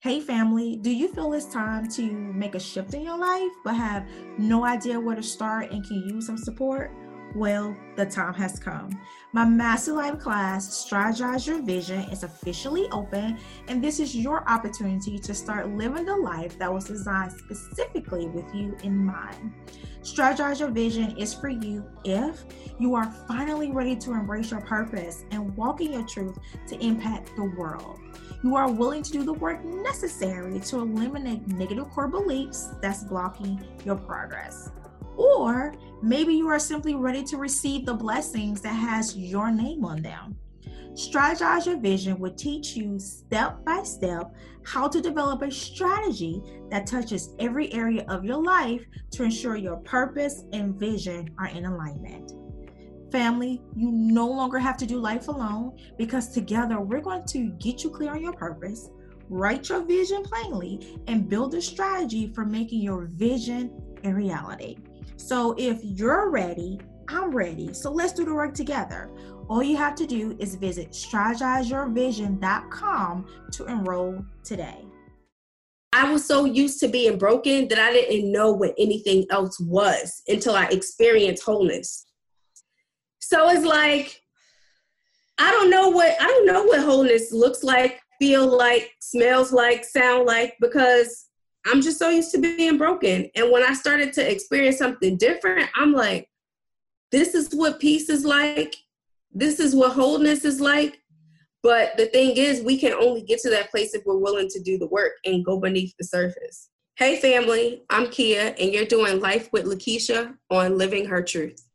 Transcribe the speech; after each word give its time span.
Hey, 0.00 0.20
family, 0.20 0.76
do 0.76 0.90
you 0.92 1.08
feel 1.08 1.32
it's 1.32 1.46
time 1.46 1.88
to 1.88 2.12
make 2.12 2.54
a 2.54 2.60
shift 2.60 2.94
in 2.94 3.02
your 3.02 3.18
life 3.18 3.50
but 3.64 3.74
have 3.74 4.06
no 4.38 4.64
idea 4.64 5.00
where 5.00 5.16
to 5.16 5.22
start 5.24 5.72
and 5.72 5.84
can 5.84 5.96
use 6.08 6.26
some 6.26 6.38
support? 6.38 6.92
Well, 7.34 7.76
the 7.96 8.06
time 8.06 8.32
has 8.34 8.60
come. 8.60 8.90
My 9.32 9.44
Master 9.44 9.94
Life 9.94 10.20
class, 10.20 10.86
Strategize 10.88 11.48
Your 11.48 11.60
Vision, 11.62 12.02
is 12.12 12.22
officially 12.22 12.86
open, 12.92 13.38
and 13.66 13.82
this 13.82 13.98
is 13.98 14.14
your 14.14 14.48
opportunity 14.48 15.18
to 15.18 15.34
start 15.34 15.68
living 15.70 16.04
the 16.04 16.14
life 16.14 16.56
that 16.60 16.72
was 16.72 16.84
designed 16.84 17.32
specifically 17.32 18.28
with 18.28 18.46
you 18.54 18.76
in 18.84 18.96
mind. 18.96 19.52
Strategize 20.02 20.60
Your 20.60 20.70
Vision 20.70 21.16
is 21.18 21.34
for 21.34 21.48
you 21.48 21.84
if 22.04 22.44
you 22.78 22.94
are 22.94 23.12
finally 23.26 23.72
ready 23.72 23.96
to 23.96 24.12
embrace 24.12 24.52
your 24.52 24.60
purpose 24.60 25.24
and 25.32 25.56
walk 25.56 25.80
in 25.80 25.92
your 25.92 26.06
truth 26.06 26.38
to 26.68 26.78
impact 26.78 27.34
the 27.34 27.52
world. 27.58 27.98
You 28.42 28.56
are 28.56 28.70
willing 28.70 29.02
to 29.02 29.12
do 29.12 29.24
the 29.24 29.32
work 29.32 29.64
necessary 29.64 30.60
to 30.60 30.78
eliminate 30.78 31.46
negative 31.48 31.90
core 31.90 32.08
beliefs 32.08 32.70
that's 32.80 33.04
blocking 33.04 33.62
your 33.84 33.96
progress 33.96 34.70
or 35.18 35.74
maybe 36.00 36.32
you 36.32 36.48
are 36.48 36.60
simply 36.60 36.94
ready 36.94 37.22
to 37.24 37.36
receive 37.36 37.84
the 37.84 37.92
blessings 37.92 38.60
that 38.62 38.72
has 38.72 39.16
your 39.16 39.50
name 39.50 39.84
on 39.84 40.00
them. 40.00 40.38
Strategize 40.92 41.66
Your 41.66 41.78
Vision 41.78 42.18
will 42.18 42.34
teach 42.34 42.74
you 42.76 42.98
step 42.98 43.64
by 43.64 43.82
step 43.82 44.34
how 44.64 44.88
to 44.88 45.00
develop 45.00 45.42
a 45.42 45.50
strategy 45.50 46.40
that 46.70 46.86
touches 46.86 47.34
every 47.38 47.72
area 47.72 48.04
of 48.08 48.24
your 48.24 48.42
life 48.42 48.84
to 49.12 49.24
ensure 49.24 49.56
your 49.56 49.76
purpose 49.78 50.44
and 50.52 50.74
vision 50.74 51.30
are 51.38 51.48
in 51.48 51.66
alignment. 51.66 52.32
Family, 53.10 53.62
you 53.74 53.90
no 53.90 54.26
longer 54.26 54.58
have 54.58 54.76
to 54.78 54.86
do 54.86 54.98
life 54.98 55.28
alone 55.28 55.78
because 55.96 56.28
together 56.28 56.80
we're 56.80 57.00
going 57.00 57.24
to 57.24 57.50
get 57.52 57.82
you 57.82 57.88
clear 57.90 58.12
on 58.12 58.20
your 58.20 58.34
purpose, 58.34 58.90
write 59.30 59.70
your 59.70 59.82
vision 59.82 60.22
plainly, 60.22 60.98
and 61.06 61.26
build 61.28 61.54
a 61.54 61.62
strategy 61.62 62.30
for 62.34 62.44
making 62.44 62.82
your 62.82 63.06
vision 63.06 63.80
a 64.04 64.12
reality. 64.12 64.76
So 65.16 65.54
if 65.56 65.78
you're 65.82 66.28
ready, 66.30 66.78
I'm 67.08 67.30
ready. 67.30 67.72
So 67.72 67.90
let's 67.90 68.12
do 68.12 68.26
the 68.26 68.34
work 68.34 68.52
together. 68.54 69.10
All 69.48 69.62
you 69.62 69.78
have 69.78 69.94
to 69.96 70.06
do 70.06 70.36
is 70.38 70.54
visit 70.56 70.90
strategizeyourvision.com 70.90 73.26
to 73.52 73.64
enroll 73.64 74.22
today. 74.44 74.84
I 75.94 76.12
was 76.12 76.26
so 76.26 76.44
used 76.44 76.80
to 76.80 76.88
being 76.88 77.16
broken 77.16 77.66
that 77.68 77.78
I 77.78 77.92
didn't 77.92 78.30
know 78.30 78.52
what 78.52 78.74
anything 78.78 79.24
else 79.30 79.58
was 79.58 80.22
until 80.28 80.54
I 80.54 80.66
experienced 80.66 81.44
wholeness. 81.44 82.04
So 83.28 83.50
it's 83.50 83.66
like 83.66 84.22
I 85.36 85.50
don't 85.50 85.68
know 85.68 85.90
what 85.90 86.16
I 86.18 86.24
don't 86.24 86.46
know 86.46 86.64
what 86.64 86.80
wholeness 86.80 87.30
looks 87.30 87.62
like, 87.62 88.00
feel 88.18 88.46
like, 88.46 88.90
smells 89.00 89.52
like, 89.52 89.84
sound 89.84 90.24
like 90.24 90.56
because 90.62 91.26
I'm 91.66 91.82
just 91.82 91.98
so 91.98 92.08
used 92.08 92.30
to 92.30 92.38
being 92.38 92.78
broken. 92.78 93.28
And 93.36 93.52
when 93.52 93.62
I 93.62 93.74
started 93.74 94.14
to 94.14 94.26
experience 94.26 94.78
something 94.78 95.18
different, 95.18 95.68
I'm 95.76 95.92
like, 95.92 96.26
this 97.12 97.34
is 97.34 97.52
what 97.52 97.80
peace 97.80 98.08
is 98.08 98.24
like. 98.24 98.74
This 99.30 99.60
is 99.60 99.76
what 99.76 99.92
wholeness 99.92 100.46
is 100.46 100.58
like. 100.58 100.98
But 101.62 101.98
the 101.98 102.06
thing 102.06 102.38
is, 102.38 102.62
we 102.62 102.78
can 102.78 102.94
only 102.94 103.20
get 103.20 103.40
to 103.40 103.50
that 103.50 103.70
place 103.70 103.92
if 103.92 104.06
we're 104.06 104.16
willing 104.16 104.48
to 104.48 104.62
do 104.62 104.78
the 104.78 104.86
work 104.86 105.12
and 105.26 105.44
go 105.44 105.60
beneath 105.60 105.92
the 105.98 106.04
surface. 106.04 106.70
Hey, 106.96 107.20
family, 107.20 107.82
I'm 107.90 108.08
Kia, 108.08 108.54
and 108.58 108.72
you're 108.72 108.86
doing 108.86 109.20
Life 109.20 109.52
with 109.52 109.66
Lakeisha 109.66 110.34
on 110.50 110.78
Living 110.78 111.04
Her 111.04 111.22
Truth. 111.22 111.67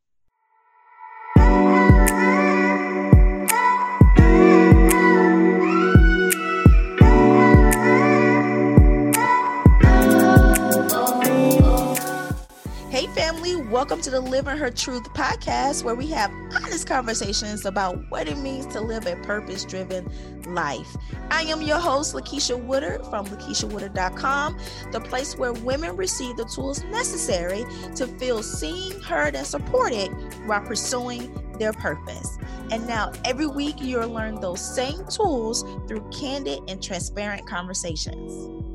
Family. 13.43 13.69
Welcome 13.69 14.01
to 14.01 14.09
the 14.09 14.21
Living 14.21 14.57
Her 14.57 14.69
Truth 14.69 15.13
podcast, 15.13 15.83
where 15.83 15.95
we 15.95 16.07
have 16.07 16.31
honest 16.55 16.87
conversations 16.87 17.65
about 17.65 18.09
what 18.09 18.27
it 18.27 18.37
means 18.37 18.65
to 18.67 18.81
live 18.81 19.05
a 19.05 19.15
purpose 19.17 19.65
driven 19.65 20.09
life. 20.53 20.95
I 21.29 21.43
am 21.43 21.61
your 21.61 21.79
host, 21.79 22.13
Lakeisha 22.13 22.61
Woodard 22.61 23.05
from 23.07 23.25
LakeishaWoodard.com, 23.25 24.57
the 24.91 25.01
place 25.01 25.37
where 25.37 25.53
women 25.53 25.95
receive 25.97 26.37
the 26.37 26.45
tools 26.45 26.83
necessary 26.85 27.65
to 27.95 28.07
feel 28.07 28.43
seen, 28.43 29.01
heard, 29.01 29.35
and 29.35 29.45
supported 29.45 30.09
while 30.45 30.61
pursuing 30.61 31.33
their 31.59 31.73
purpose. 31.73 32.37
And 32.71 32.87
now, 32.87 33.11
every 33.25 33.47
week, 33.47 33.75
you'll 33.79 34.09
learn 34.09 34.39
those 34.39 34.61
same 34.61 35.05
tools 35.07 35.63
through 35.87 36.07
candid 36.11 36.59
and 36.67 36.81
transparent 36.81 37.45
conversations. 37.47 38.72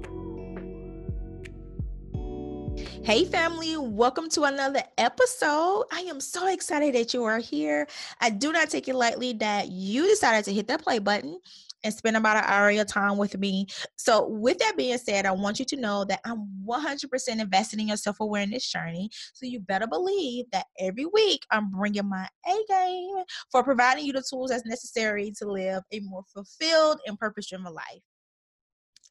Hey, 3.09 3.25
family, 3.25 3.75
welcome 3.79 4.29
to 4.29 4.43
another 4.43 4.83
episode. 4.99 5.87
I 5.91 6.01
am 6.01 6.21
so 6.21 6.47
excited 6.47 6.95
that 6.95 7.15
you 7.15 7.25
are 7.25 7.39
here. 7.39 7.89
I 8.21 8.29
do 8.29 8.53
not 8.53 8.69
take 8.69 8.87
it 8.87 8.95
lightly 8.95 9.33
that 9.33 9.71
you 9.71 10.07
decided 10.07 10.45
to 10.45 10.53
hit 10.53 10.67
that 10.67 10.83
play 10.83 10.99
button 10.99 11.41
and 11.83 11.95
spend 11.95 12.19
about 12.19 12.37
an 12.37 12.45
hour 12.47 12.69
of 12.69 12.75
your 12.75 12.85
time 12.85 13.17
with 13.17 13.39
me. 13.39 13.67
So, 13.97 14.29
with 14.29 14.59
that 14.59 14.77
being 14.77 14.99
said, 14.99 15.25
I 15.25 15.31
want 15.31 15.59
you 15.59 15.65
to 15.65 15.77
know 15.77 16.05
that 16.05 16.21
I'm 16.27 16.51
100% 16.69 17.41
invested 17.41 17.81
in 17.81 17.89
your 17.89 17.97
self 17.97 18.21
awareness 18.21 18.71
journey. 18.71 19.09
So, 19.33 19.47
you 19.47 19.61
better 19.61 19.87
believe 19.87 20.45
that 20.53 20.67
every 20.79 21.07
week 21.07 21.47
I'm 21.51 21.71
bringing 21.71 22.11
my 22.11 22.29
A 22.47 22.59
game 22.69 23.25
for 23.51 23.65
providing 23.65 24.05
you 24.05 24.13
the 24.13 24.23
tools 24.29 24.51
that's 24.51 24.67
necessary 24.67 25.33
to 25.39 25.51
live 25.51 25.83
a 25.93 26.01
more 26.01 26.25
fulfilled 26.31 27.01
and 27.07 27.19
purpose 27.19 27.49
driven 27.49 27.73
life. 27.73 28.03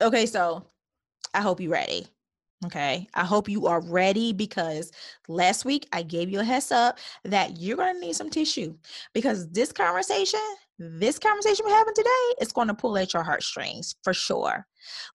Okay, 0.03 0.27
so 0.27 0.67
I 1.33 1.41
hope 1.41 1.59
you're 1.59 1.71
ready. 1.71 2.05
Okay. 2.65 3.07
I 3.13 3.23
hope 3.23 3.47
you 3.47 3.67
are 3.67 3.81
ready 3.81 4.33
because 4.33 4.91
last 5.27 5.63
week 5.63 5.87
I 5.93 6.01
gave 6.01 6.29
you 6.31 6.39
a 6.39 6.43
heads 6.43 6.71
up 6.71 6.97
that 7.23 7.57
you're 7.57 7.77
going 7.77 7.93
to 7.93 7.99
need 7.99 8.15
some 8.15 8.31
tissue 8.31 8.75
because 9.13 9.47
this 9.51 9.71
conversation, 9.71 10.39
this 10.79 11.19
conversation 11.19 11.65
we're 11.67 11.75
having 11.75 11.93
today 11.93 12.33
is 12.41 12.51
going 12.51 12.67
to 12.67 12.73
pull 12.73 12.97
at 12.97 13.13
your 13.13 13.21
heartstrings 13.21 13.95
for 14.03 14.11
sure. 14.11 14.65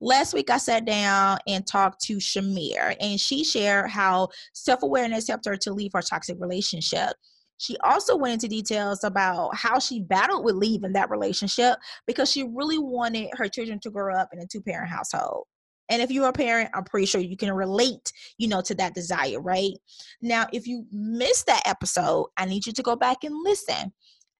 Last 0.00 0.34
week 0.34 0.50
I 0.50 0.58
sat 0.58 0.84
down 0.84 1.38
and 1.48 1.66
talked 1.66 2.00
to 2.02 2.18
Shamir 2.18 2.94
and 3.00 3.18
she 3.18 3.42
shared 3.42 3.90
how 3.90 4.28
self 4.52 4.84
awareness 4.84 5.26
helped 5.26 5.46
her 5.46 5.56
to 5.56 5.72
leave 5.72 5.92
her 5.94 6.02
toxic 6.02 6.36
relationship. 6.38 7.10
She 7.58 7.76
also 7.78 8.16
went 8.16 8.34
into 8.34 8.48
details 8.48 9.02
about 9.02 9.56
how 9.56 9.80
she 9.80 10.00
battled 10.00 10.44
with 10.44 10.54
leaving 10.54 10.92
that 10.92 11.10
relationship 11.10 11.76
because 12.06 12.30
she 12.30 12.44
really 12.44 12.78
wanted 12.78 13.30
her 13.34 13.48
children 13.48 13.80
to 13.80 13.90
grow 13.90 14.14
up 14.14 14.28
in 14.32 14.38
a 14.38 14.46
two 14.46 14.60
parent 14.62 14.90
household. 14.90 15.46
And 15.88 16.00
if 16.00 16.10
you're 16.10 16.28
a 16.28 16.32
parent, 16.32 16.70
I'm 16.74 16.84
pretty 16.84 17.06
sure 17.06 17.20
you 17.20 17.36
can 17.36 17.52
relate, 17.52 18.12
you 18.38 18.48
know, 18.48 18.60
to 18.62 18.74
that 18.76 18.94
desire, 18.94 19.40
right? 19.40 19.72
Now, 20.20 20.46
if 20.52 20.66
you 20.66 20.86
missed 20.92 21.46
that 21.46 21.62
episode, 21.66 22.26
I 22.36 22.46
need 22.46 22.66
you 22.66 22.72
to 22.72 22.82
go 22.82 22.96
back 22.96 23.24
and 23.24 23.34
listen. 23.44 23.92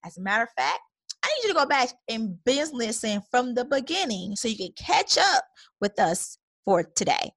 As 0.04 0.16
a 0.16 0.22
matter 0.22 0.44
of 0.44 0.50
fact, 0.56 0.80
I 1.24 1.28
need 1.28 1.48
you 1.48 1.54
to 1.54 1.60
go 1.60 1.66
back 1.66 1.90
and 2.08 2.42
binge 2.44 2.70
listen 2.72 3.22
from 3.30 3.54
the 3.54 3.64
beginning 3.64 4.34
so 4.34 4.48
you 4.48 4.56
can 4.56 4.72
catch 4.76 5.18
up 5.18 5.44
with 5.80 5.98
us 6.00 6.38
for 6.64 6.82
today. 6.82 7.30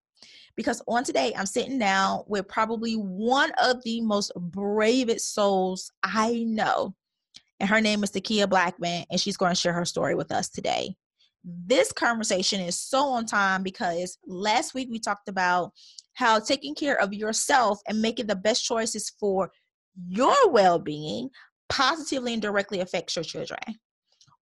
Because 0.55 0.81
on 0.87 1.03
today, 1.03 1.33
I'm 1.37 1.45
sitting 1.45 1.77
down 1.77 2.23
with 2.27 2.47
probably 2.47 2.93
one 2.93 3.51
of 3.61 3.83
the 3.83 4.01
most 4.01 4.31
bravest 4.35 5.33
souls 5.33 5.91
I 6.01 6.45
know. 6.47 6.95
And 7.59 7.69
her 7.69 7.81
name 7.81 8.03
is 8.03 8.11
Takia 8.11 8.49
Blackman, 8.49 9.05
and 9.11 9.19
she's 9.19 9.37
going 9.37 9.51
to 9.51 9.59
share 9.59 9.73
her 9.73 9.85
story 9.85 10.15
with 10.15 10.31
us 10.31 10.49
today 10.49 10.95
this 11.45 11.91
conversation 11.91 12.59
is 12.59 12.79
so 12.79 13.03
on 13.03 13.25
time 13.25 13.61
because 13.61 14.17
last 14.25 14.73
week 14.73 14.87
we 14.89 14.99
talked 14.99 15.29
about 15.29 15.71
how 16.13 16.39
taking 16.39 16.73
care 16.73 16.99
of 16.99 17.13
yourself 17.13 17.79
and 17.87 18.01
making 18.01 18.27
the 18.27 18.35
best 18.35 18.65
choices 18.65 19.11
for 19.19 19.51
your 20.07 20.35
well 20.49 20.79
being 20.79 21.29
positively 21.69 22.33
and 22.33 22.41
directly 22.41 22.79
affects 22.79 23.15
your 23.15 23.23
children. 23.23 23.59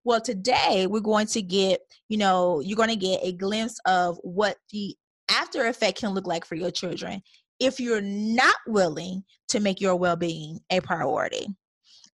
Well, 0.04 0.20
today 0.20 0.86
we're 0.86 1.00
going 1.00 1.26
to 1.28 1.42
get, 1.42 1.80
you 2.08 2.18
know, 2.18 2.60
you're 2.60 2.76
going 2.76 2.90
to 2.90 2.96
get 2.96 3.20
a 3.22 3.32
glimpse 3.32 3.78
of 3.86 4.18
what 4.22 4.56
the 4.70 4.96
after 5.30 5.66
effect 5.66 6.00
can 6.00 6.10
look 6.10 6.26
like 6.26 6.44
for 6.44 6.54
your 6.54 6.70
children 6.70 7.22
if 7.60 7.80
you're 7.80 8.02
not 8.02 8.56
willing 8.66 9.24
to 9.48 9.60
make 9.60 9.80
your 9.80 9.96
well 9.96 10.16
being 10.16 10.60
a 10.70 10.80
priority. 10.80 11.46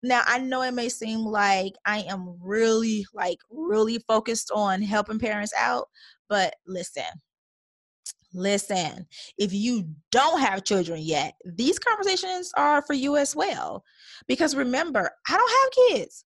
Now, 0.03 0.23
I 0.27 0.39
know 0.39 0.63
it 0.63 0.73
may 0.73 0.89
seem 0.89 1.21
like 1.21 1.75
I 1.85 1.99
am 2.09 2.37
really, 2.41 3.07
like, 3.13 3.39
really 3.51 3.99
focused 4.09 4.51
on 4.55 4.81
helping 4.83 5.19
parents 5.19 5.53
out, 5.59 5.89
but 6.29 6.55
listen, 6.67 7.05
listen, 8.33 9.07
if 9.37 9.53
you 9.53 9.89
don't 10.11 10.41
have 10.41 10.65
children 10.65 11.01
yet, 11.03 11.35
these 11.45 11.79
conversations 11.79 12.51
are 12.57 12.83
for 12.83 12.95
you 12.95 13.17
as 13.17 13.37
well. 13.37 13.85
Because 14.27 14.57
remember, 14.57 15.11
I 15.29 15.37
don't 15.37 15.91
have 15.91 15.99
kids. 15.99 16.25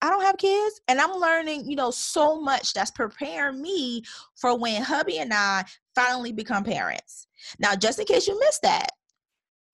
I 0.00 0.10
don't 0.10 0.24
have 0.24 0.36
kids, 0.36 0.80
and 0.88 1.00
I'm 1.00 1.12
learning, 1.12 1.70
you 1.70 1.76
know, 1.76 1.92
so 1.92 2.40
much 2.40 2.72
that's 2.72 2.90
preparing 2.90 3.62
me 3.62 4.02
for 4.34 4.58
when 4.58 4.82
hubby 4.82 5.18
and 5.18 5.32
I 5.32 5.64
finally 5.94 6.32
become 6.32 6.64
parents. 6.64 7.28
Now, 7.60 7.76
just 7.76 8.00
in 8.00 8.06
case 8.06 8.26
you 8.26 8.36
missed 8.40 8.62
that, 8.62 8.88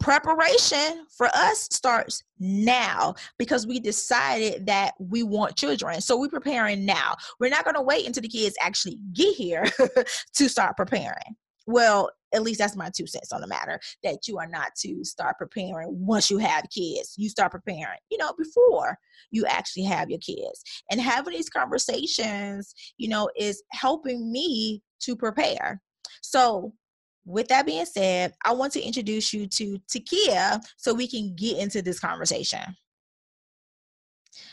preparation 0.00 1.06
for 1.17 1.27
us 1.35 1.69
starts 1.73 2.23
now 2.39 3.15
because 3.39 3.67
we 3.67 3.81
decided 3.81 4.67
that 4.67 4.95
we 4.99 5.23
want 5.23 5.56
children. 5.56 6.00
So 6.00 6.19
we're 6.19 6.29
preparing 6.29 6.85
now. 6.85 7.17
We're 7.41 7.50
not 7.50 7.65
going 7.65 7.75
to 7.75 7.83
wait 7.83 8.06
until 8.06 8.23
the 8.23 8.29
kids 8.29 8.56
actually 8.61 8.99
get 9.12 9.35
here 9.35 9.67
to 10.35 10.49
start 10.49 10.77
preparing. 10.77 11.37
Well, 11.67 12.11
at 12.35 12.43
least 12.43 12.59
that's 12.59 12.77
my 12.77 12.91
two 12.95 13.06
cents 13.06 13.33
on 13.33 13.41
the 13.41 13.47
matter 13.47 13.81
that 14.03 14.29
you 14.29 14.39
are 14.39 14.47
not 14.47 14.75
to 14.81 15.05
start 15.05 15.37
preparing 15.39 15.89
once 15.91 16.31
you 16.31 16.39
have 16.39 16.65
kids. 16.71 17.15
You 17.17 17.29
start 17.29 17.53
preparing, 17.53 17.99
you 18.11 18.19
know, 18.19 18.33
before 18.39 18.99
you 19.31 19.47
actually 19.47 19.85
have 19.85 20.11
your 20.11 20.19
kids. 20.21 20.62
And 20.91 21.01
having 21.01 21.35
these 21.35 21.51
conversations, 21.51 22.75
you 22.97 23.09
know, 23.09 23.29
is 23.37 23.62
helping 23.73 24.31
me 24.31 24.83
to 25.01 25.17
prepare. 25.17 25.81
So 26.23 26.73
with 27.29 27.49
that 27.49 27.67
being 27.67 27.85
said, 27.85 28.33
I 28.45 28.53
want 28.53 28.73
to 28.73 28.83
introduce 28.83 29.35
you 29.35 29.47
to 29.47 29.79
Takia 29.87 30.61
so 30.77 30.95
we 30.95 31.07
can 31.07 31.35
get 31.37 31.59
into 31.59 31.83
this 31.83 32.01
conversation. 32.01 32.75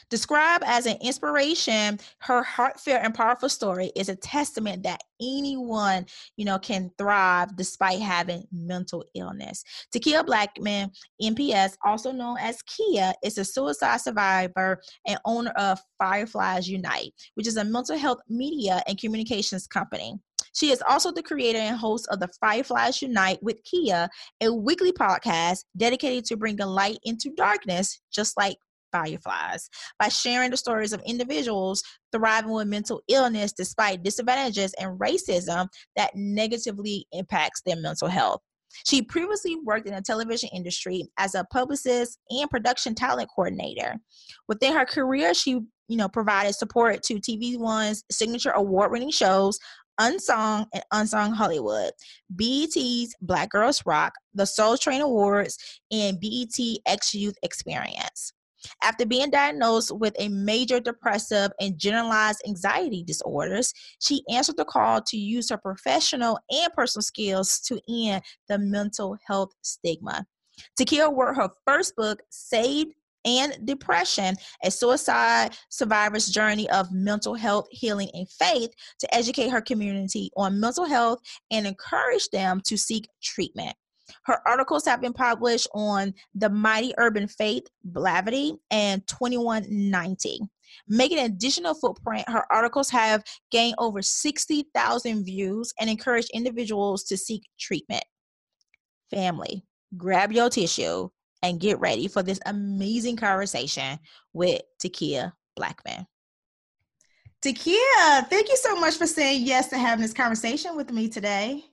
Described 0.10 0.64
as 0.68 0.86
an 0.86 0.98
inspiration, 1.02 2.00
her 2.20 2.44
heartfelt 2.44 3.02
and 3.04 3.14
powerful 3.14 3.50
story 3.50 3.92
is 3.96 4.10
a 4.10 4.16
testament 4.16 4.84
that 4.84 5.02
anyone, 5.22 6.06
you 6.38 6.46
know, 6.46 6.60
can 6.60 6.92
thrive 6.98 7.56
despite 7.56 8.00
having 8.02 8.46
mental 8.52 9.06
illness. 9.16 9.64
Takia 9.94 10.26
Blackman, 10.26 10.92
NPS, 11.22 11.78
also 11.84 12.12
known 12.12 12.38
as 12.40 12.62
Kia, 12.64 13.14
is 13.24 13.38
a 13.38 13.46
suicide 13.46 14.02
survivor 14.02 14.82
and 15.08 15.20
owner 15.26 15.52
of 15.52 15.80
Fireflies 15.98 16.68
Unite, 16.68 17.14
which 17.36 17.48
is 17.48 17.58
a 17.58 17.64
mental 17.64 17.98
health 17.98 18.20
media 18.28 18.84
and 18.88 19.00
communications 19.00 19.66
company. 19.66 20.20
She 20.56 20.72
is 20.72 20.82
also 20.88 21.12
the 21.12 21.22
creator 21.22 21.60
and 21.60 21.78
host 21.78 22.08
of 22.10 22.20
the 22.20 22.30
Fireflies 22.40 23.02
Unite 23.02 23.44
with 23.44 23.62
Kia, 23.66 24.10
a 24.42 24.54
weekly 24.54 24.94
podcast 24.94 25.66
dedicated 25.76 26.26
to 26.26 26.38
bringing 26.38 26.66
light 26.66 26.98
into 27.04 27.30
darkness, 27.36 28.00
just 28.12 28.38
like 28.38 28.56
fireflies, 28.92 29.70
by 30.00 30.08
sharing 30.08 30.52
the 30.52 30.58
stories 30.58 30.94
of 30.94 31.02
individuals 31.06 31.84
thriving 32.14 32.52
with 32.52 32.68
mental 32.68 33.02
illness 33.10 33.52
despite 33.52 34.04
disadvantages 34.04 34.74
and 34.80 34.98
racism 34.98 35.68
that 35.98 36.12
negatively 36.16 37.06
impacts 37.12 37.62
their 37.66 37.76
mental 37.76 38.08
health. 38.08 38.40
She 38.86 39.02
previously 39.02 39.58
worked 39.66 39.88
in 39.88 39.94
the 39.94 40.02
television 40.02 40.50
industry 40.54 41.08
as 41.18 41.36
a 41.36 41.46
publicist 41.52 42.18
and 42.30 42.50
production 42.50 42.96
talent 42.96 43.30
coordinator. 43.34 43.96
Within 44.48 44.74
her 44.74 44.86
career, 44.86 45.34
she 45.34 45.60
you 45.88 45.98
know 45.98 46.10
provided 46.10 46.56
support 46.56 47.04
to 47.04 47.16
TV 47.16 47.58
One's 47.60 48.04
signature 48.12 48.52
award-winning 48.52 49.12
shows 49.12 49.60
Unsung 50.00 50.66
and 50.74 50.84
Unsung 50.92 51.32
Hollywood, 51.32 51.92
BET's 52.36 53.16
Black 53.22 53.50
Girls 53.50 53.84
Rock, 53.86 54.14
the 54.34 54.46
Soul 54.46 54.78
Train 54.78 55.02
Awards, 55.02 55.58
and 55.92 56.20
BET 56.20 56.58
X 56.86 57.14
Youth 57.14 57.36
Experience. 57.44 58.34
After 58.82 59.06
being 59.06 59.30
diagnosed 59.30 59.92
with 59.96 60.16
a 60.18 60.30
major 60.30 60.80
depressive 60.80 61.52
and 61.60 61.78
generalized 61.78 62.42
anxiety 62.48 63.04
disorders, 63.04 63.74
she 64.00 64.24
answered 64.30 64.58
the 64.58 64.66
call 64.66 65.02
to 65.04 65.18
use 65.18 65.50
her 65.50 65.58
professional 65.58 66.40
and 66.50 66.74
personal 66.74 67.04
skills 67.04 67.60
to 67.62 67.80
end 67.90 68.24
the 68.48 68.58
mental 68.58 69.18
health 69.28 69.52
stigma. 69.62 70.26
Takia 70.80 71.16
wrote 71.16 71.36
her 71.36 71.50
first 71.66 71.96
book, 71.96 72.22
Saved 72.30 72.94
and 73.26 73.58
depression, 73.66 74.36
a 74.64 74.72
suicide 74.72 75.58
survivor's 75.70 76.28
journey 76.28 76.70
of 76.70 76.92
mental 76.92 77.34
health, 77.34 77.68
healing, 77.72 78.10
and 78.14 78.30
faith 78.30 78.72
to 79.00 79.14
educate 79.14 79.50
her 79.50 79.62
community 79.62 80.30
on 80.38 80.60
mental 80.60 80.86
health 80.86 81.20
and 81.52 81.66
encourage 81.66 82.30
them 82.30 82.62
to 82.66 82.78
seek 82.78 83.08
treatment. 83.22 83.76
Her 84.26 84.40
articles 84.48 84.86
have 84.86 85.02
been 85.02 85.14
published 85.14 85.68
on 85.74 86.14
The 86.36 86.50
Mighty 86.50 86.94
Urban 86.98 87.28
Faith, 87.28 87.64
Blavity, 87.92 88.58
and 88.70 89.04
21Ninety. 89.08 90.38
Making 90.88 91.20
an 91.20 91.26
additional 91.26 91.74
footprint, 91.74 92.28
her 92.30 92.46
articles 92.52 92.90
have 92.90 93.24
gained 93.52 93.76
over 93.78 94.02
60,000 94.02 95.26
views 95.26 95.74
and 95.80 95.90
encouraged 95.90 96.30
individuals 96.34 97.04
to 97.06 97.18
seek 97.18 97.44
treatment. 97.60 98.04
Family, 99.10 99.64
grab 99.98 100.32
your 100.32 100.50
tissue 100.50 101.10
and 101.42 101.60
get 101.60 101.80
ready 101.80 102.08
for 102.08 102.24
this 102.24 102.40
amazing 102.46 103.18
conversation 103.18 104.00
with 104.34 104.62
Takia 104.80 105.34
Blackman. 105.56 106.08
Takia, 107.42 108.28
thank 108.28 108.50
you 108.50 108.58
so 108.58 108.76
much 108.80 108.96
for 108.96 109.06
saying 109.06 109.46
yes 109.46 109.68
to 109.70 109.78
having 109.78 110.02
this 110.02 110.14
conversation 110.14 110.76
with 110.76 110.92
me 110.92 111.08
today. 111.08 111.64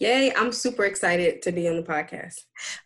Yay, 0.00 0.32
I'm 0.36 0.52
super 0.52 0.84
excited 0.84 1.42
to 1.42 1.50
be 1.50 1.68
on 1.68 1.74
the 1.76 1.82
podcast. 1.82 2.36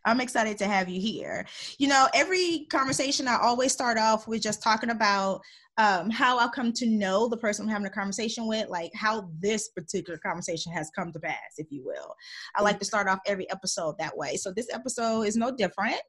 I'm 0.06 0.20
excited 0.20 0.56
to 0.58 0.66
have 0.66 0.88
you 0.88 0.98
here. 0.98 1.44
You 1.78 1.88
know, 1.88 2.08
every 2.14 2.66
conversation 2.70 3.28
I 3.28 3.38
always 3.38 3.70
start 3.72 3.98
off 3.98 4.26
with 4.26 4.40
just 4.40 4.62
talking 4.62 4.88
about 4.88 5.42
um, 5.76 6.08
how 6.10 6.38
I 6.38 6.48
come 6.48 6.72
to 6.72 6.86
know 6.86 7.28
the 7.28 7.36
person 7.36 7.64
I'm 7.64 7.70
having 7.70 7.86
a 7.86 7.90
conversation 7.90 8.46
with, 8.46 8.68
like 8.70 8.92
how 8.94 9.28
this 9.40 9.68
particular 9.68 10.18
conversation 10.18 10.72
has 10.72 10.90
come 10.96 11.12
to 11.12 11.20
pass, 11.20 11.54
if 11.58 11.66
you 11.70 11.84
will. 11.84 12.14
I 12.56 12.62
like 12.62 12.78
to 12.78 12.84
start 12.86 13.08
off 13.08 13.20
every 13.26 13.50
episode 13.50 13.96
that 13.98 14.16
way. 14.16 14.36
So 14.36 14.50
this 14.50 14.72
episode 14.72 15.22
is 15.22 15.36
no 15.36 15.50
different. 15.54 16.00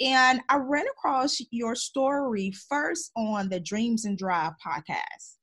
And 0.00 0.40
I 0.48 0.56
ran 0.56 0.86
across 0.86 1.38
your 1.50 1.74
story 1.74 2.52
first 2.68 3.10
on 3.14 3.50
the 3.50 3.60
Dreams 3.60 4.06
and 4.06 4.16
Drive 4.16 4.52
podcast. 4.64 5.36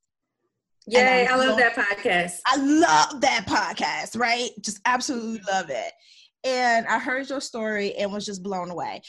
Yay, 0.89 1.27
I, 1.27 1.33
I 1.33 1.35
love 1.35 1.57
that 1.57 1.75
podcast. 1.75 2.39
I 2.45 2.55
love 2.57 3.21
that 3.21 3.45
podcast, 3.45 4.17
right? 4.17 4.49
Just 4.61 4.79
absolutely 4.85 5.41
love 5.51 5.69
it. 5.69 5.91
And 6.45 6.87
I 6.87 6.97
heard 6.97 7.29
your 7.29 7.41
story 7.41 7.93
and 7.95 8.13
was 8.13 8.25
just 8.25 8.41
blown 8.41 8.71
away. 8.71 9.01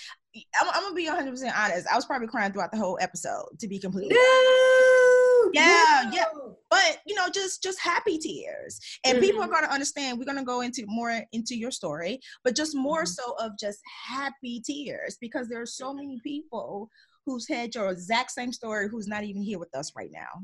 I'm, 0.61 0.69
I'm 0.75 0.83
gonna 0.83 0.95
be 0.95 1.07
100 1.07 1.31
percent 1.31 1.57
honest. 1.57 1.87
I 1.91 1.95
was 1.95 2.05
probably 2.05 2.27
crying 2.27 2.53
throughout 2.53 2.73
the 2.73 2.79
whole 2.79 2.99
episode, 3.01 3.47
to 3.61 3.69
be 3.69 3.79
completely. 3.79 4.15
No, 4.15 5.51
yeah, 5.53 6.03
no. 6.05 6.11
yeah. 6.13 6.25
But 6.69 6.99
you 7.07 7.15
know, 7.15 7.29
just 7.33 7.63
just 7.63 7.81
happy 7.81 8.19
tears, 8.19 8.81
and 9.05 9.15
mm-hmm. 9.15 9.25
people 9.25 9.43
are 9.43 9.49
gonna 9.49 9.69
understand. 9.69 10.19
We're 10.19 10.25
gonna 10.25 10.45
go 10.45 10.61
into 10.63 10.85
more 10.87 11.23
into 11.33 11.57
your 11.57 11.71
story, 11.71 12.21
but 12.45 12.57
just 12.57 12.75
more 12.75 13.05
mm-hmm. 13.05 13.07
so 13.07 13.35
of 13.41 13.53
just 13.59 13.79
happy 14.07 14.61
tears 14.65 15.17
because 15.21 15.49
there 15.49 15.63
are 15.63 15.67
so 15.67 15.95
many 15.95 16.21
people 16.25 16.89
who's 17.25 17.49
had 17.49 17.75
your 17.75 17.91
exact 17.91 18.33
same 18.33 18.53
story 18.53 18.89
who's 18.89 19.07
not 19.07 19.23
even 19.23 19.43
here 19.43 19.59
with 19.59 19.75
us 19.75 19.93
right 19.97 20.11
now, 20.13 20.43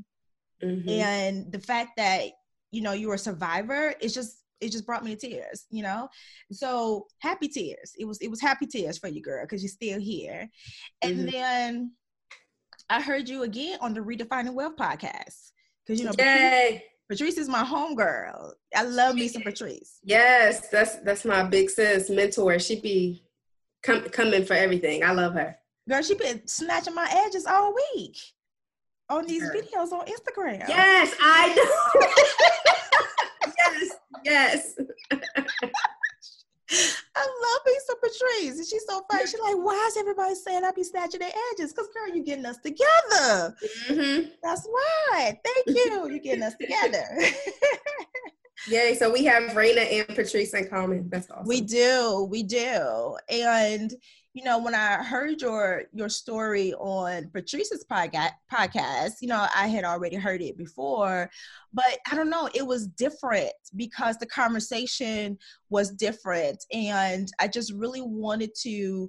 mm-hmm. 0.62 0.88
and 0.88 1.52
the 1.52 1.60
fact 1.60 1.92
that 1.96 2.30
you 2.70 2.82
know 2.82 2.92
you're 2.92 3.14
a 3.14 3.18
survivor 3.18 3.94
is 4.00 4.14
just 4.14 4.38
it 4.60 4.72
just 4.72 4.86
brought 4.86 5.04
me 5.04 5.14
to 5.14 5.28
tears, 5.28 5.66
you 5.70 5.82
know. 5.82 6.08
So 6.50 7.06
happy 7.18 7.48
tears. 7.48 7.92
It 7.98 8.06
was 8.06 8.18
it 8.20 8.28
was 8.28 8.40
happy 8.40 8.66
tears 8.66 8.98
for 8.98 9.08
you, 9.08 9.22
girl, 9.22 9.44
because 9.44 9.62
you're 9.62 9.68
still 9.68 10.00
here. 10.00 10.48
And 11.02 11.18
mm-hmm. 11.18 11.30
then 11.30 11.92
I 12.88 13.00
heard 13.00 13.28
you 13.28 13.42
again 13.42 13.78
on 13.80 13.94
the 13.94 14.00
Redefining 14.00 14.54
Wealth 14.54 14.76
podcast. 14.76 15.52
Because 15.86 16.00
you 16.00 16.06
know, 16.06 16.12
Patrice, 16.12 16.80
Patrice, 17.08 17.38
is 17.38 17.48
my 17.48 17.62
homegirl. 17.62 18.52
I 18.74 18.82
love 18.84 19.16
me 19.16 19.28
some 19.28 19.42
Patrice. 19.42 19.98
Yes, 20.02 20.68
that's 20.70 20.96
that's 21.00 21.24
my 21.24 21.42
big 21.42 21.70
sis 21.70 22.08
mentor. 22.08 22.58
She 22.58 22.80
be 22.80 23.24
come 23.82 24.02
coming 24.04 24.44
for 24.44 24.54
everything. 24.54 25.04
I 25.04 25.12
love 25.12 25.34
her. 25.34 25.56
Girl, 25.88 26.02
she 26.02 26.14
been 26.14 26.46
snatching 26.46 26.94
my 26.94 27.08
edges 27.26 27.44
all 27.44 27.74
week 27.94 28.16
on 29.08 29.26
these 29.26 29.44
videos 29.50 29.92
on 29.92 30.06
Instagram. 30.06 30.66
Yes, 30.68 31.14
I 31.20 31.54
know. 31.56 32.06
yes, 33.58 33.90
yes. 34.24 34.74
I 37.16 37.20
love 37.20 37.60
me 37.66 37.72
some 37.86 37.96
Patrice. 38.00 38.58
And 38.58 38.66
she's 38.66 38.84
so 38.88 39.04
funny. 39.10 39.26
She's 39.26 39.40
like, 39.40 39.56
why 39.56 39.84
is 39.88 39.96
everybody 39.96 40.34
saying 40.34 40.64
I 40.64 40.72
be 40.72 40.82
snatching 40.82 41.20
their 41.20 41.30
edges? 41.52 41.72
Because 41.72 41.88
girl, 41.88 42.14
you're 42.14 42.24
getting 42.24 42.46
us 42.46 42.56
together. 42.58 43.54
Mm-hmm. 43.88 44.28
That's 44.42 44.66
why. 44.66 45.38
Thank 45.44 45.66
you. 45.78 46.08
You're 46.08 46.18
getting 46.18 46.42
us 46.42 46.54
together. 46.56 47.04
Yay. 48.68 48.94
So 48.94 49.12
we 49.12 49.24
have 49.26 49.50
Raina 49.52 50.00
and 50.06 50.16
Patrice 50.16 50.54
in 50.54 50.68
common. 50.68 51.08
That's 51.10 51.30
awesome. 51.30 51.46
We 51.46 51.60
do. 51.60 52.26
We 52.30 52.42
do. 52.42 53.16
And 53.28 53.94
you 54.34 54.42
know, 54.42 54.58
when 54.58 54.74
I 54.74 55.02
heard 55.02 55.40
your 55.40 55.84
your 55.92 56.08
story 56.08 56.74
on 56.74 57.30
Patrice's 57.32 57.86
podcast, 57.88 59.12
you 59.20 59.28
know, 59.28 59.46
I 59.54 59.68
had 59.68 59.84
already 59.84 60.16
heard 60.16 60.42
it 60.42 60.58
before, 60.58 61.30
but 61.72 61.98
I 62.10 62.16
don't 62.16 62.30
know, 62.30 62.48
it 62.52 62.66
was 62.66 62.88
different 62.88 63.52
because 63.76 64.18
the 64.18 64.26
conversation 64.26 65.38
was 65.70 65.92
different, 65.92 66.64
and 66.72 67.30
I 67.38 67.46
just 67.46 67.72
really 67.72 68.02
wanted 68.02 68.50
to 68.62 69.08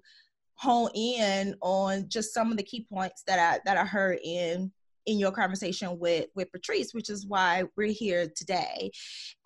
hone 0.53 0.91
in 0.93 1.55
on 1.61 2.07
just 2.07 2.33
some 2.33 2.51
of 2.51 2.57
the 2.57 2.63
key 2.63 2.85
points 2.87 3.23
that 3.25 3.39
I 3.39 3.59
that 3.65 3.77
I 3.77 3.83
heard 3.83 4.19
in 4.23 4.71
in 5.07 5.17
your 5.17 5.31
conversation 5.31 5.97
with 5.97 6.27
with 6.35 6.51
Patrice, 6.51 6.93
which 6.93 7.09
is 7.09 7.25
why 7.25 7.63
we're 7.75 7.87
here 7.87 8.31
today, 8.35 8.91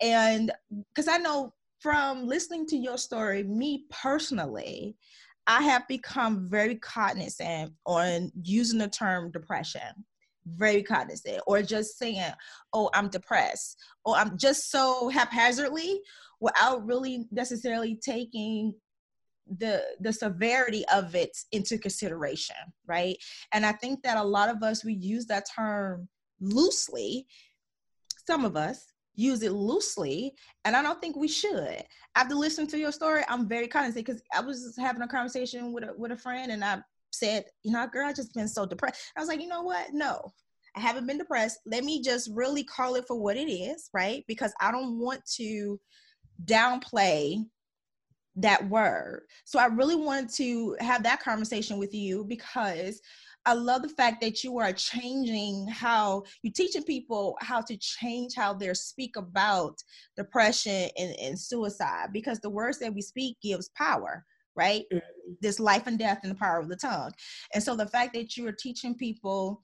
and 0.02 0.52
because 0.94 1.08
I 1.08 1.16
know 1.16 1.54
from 1.78 2.26
listening 2.26 2.66
to 2.66 2.76
your 2.76 2.98
story, 2.98 3.42
me 3.42 3.86
personally, 3.88 4.94
I 5.50 5.62
have 5.62 5.88
become 5.88 6.48
very 6.48 6.76
cognizant 6.76 7.72
on 7.84 8.30
using 8.40 8.78
the 8.78 8.86
term 8.86 9.32
depression, 9.32 10.06
very 10.46 10.80
cognizant, 10.80 11.42
or 11.44 11.60
just 11.60 11.98
saying, 11.98 12.30
oh, 12.72 12.88
I'm 12.94 13.08
depressed, 13.08 13.76
or 14.04 14.14
I'm 14.14 14.38
just 14.38 14.70
so 14.70 15.08
haphazardly 15.08 16.02
without 16.38 16.86
really 16.86 17.26
necessarily 17.32 17.98
taking 18.00 18.74
the 19.58 19.82
the 19.98 20.12
severity 20.12 20.84
of 20.94 21.16
it 21.16 21.36
into 21.50 21.76
consideration 21.76 22.54
right? 22.86 23.16
And 23.52 23.66
i 23.66 23.72
think 23.72 24.00
that 24.04 24.16
a 24.16 24.22
lot 24.22 24.48
of 24.48 24.62
us 24.62 24.84
we 24.84 24.92
use 24.94 25.26
that 25.26 25.46
term 25.56 26.08
loosely. 26.40 27.26
Some 28.28 28.44
of 28.44 28.56
us 28.56 28.92
use 29.14 29.42
it 29.42 29.52
loosely 29.52 30.32
and 30.64 30.76
i 30.76 30.82
don't 30.82 31.00
think 31.00 31.16
we 31.16 31.28
should. 31.28 31.82
After 32.14 32.34
listening 32.34 32.68
to 32.68 32.78
your 32.78 32.92
story 32.92 33.22
i'm 33.28 33.48
very 33.48 33.68
cognizant 33.68 34.06
because 34.06 34.22
i 34.34 34.40
was 34.40 34.76
having 34.78 35.02
a 35.02 35.08
conversation 35.08 35.72
with 35.72 35.84
a, 35.84 35.94
with 35.96 36.12
a 36.12 36.16
friend 36.16 36.52
and 36.52 36.64
i 36.64 36.78
said 37.12 37.44
you 37.62 37.72
know 37.72 37.86
girl 37.86 38.06
i 38.06 38.12
just 38.12 38.34
been 38.34 38.48
so 38.48 38.66
depressed. 38.66 39.12
I 39.16 39.20
was 39.20 39.28
like 39.28 39.40
you 39.40 39.48
know 39.48 39.62
what? 39.62 39.88
No. 39.92 40.32
I 40.76 40.80
haven't 40.80 41.08
been 41.08 41.18
depressed. 41.18 41.58
Let 41.66 41.82
me 41.82 42.00
just 42.00 42.30
really 42.32 42.62
call 42.62 42.94
it 42.94 43.04
for 43.06 43.20
what 43.20 43.36
it 43.36 43.50
is 43.50 43.90
right? 43.92 44.24
Because 44.28 44.52
i 44.60 44.70
don't 44.70 44.98
want 44.98 45.24
to 45.36 45.80
downplay 46.44 47.44
that 48.36 48.68
word. 48.68 49.22
So 49.44 49.58
I 49.58 49.66
really 49.66 49.96
wanted 49.96 50.30
to 50.34 50.76
have 50.80 51.02
that 51.02 51.22
conversation 51.22 51.78
with 51.78 51.94
you 51.94 52.24
because 52.24 53.00
I 53.46 53.54
love 53.54 53.82
the 53.82 53.88
fact 53.88 54.20
that 54.20 54.44
you 54.44 54.58
are 54.58 54.72
changing 54.72 55.66
how 55.68 56.24
you're 56.42 56.52
teaching 56.52 56.82
people 56.82 57.36
how 57.40 57.60
to 57.62 57.76
change 57.76 58.34
how 58.36 58.52
they 58.52 58.72
speak 58.74 59.16
about 59.16 59.78
depression 60.16 60.90
and, 60.98 61.14
and 61.20 61.38
suicide 61.38 62.08
because 62.12 62.40
the 62.40 62.50
words 62.50 62.78
that 62.80 62.94
we 62.94 63.02
speak 63.02 63.36
gives 63.42 63.70
power 63.70 64.24
right 64.56 64.84
mm-hmm. 64.92 65.32
this 65.40 65.60
life 65.60 65.86
and 65.86 65.98
death 65.98 66.20
and 66.22 66.32
the 66.32 66.38
power 66.38 66.58
of 66.58 66.68
the 66.68 66.76
tongue 66.76 67.12
and 67.54 67.62
so 67.62 67.74
the 67.74 67.86
fact 67.86 68.12
that 68.14 68.36
you 68.36 68.46
are 68.46 68.52
teaching 68.52 68.94
people 68.94 69.62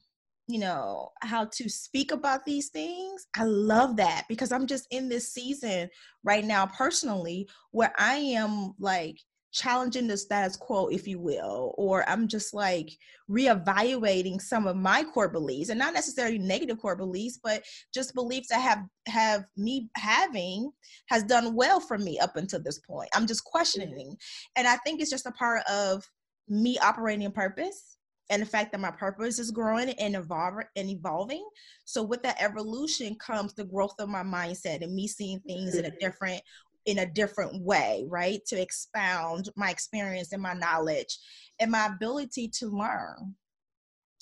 you 0.48 0.58
know 0.58 1.08
how 1.22 1.44
to 1.44 1.68
speak 1.68 2.12
about 2.12 2.44
these 2.44 2.68
things 2.68 3.26
i 3.36 3.44
love 3.44 3.96
that 3.96 4.24
because 4.28 4.52
i'm 4.52 4.66
just 4.66 4.86
in 4.90 5.08
this 5.08 5.32
season 5.32 5.88
right 6.24 6.44
now 6.44 6.66
personally 6.66 7.48
where 7.72 7.92
i 7.98 8.14
am 8.14 8.72
like 8.78 9.18
challenging 9.56 10.06
the 10.06 10.16
status 10.16 10.54
quo 10.54 10.88
if 10.88 11.08
you 11.08 11.18
will 11.18 11.74
or 11.78 12.06
i'm 12.10 12.28
just 12.28 12.52
like 12.52 12.90
reevaluating 13.30 14.38
some 14.38 14.66
of 14.66 14.76
my 14.76 15.02
core 15.02 15.30
beliefs 15.30 15.70
and 15.70 15.78
not 15.78 15.94
necessarily 15.94 16.38
negative 16.38 16.78
core 16.78 16.94
beliefs 16.94 17.40
but 17.42 17.62
just 17.94 18.14
beliefs 18.14 18.48
that 18.48 18.60
have 18.60 18.84
have 19.08 19.46
me 19.56 19.88
having 19.96 20.70
has 21.06 21.22
done 21.24 21.54
well 21.54 21.80
for 21.80 21.96
me 21.96 22.18
up 22.18 22.36
until 22.36 22.62
this 22.62 22.80
point 22.80 23.08
i'm 23.14 23.26
just 23.26 23.44
questioning 23.44 24.14
and 24.56 24.68
i 24.68 24.76
think 24.84 25.00
it's 25.00 25.10
just 25.10 25.26
a 25.26 25.32
part 25.32 25.62
of 25.70 26.04
me 26.48 26.78
operating 26.78 27.22
in 27.22 27.32
purpose 27.32 27.96
and 28.28 28.42
the 28.42 28.46
fact 28.46 28.72
that 28.72 28.80
my 28.80 28.90
purpose 28.90 29.38
is 29.38 29.50
growing 29.50 29.88
and 29.90 30.16
evolving 30.16 30.66
and 30.74 30.90
evolving. 30.90 31.46
So 31.84 32.02
with 32.02 32.24
that 32.24 32.42
evolution 32.42 33.14
comes 33.16 33.54
the 33.54 33.64
growth 33.64 33.94
of 34.00 34.08
my 34.08 34.24
mindset 34.24 34.82
and 34.82 34.94
me 34.94 35.06
seeing 35.06 35.38
things 35.40 35.76
in 35.76 35.84
a 35.84 35.96
different 36.00 36.42
in 36.86 36.98
a 36.98 37.06
different 37.06 37.62
way, 37.62 38.06
right? 38.08 38.40
To 38.46 38.60
expound 38.60 39.50
my 39.56 39.70
experience 39.70 40.32
and 40.32 40.42
my 40.42 40.54
knowledge 40.54 41.18
and 41.58 41.70
my 41.70 41.86
ability 41.86 42.48
to 42.58 42.68
learn. 42.68 43.34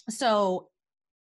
So 0.08 0.68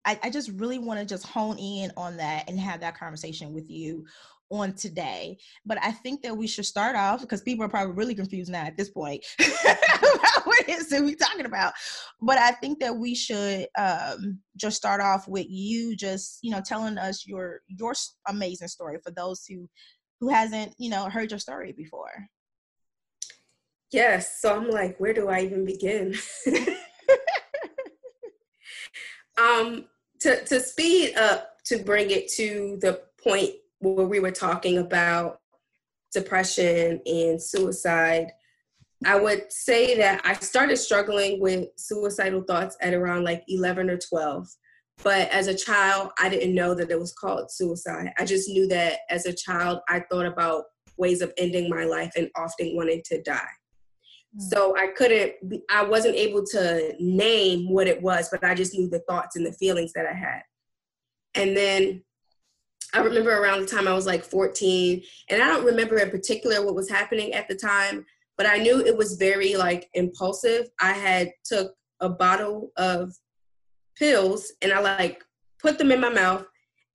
I, 0.05 0.19
I 0.23 0.29
just 0.29 0.51
really 0.51 0.79
want 0.79 1.00
to 1.00 1.05
just 1.05 1.25
hone 1.25 1.57
in 1.57 1.91
on 1.95 2.17
that 2.17 2.50
and 2.50 2.59
have 2.59 2.81
that 2.81 2.97
conversation 2.97 3.53
with 3.53 3.69
you 3.69 4.05
on 4.50 4.73
today. 4.73 5.38
But 5.65 5.79
I 5.81 5.91
think 5.91 6.21
that 6.21 6.35
we 6.35 6.47
should 6.47 6.65
start 6.65 6.95
off 6.95 7.21
because 7.21 7.41
people 7.41 7.65
are 7.65 7.69
probably 7.69 7.93
really 7.93 8.15
confused 8.15 8.51
now 8.51 8.63
at 8.63 8.77
this 8.77 8.89
point 8.89 9.25
about 9.39 10.45
what 10.45 10.69
is 10.69 10.91
it 10.91 11.03
we 11.03 11.15
talking 11.15 11.45
about. 11.45 11.73
But 12.21 12.38
I 12.38 12.51
think 12.51 12.79
that 12.79 12.95
we 12.95 13.15
should 13.15 13.67
um, 13.77 14.39
just 14.55 14.77
start 14.77 15.01
off 15.01 15.27
with 15.27 15.47
you 15.50 15.95
just 15.95 16.39
you 16.41 16.51
know 16.51 16.62
telling 16.63 16.97
us 16.97 17.25
your 17.25 17.62
your 17.67 17.93
amazing 18.27 18.67
story 18.67 19.00
for 19.03 19.12
those 19.12 19.45
who 19.45 19.67
who 20.23 20.29
hasn't 20.29 20.73
you 20.77 20.89
know 20.89 21.09
heard 21.09 21.31
your 21.31 21.39
story 21.39 21.73
before. 21.73 22.29
Yes, 23.91 24.39
so 24.41 24.55
I'm 24.55 24.69
like, 24.69 24.97
where 24.97 25.13
do 25.13 25.27
I 25.27 25.41
even 25.41 25.65
begin? 25.65 26.15
um, 29.37 29.85
to 30.21 30.45
to 30.45 30.61
speed 30.61 31.17
up 31.17 31.57
to 31.65 31.77
bring 31.79 32.09
it 32.09 32.29
to 32.35 32.77
the 32.79 33.01
point 33.21 33.51
where 33.79 34.07
we 34.07 34.21
were 34.21 34.31
talking 34.31 34.77
about 34.77 35.41
depression 36.13 37.01
and 37.05 37.41
suicide, 37.41 38.31
I 39.05 39.19
would 39.19 39.51
say 39.51 39.97
that 39.97 40.21
I 40.23 40.35
started 40.35 40.77
struggling 40.77 41.41
with 41.41 41.67
suicidal 41.75 42.43
thoughts 42.43 42.77
at 42.79 42.93
around 42.93 43.25
like 43.25 43.43
11 43.49 43.89
or 43.89 43.97
12. 43.97 44.47
But 45.01 45.29
as 45.31 45.47
a 45.47 45.57
child, 45.57 46.12
I 46.19 46.29
didn't 46.29 46.53
know 46.53 46.75
that 46.75 46.91
it 46.91 47.00
was 47.00 47.13
called 47.13 47.51
suicide. 47.51 48.13
I 48.17 48.25
just 48.25 48.50
knew 48.50 48.67
that 48.67 49.00
as 49.09 49.25
a 49.25 49.33
child, 49.33 49.79
I 49.89 50.01
thought 50.12 50.25
about 50.25 50.65
ways 50.97 51.21
of 51.21 51.33
ending 51.38 51.69
my 51.69 51.85
life 51.85 52.12
and 52.15 52.29
often 52.35 52.75
wanting 52.75 53.01
to 53.05 53.21
die. 53.21 53.41
Hmm. 54.35 54.39
So 54.39 54.77
I 54.77 54.88
couldn't, 54.95 55.33
I 55.69 55.83
wasn't 55.83 56.15
able 56.15 56.45
to 56.47 56.93
name 57.00 57.69
what 57.69 57.88
it 57.88 58.01
was, 58.01 58.29
but 58.29 58.43
I 58.43 58.53
just 58.53 58.73
knew 58.73 58.89
the 58.89 59.03
thoughts 59.09 59.35
and 59.35 59.45
the 59.45 59.53
feelings 59.53 59.93
that 59.93 60.05
I 60.05 60.13
had. 60.13 60.41
And 61.35 61.57
then 61.57 62.03
I 62.93 63.00
remember 63.00 63.35
around 63.35 63.62
the 63.62 63.67
time 63.67 63.88
I 63.88 63.93
was 63.93 64.05
like 64.05 64.23
14, 64.23 65.01
and 65.29 65.41
I 65.41 65.47
don't 65.47 65.65
remember 65.65 65.97
in 65.97 66.12
particular 66.12 66.63
what 66.63 66.75
was 66.75 66.89
happening 66.89 67.33
at 67.33 67.47
the 67.47 67.55
time, 67.55 68.05
but 68.38 68.45
I 68.45 68.57
knew 68.57 68.81
it 68.81 68.95
was 68.95 69.15
very 69.15 69.55
like 69.55 69.89
impulsive. 69.95 70.67
I 70.79 70.91
had 70.91 71.31
took 71.43 71.73
a 72.01 72.09
bottle 72.09 72.71
of 72.77 73.13
pills 73.97 74.51
and 74.62 74.71
I 74.71 74.79
like 74.79 75.23
put 75.59 75.77
them 75.77 75.91
in 75.91 76.01
my 76.01 76.09
mouth 76.09 76.45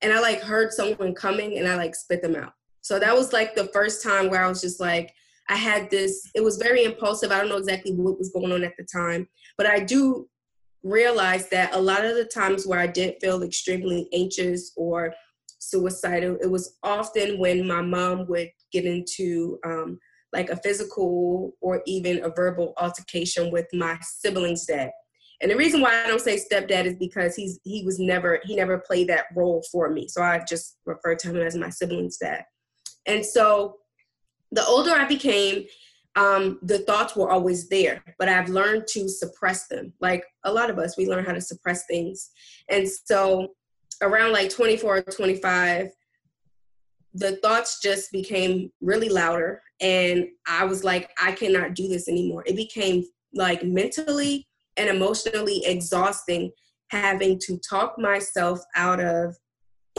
and 0.01 0.13
I 0.13 0.19
like 0.19 0.41
heard 0.41 0.71
someone 0.71 1.13
coming 1.13 1.57
and 1.57 1.67
I 1.67 1.75
like 1.75 1.95
spit 1.95 2.21
them 2.21 2.35
out. 2.35 2.53
So 2.81 2.99
that 2.99 3.15
was 3.15 3.33
like 3.33 3.55
the 3.55 3.67
first 3.67 4.03
time 4.03 4.29
where 4.29 4.43
I 4.43 4.47
was 4.47 4.61
just 4.61 4.79
like 4.79 5.13
I 5.49 5.55
had 5.55 5.89
this 5.89 6.29
it 6.35 6.43
was 6.43 6.57
very 6.57 6.83
impulsive. 6.83 7.31
I 7.31 7.39
don't 7.39 7.49
know 7.49 7.57
exactly 7.57 7.93
what 7.93 8.17
was 8.17 8.31
going 8.31 8.51
on 8.51 8.63
at 8.63 8.77
the 8.77 8.85
time, 8.85 9.27
but 9.57 9.65
I 9.65 9.79
do 9.79 10.27
realize 10.83 11.49
that 11.49 11.75
a 11.75 11.79
lot 11.79 12.05
of 12.05 12.15
the 12.15 12.25
times 12.25 12.65
where 12.65 12.79
I 12.79 12.87
did 12.87 13.15
feel 13.19 13.43
extremely 13.43 14.07
anxious 14.13 14.71
or 14.77 15.13
suicidal. 15.59 16.37
It 16.41 16.49
was 16.49 16.77
often 16.83 17.37
when 17.37 17.67
my 17.67 17.81
mom 17.81 18.27
would 18.27 18.49
get 18.71 18.85
into 18.85 19.59
um, 19.65 19.99
like 20.31 20.49
a 20.49 20.55
physical 20.57 21.53
or 21.61 21.81
even 21.85 22.23
a 22.23 22.29
verbal 22.29 22.73
altercation 22.77 23.51
with 23.51 23.65
my 23.73 23.97
siblings' 24.01 24.65
dad. 24.65 24.91
And 25.41 25.49
the 25.49 25.55
reason 25.55 25.79
why 25.79 26.03
I 26.03 26.07
don't 26.07 26.19
say 26.19 26.37
stepdad 26.37 26.85
is 26.85 26.95
because 26.95 27.35
he's 27.35 27.59
he 27.63 27.83
was 27.85 27.99
never 27.99 28.39
he 28.43 28.55
never 28.55 28.77
played 28.79 29.07
that 29.07 29.25
role 29.35 29.63
for 29.71 29.89
me. 29.89 30.07
So 30.07 30.21
I 30.21 30.43
just 30.47 30.77
refer 30.85 31.15
to 31.15 31.29
him 31.29 31.37
as 31.37 31.55
my 31.55 31.69
siblings' 31.69 32.17
dad. 32.17 32.43
And 33.05 33.25
so 33.25 33.77
the 34.51 34.65
older 34.65 34.91
I 34.91 35.07
became, 35.07 35.65
um, 36.15 36.59
the 36.63 36.79
thoughts 36.79 37.15
were 37.15 37.29
always 37.29 37.69
there, 37.69 38.03
but 38.17 38.27
I've 38.27 38.49
learned 38.49 38.87
to 38.87 39.07
suppress 39.07 39.67
them. 39.67 39.93
Like 40.01 40.25
a 40.43 40.51
lot 40.51 40.69
of 40.69 40.79
us, 40.79 40.97
we 40.97 41.07
learn 41.07 41.23
how 41.23 41.33
to 41.33 41.41
suppress 41.41 41.85
things. 41.85 42.31
And 42.69 42.87
so 42.89 43.49
around 44.01 44.33
like 44.33 44.49
24 44.49 44.97
or 44.97 45.01
25, 45.01 45.89
the 47.13 47.37
thoughts 47.37 47.79
just 47.81 48.11
became 48.11 48.71
really 48.81 49.09
louder. 49.09 49.61
And 49.79 50.27
I 50.47 50.65
was 50.65 50.83
like, 50.83 51.09
I 51.21 51.31
cannot 51.31 51.73
do 51.73 51.87
this 51.87 52.07
anymore. 52.07 52.43
It 52.45 52.55
became 52.55 53.05
like 53.33 53.63
mentally 53.63 54.48
and 54.79 54.89
emotionally 54.89 55.63
exhausting 55.65 56.51
having 56.89 57.37
to 57.37 57.59
talk 57.59 57.99
myself 57.99 58.59
out 58.75 58.99
of 58.99 59.35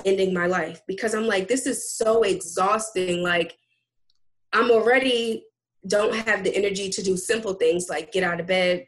ending 0.05 0.35
my 0.35 0.47
life 0.47 0.81
because 0.89 1.15
I'm 1.15 1.27
like, 1.27 1.47
this 1.47 1.67
is 1.67 1.97
so 1.97 2.23
exhausting. 2.23 3.23
Like, 3.23 3.57
I'm 4.53 4.71
already 4.71 5.45
don't 5.87 6.15
have 6.27 6.45
the 6.45 6.55
energy 6.55 6.91
to 6.91 7.03
do 7.03 7.17
simple 7.17 7.55
things 7.55 7.89
like 7.89 8.13
get 8.13 8.25
out 8.25 8.41
of 8.41 8.47
bed, 8.47 8.87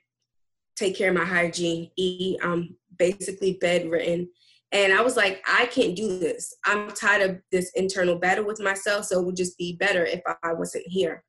take 0.77 0.97
care 0.97 1.11
of 1.11 1.17
my 1.17 1.25
hygiene, 1.25 1.91
eat. 1.97 2.39
I'm 2.43 2.77
basically 2.99 3.59
bedridden. 3.61 4.29
And 4.73 4.93
I 4.93 5.03
was 5.03 5.17
like, 5.17 5.43
I 5.47 5.67
can't 5.67 5.95
do 5.95 6.19
this. 6.19 6.55
I'm 6.65 6.91
tired 6.91 7.31
of 7.31 7.39
this 7.51 7.71
internal 7.75 8.19
battle 8.19 8.45
with 8.45 8.61
myself. 8.61 9.05
So 9.05 9.21
it 9.21 9.27
would 9.27 9.37
just 9.37 9.57
be 9.59 9.77
better 9.77 10.05
if 10.05 10.23
I 10.43 10.55
wasn't 10.55 10.87
here. 10.87 11.25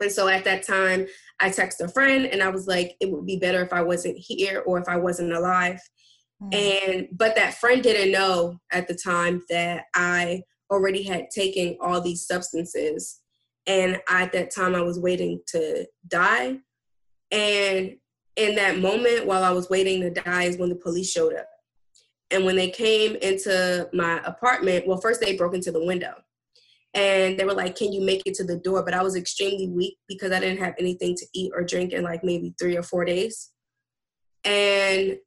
And 0.00 0.12
so 0.12 0.28
at 0.28 0.44
that 0.44 0.66
time, 0.66 1.06
I 1.40 1.50
texted 1.50 1.82
a 1.82 1.88
friend 1.88 2.26
and 2.26 2.42
I 2.42 2.48
was 2.48 2.66
like, 2.66 2.96
it 3.00 3.10
would 3.10 3.26
be 3.26 3.38
better 3.38 3.62
if 3.62 3.72
I 3.72 3.82
wasn't 3.82 4.16
here 4.18 4.62
or 4.66 4.78
if 4.78 4.88
I 4.88 4.96
wasn't 4.96 5.32
alive. 5.32 5.80
Mm. 6.42 6.54
And, 6.54 7.08
but 7.12 7.34
that 7.36 7.54
friend 7.54 7.82
didn't 7.82 8.12
know 8.12 8.58
at 8.72 8.88
the 8.88 8.94
time 8.94 9.42
that 9.48 9.84
I 9.94 10.42
already 10.70 11.02
had 11.02 11.30
taken 11.30 11.76
all 11.80 12.00
these 12.00 12.26
substances. 12.26 13.20
And 13.66 14.00
at 14.08 14.32
that 14.32 14.54
time, 14.54 14.74
I 14.74 14.82
was 14.82 14.98
waiting 14.98 15.40
to 15.48 15.86
die. 16.08 16.58
And 17.30 17.96
in 18.36 18.54
that 18.56 18.78
moment, 18.78 19.26
while 19.26 19.42
I 19.42 19.50
was 19.50 19.70
waiting 19.70 20.02
to 20.02 20.10
die, 20.10 20.44
is 20.44 20.58
when 20.58 20.68
the 20.68 20.76
police 20.76 21.10
showed 21.10 21.34
up. 21.34 21.48
And 22.30 22.44
when 22.44 22.56
they 22.56 22.70
came 22.70 23.16
into 23.16 23.88
my 23.92 24.20
apartment, 24.24 24.86
well, 24.86 25.00
first 25.00 25.20
they 25.20 25.36
broke 25.36 25.54
into 25.54 25.72
the 25.72 25.84
window 25.84 26.14
and 26.96 27.38
they 27.38 27.44
were 27.44 27.54
like, 27.54 27.76
Can 27.76 27.92
you 27.92 28.00
make 28.00 28.22
it 28.24 28.34
to 28.34 28.44
the 28.44 28.56
door? 28.56 28.82
But 28.82 28.94
I 28.94 29.02
was 29.02 29.14
extremely 29.14 29.68
weak 29.68 29.98
because 30.08 30.32
I 30.32 30.40
didn't 30.40 30.64
have 30.64 30.74
anything 30.78 31.14
to 31.16 31.26
eat 31.34 31.52
or 31.54 31.62
drink 31.62 31.92
in 31.92 32.02
like 32.02 32.24
maybe 32.24 32.54
three 32.58 32.76
or 32.76 32.82
four 32.82 33.04
days. 33.04 33.50
And 34.44 35.18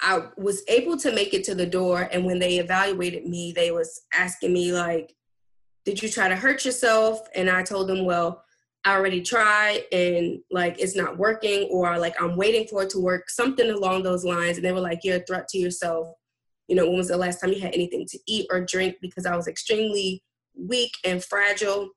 I 0.00 0.28
was 0.36 0.62
able 0.68 0.96
to 0.98 1.12
make 1.12 1.34
it 1.34 1.42
to 1.44 1.54
the 1.54 1.66
door. 1.66 2.08
And 2.12 2.24
when 2.24 2.38
they 2.38 2.58
evaluated 2.58 3.26
me, 3.26 3.52
they 3.52 3.72
was 3.72 4.02
asking 4.14 4.52
me 4.52 4.72
like, 4.72 5.14
did 5.84 6.02
you 6.02 6.08
try 6.08 6.28
to 6.28 6.36
hurt 6.36 6.64
yourself? 6.64 7.20
And 7.34 7.48
I 7.50 7.62
told 7.62 7.88
them, 7.88 8.04
well, 8.04 8.44
I 8.84 8.94
already 8.94 9.22
tried 9.22 9.82
and 9.90 10.38
like 10.50 10.78
it's 10.78 10.94
not 10.94 11.18
working, 11.18 11.68
or 11.72 11.98
like 11.98 12.14
I'm 12.22 12.36
waiting 12.36 12.68
for 12.68 12.84
it 12.84 12.90
to 12.90 13.00
work, 13.00 13.28
something 13.28 13.68
along 13.68 14.04
those 14.04 14.24
lines. 14.24 14.58
And 14.58 14.64
they 14.64 14.70
were 14.70 14.80
like, 14.80 15.00
You're 15.02 15.16
a 15.16 15.24
threat 15.24 15.48
to 15.48 15.58
yourself. 15.58 16.14
You 16.68 16.76
know, 16.76 16.86
when 16.86 16.96
was 16.96 17.08
the 17.08 17.16
last 17.16 17.40
time 17.40 17.52
you 17.52 17.60
had 17.60 17.74
anything 17.74 18.06
to 18.08 18.18
eat 18.28 18.46
or 18.50 18.64
drink? 18.64 18.96
Because 19.02 19.26
I 19.26 19.34
was 19.34 19.48
extremely 19.48 20.22
weak 20.56 20.92
and 21.04 21.24
fragile. 21.24 21.90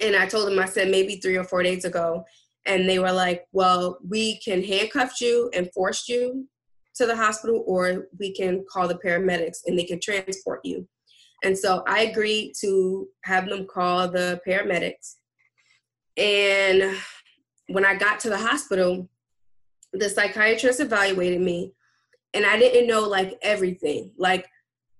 And 0.00 0.16
I 0.16 0.26
told 0.26 0.48
them, 0.48 0.58
I 0.58 0.66
said, 0.66 0.90
maybe 0.90 1.16
three 1.16 1.36
or 1.36 1.44
four 1.44 1.62
days 1.62 1.84
ago. 1.84 2.24
And 2.66 2.88
they 2.88 2.98
were 2.98 3.12
like, 3.12 3.46
Well, 3.52 3.98
we 4.06 4.38
can 4.40 4.62
handcuff 4.62 5.20
you 5.20 5.50
and 5.54 5.72
force 5.72 6.08
you 6.08 6.46
to 6.96 7.06
the 7.06 7.16
hospital, 7.16 7.64
or 7.66 8.08
we 8.18 8.34
can 8.34 8.64
call 8.70 8.88
the 8.88 8.98
paramedics 9.04 9.58
and 9.66 9.78
they 9.78 9.84
can 9.84 10.00
transport 10.00 10.60
you. 10.64 10.86
And 11.44 11.56
so 11.56 11.84
I 11.86 12.02
agreed 12.02 12.54
to 12.60 13.06
have 13.24 13.48
them 13.48 13.66
call 13.66 14.08
the 14.08 14.40
paramedics 14.46 15.14
and 16.18 16.96
when 17.68 17.86
I 17.86 17.94
got 17.94 18.18
to 18.20 18.28
the 18.28 18.36
hospital, 18.36 19.08
the 19.92 20.10
psychiatrist 20.10 20.80
evaluated 20.80 21.40
me 21.40 21.72
and 22.34 22.44
I 22.44 22.58
didn't 22.58 22.88
know 22.88 23.08
like 23.08 23.38
everything. 23.40 24.12
Like 24.18 24.46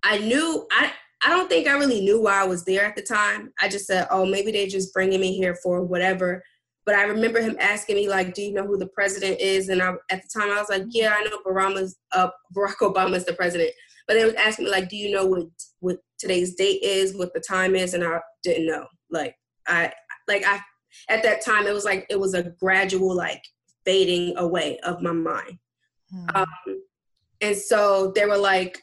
I 0.02 0.18
knew 0.18 0.66
I 0.70 0.92
I 1.22 1.30
don't 1.30 1.48
think 1.48 1.66
I 1.66 1.76
really 1.76 2.00
knew 2.00 2.20
why 2.20 2.40
I 2.40 2.46
was 2.46 2.64
there 2.64 2.84
at 2.84 2.96
the 2.96 3.02
time. 3.02 3.52
I 3.60 3.68
just 3.68 3.86
said, 3.86 4.06
"Oh, 4.10 4.24
maybe 4.24 4.52
they're 4.52 4.66
just 4.66 4.92
bringing 4.92 5.20
me 5.20 5.36
here 5.36 5.56
for 5.56 5.82
whatever." 5.82 6.42
But 6.86 6.94
I 6.94 7.02
remember 7.04 7.40
him 7.40 7.56
asking 7.60 7.96
me 7.96 8.08
like, 8.08 8.34
"Do 8.34 8.42
you 8.42 8.52
know 8.52 8.66
who 8.66 8.78
the 8.78 8.86
president 8.88 9.40
is?" 9.40 9.68
And 9.68 9.82
I, 9.82 9.94
at 10.10 10.22
the 10.22 10.28
time, 10.40 10.50
I 10.50 10.60
was 10.60 10.68
like, 10.68 10.84
"Yeah, 10.90 11.14
I 11.18 11.24
know 11.24 11.38
Barack's, 11.46 11.96
uh, 12.12 12.30
Barack 12.56 12.76
Obama's 12.82 13.24
the 13.24 13.34
president." 13.34 13.72
But 14.06 14.14
they 14.14 14.24
was 14.24 14.34
asking 14.34 14.66
me 14.66 14.70
like, 14.70 14.88
"Do 14.88 14.96
you 14.96 15.10
know 15.10 15.26
what 15.26 15.46
what 15.80 15.98
today's 16.18 16.54
date 16.54 16.82
is? 16.82 17.16
What 17.16 17.34
the 17.34 17.40
time 17.40 17.74
is?" 17.74 17.94
And 17.94 18.04
I 18.04 18.20
didn't 18.42 18.66
know. 18.66 18.86
Like 19.10 19.34
I 19.66 19.92
like 20.28 20.44
I 20.46 20.60
at 21.08 21.22
that 21.22 21.44
time 21.44 21.66
it 21.66 21.74
was 21.74 21.84
like 21.84 22.06
it 22.10 22.18
was 22.18 22.34
a 22.34 22.50
gradual 22.60 23.14
like 23.14 23.42
fading 23.84 24.36
away 24.36 24.78
of 24.80 25.02
my 25.02 25.12
mind 25.12 25.58
hmm. 26.10 26.26
um, 26.34 26.46
and 27.40 27.56
so 27.56 28.12
they 28.14 28.26
were 28.26 28.36
like 28.36 28.82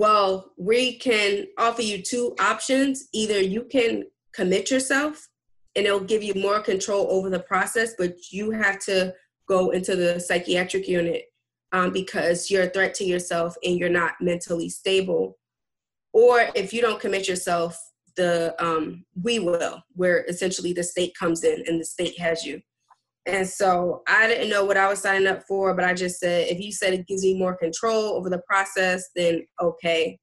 well 0.00 0.52
we 0.56 0.96
can 0.98 1.46
offer 1.58 1.82
you 1.82 2.02
two 2.02 2.34
options 2.40 3.08
either 3.12 3.38
you 3.38 3.62
can 3.64 4.04
commit 4.32 4.70
yourself 4.70 5.28
and 5.76 5.86
it'll 5.86 6.00
give 6.12 6.22
you 6.22 6.34
more 6.34 6.60
control 6.60 7.06
over 7.10 7.28
the 7.28 7.40
process 7.52 7.94
but 7.98 8.14
you 8.30 8.50
have 8.50 8.78
to 8.78 9.12
go 9.46 9.70
into 9.70 9.96
the 9.96 10.18
psychiatric 10.18 10.88
unit 10.88 11.24
um, 11.72 11.92
because 11.92 12.50
you're 12.50 12.64
a 12.64 12.70
threat 12.70 12.94
to 12.94 13.04
yourself 13.04 13.54
and 13.64 13.78
you're 13.78 13.88
not 14.02 14.14
mentally 14.20 14.68
stable 14.68 15.38
or 16.12 16.46
if 16.54 16.72
you 16.72 16.80
don't 16.80 17.00
commit 17.00 17.28
yourself 17.28 17.78
the 18.16 18.54
um, 18.64 19.04
we 19.22 19.38
will, 19.38 19.82
where 19.94 20.24
essentially 20.28 20.72
the 20.72 20.82
state 20.82 21.14
comes 21.18 21.44
in 21.44 21.64
and 21.66 21.80
the 21.80 21.84
state 21.84 22.18
has 22.18 22.44
you. 22.44 22.60
And 23.30 23.46
so 23.46 24.02
I 24.08 24.26
didn't 24.26 24.50
know 24.50 24.64
what 24.64 24.76
I 24.76 24.88
was 24.88 25.00
signing 25.00 25.28
up 25.28 25.44
for, 25.46 25.72
but 25.74 25.84
I 25.84 25.94
just 25.94 26.18
said, 26.18 26.48
if 26.48 26.58
you 26.58 26.72
said 26.72 26.92
it 26.92 27.06
gives 27.06 27.24
you 27.24 27.36
more 27.36 27.56
control 27.56 28.14
over 28.14 28.28
the 28.28 28.42
process, 28.46 29.08
then 29.14 29.46
okay. 29.60 30.18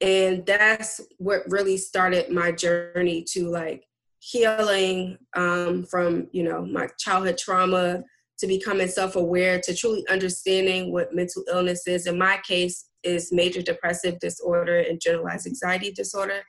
And 0.00 0.44
that's 0.44 1.00
what 1.18 1.42
really 1.46 1.76
started 1.76 2.30
my 2.30 2.50
journey 2.50 3.24
to 3.30 3.48
like 3.48 3.84
healing 4.18 5.18
um, 5.36 5.84
from, 5.84 6.26
you 6.32 6.42
know, 6.42 6.66
my 6.66 6.88
childhood 6.98 7.38
trauma 7.38 8.02
to 8.38 8.46
becoming 8.48 8.88
self-aware 8.88 9.60
to 9.60 9.74
truly 9.74 10.04
understanding 10.08 10.92
what 10.92 11.14
mental 11.14 11.44
illness 11.48 11.86
is. 11.86 12.06
In 12.06 12.18
my 12.18 12.40
case, 12.46 12.88
is 13.04 13.30
major 13.30 13.62
depressive 13.62 14.18
disorder 14.18 14.78
and 14.78 15.00
generalized 15.00 15.46
anxiety 15.46 15.92
disorder 15.92 16.42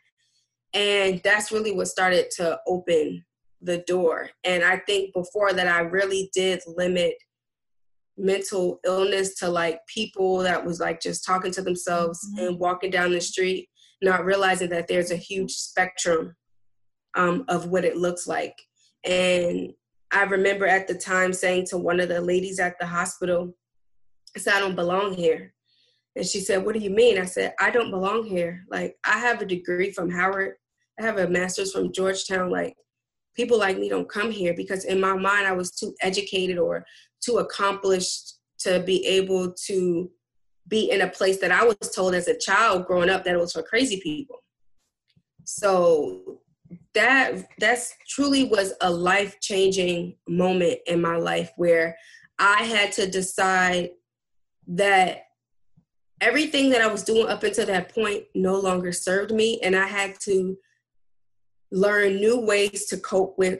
and 0.75 1.21
that's 1.23 1.51
really 1.51 1.71
what 1.71 1.87
started 1.87 2.29
to 2.31 2.59
open 2.67 3.23
the 3.65 3.79
door. 3.87 4.29
And 4.43 4.63
i 4.63 4.77
think 4.77 5.13
before 5.13 5.53
that 5.53 5.67
i 5.67 5.79
really 5.79 6.29
did 6.33 6.61
limit 6.67 7.15
mental 8.17 8.79
illness 8.85 9.35
to 9.35 9.49
like 9.49 9.79
people 9.87 10.37
that 10.37 10.65
was 10.65 10.79
like 10.79 11.01
just 11.01 11.25
talking 11.25 11.51
to 11.51 11.61
themselves 11.61 12.25
mm-hmm. 12.25 12.47
and 12.47 12.59
walking 12.59 12.89
down 12.89 13.11
the 13.11 13.19
street 13.19 13.67
not 14.01 14.25
realizing 14.25 14.69
that 14.69 14.87
there's 14.87 15.11
a 15.11 15.17
huge 15.17 15.51
spectrum 15.51 16.35
um, 17.15 17.45
of 17.47 17.67
what 17.67 17.85
it 17.85 17.97
looks 17.97 18.27
like. 18.27 18.55
And 19.03 19.73
i 20.11 20.23
remember 20.23 20.65
at 20.65 20.87
the 20.87 20.93
time 20.95 21.33
saying 21.33 21.65
to 21.65 21.77
one 21.77 21.99
of 21.99 22.09
the 22.09 22.21
ladies 22.21 22.59
at 22.59 22.77
the 22.79 22.85
hospital 22.85 23.55
i 24.35 24.39
said 24.39 24.53
i 24.53 24.59
don't 24.59 24.75
belong 24.75 25.13
here. 25.13 25.53
And 26.15 26.25
she 26.25 26.39
said 26.39 26.63
what 26.65 26.75
do 26.75 26.81
you 26.81 26.91
mean? 26.91 27.17
I 27.17 27.25
said 27.25 27.53
i 27.59 27.69
don't 27.69 27.91
belong 27.91 28.25
here. 28.25 28.63
Like 28.69 28.95
i 29.03 29.17
have 29.19 29.41
a 29.41 29.45
degree 29.45 29.91
from 29.91 30.09
howard. 30.09 30.53
I 30.99 31.03
have 31.03 31.17
a 31.17 31.27
master's 31.27 31.71
from 31.71 31.91
Georgetown. 31.91 32.49
Like 32.49 32.75
people 33.35 33.59
like 33.59 33.77
me 33.77 33.89
don't 33.89 34.09
come 34.09 34.31
here 34.31 34.53
because 34.53 34.85
in 34.85 34.99
my 34.99 35.15
mind 35.15 35.47
I 35.47 35.51
was 35.51 35.71
too 35.71 35.93
educated 36.01 36.57
or 36.57 36.85
too 37.21 37.37
accomplished 37.37 38.35
to 38.59 38.79
be 38.79 39.05
able 39.05 39.53
to 39.67 40.09
be 40.67 40.89
in 40.89 41.01
a 41.01 41.09
place 41.09 41.39
that 41.39 41.51
I 41.51 41.63
was 41.63 41.77
told 41.93 42.15
as 42.15 42.27
a 42.27 42.37
child 42.37 42.85
growing 42.85 43.09
up 43.09 43.23
that 43.23 43.35
it 43.35 43.39
was 43.39 43.53
for 43.53 43.61
crazy 43.61 43.99
people. 44.01 44.43
So 45.43 46.39
that 46.93 47.47
that's 47.59 47.93
truly 48.07 48.45
was 48.45 48.73
a 48.81 48.89
life 48.89 49.39
changing 49.39 50.15
moment 50.27 50.79
in 50.87 51.01
my 51.01 51.17
life 51.17 51.51
where 51.57 51.95
I 52.39 52.63
had 52.63 52.91
to 52.93 53.09
decide 53.09 53.91
that 54.67 55.25
everything 56.21 56.69
that 56.71 56.81
I 56.81 56.87
was 56.87 57.03
doing 57.03 57.27
up 57.27 57.43
until 57.43 57.67
that 57.67 57.93
point 57.93 58.23
no 58.33 58.59
longer 58.59 58.91
served 58.91 59.31
me 59.31 59.59
and 59.61 59.75
I 59.75 59.85
had 59.85 60.19
to 60.21 60.57
learn 61.71 62.15
new 62.15 62.39
ways 62.39 62.85
to 62.87 62.97
cope 62.97 63.37
with 63.37 63.59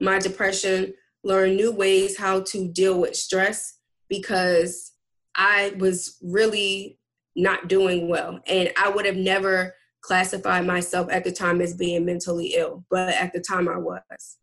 my 0.00 0.18
depression, 0.18 0.94
learn 1.22 1.56
new 1.56 1.72
ways 1.72 2.18
how 2.18 2.40
to 2.40 2.68
deal 2.68 3.00
with 3.00 3.16
stress 3.16 3.78
because 4.08 4.92
I 5.34 5.74
was 5.78 6.18
really 6.22 6.98
not 7.36 7.68
doing 7.68 8.08
well. 8.08 8.40
And 8.46 8.70
I 8.76 8.90
would 8.90 9.06
have 9.06 9.16
never 9.16 9.74
classified 10.02 10.66
myself 10.66 11.08
at 11.10 11.24
the 11.24 11.32
time 11.32 11.60
as 11.60 11.74
being 11.74 12.04
mentally 12.04 12.54
ill, 12.56 12.84
but 12.90 13.14
at 13.14 13.32
the 13.32 13.40
time 13.40 13.68
I 13.68 13.78
was. 13.78 14.38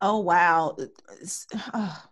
Oh, 0.00 0.20
wow. 0.20 0.76
Oh, 1.72 2.02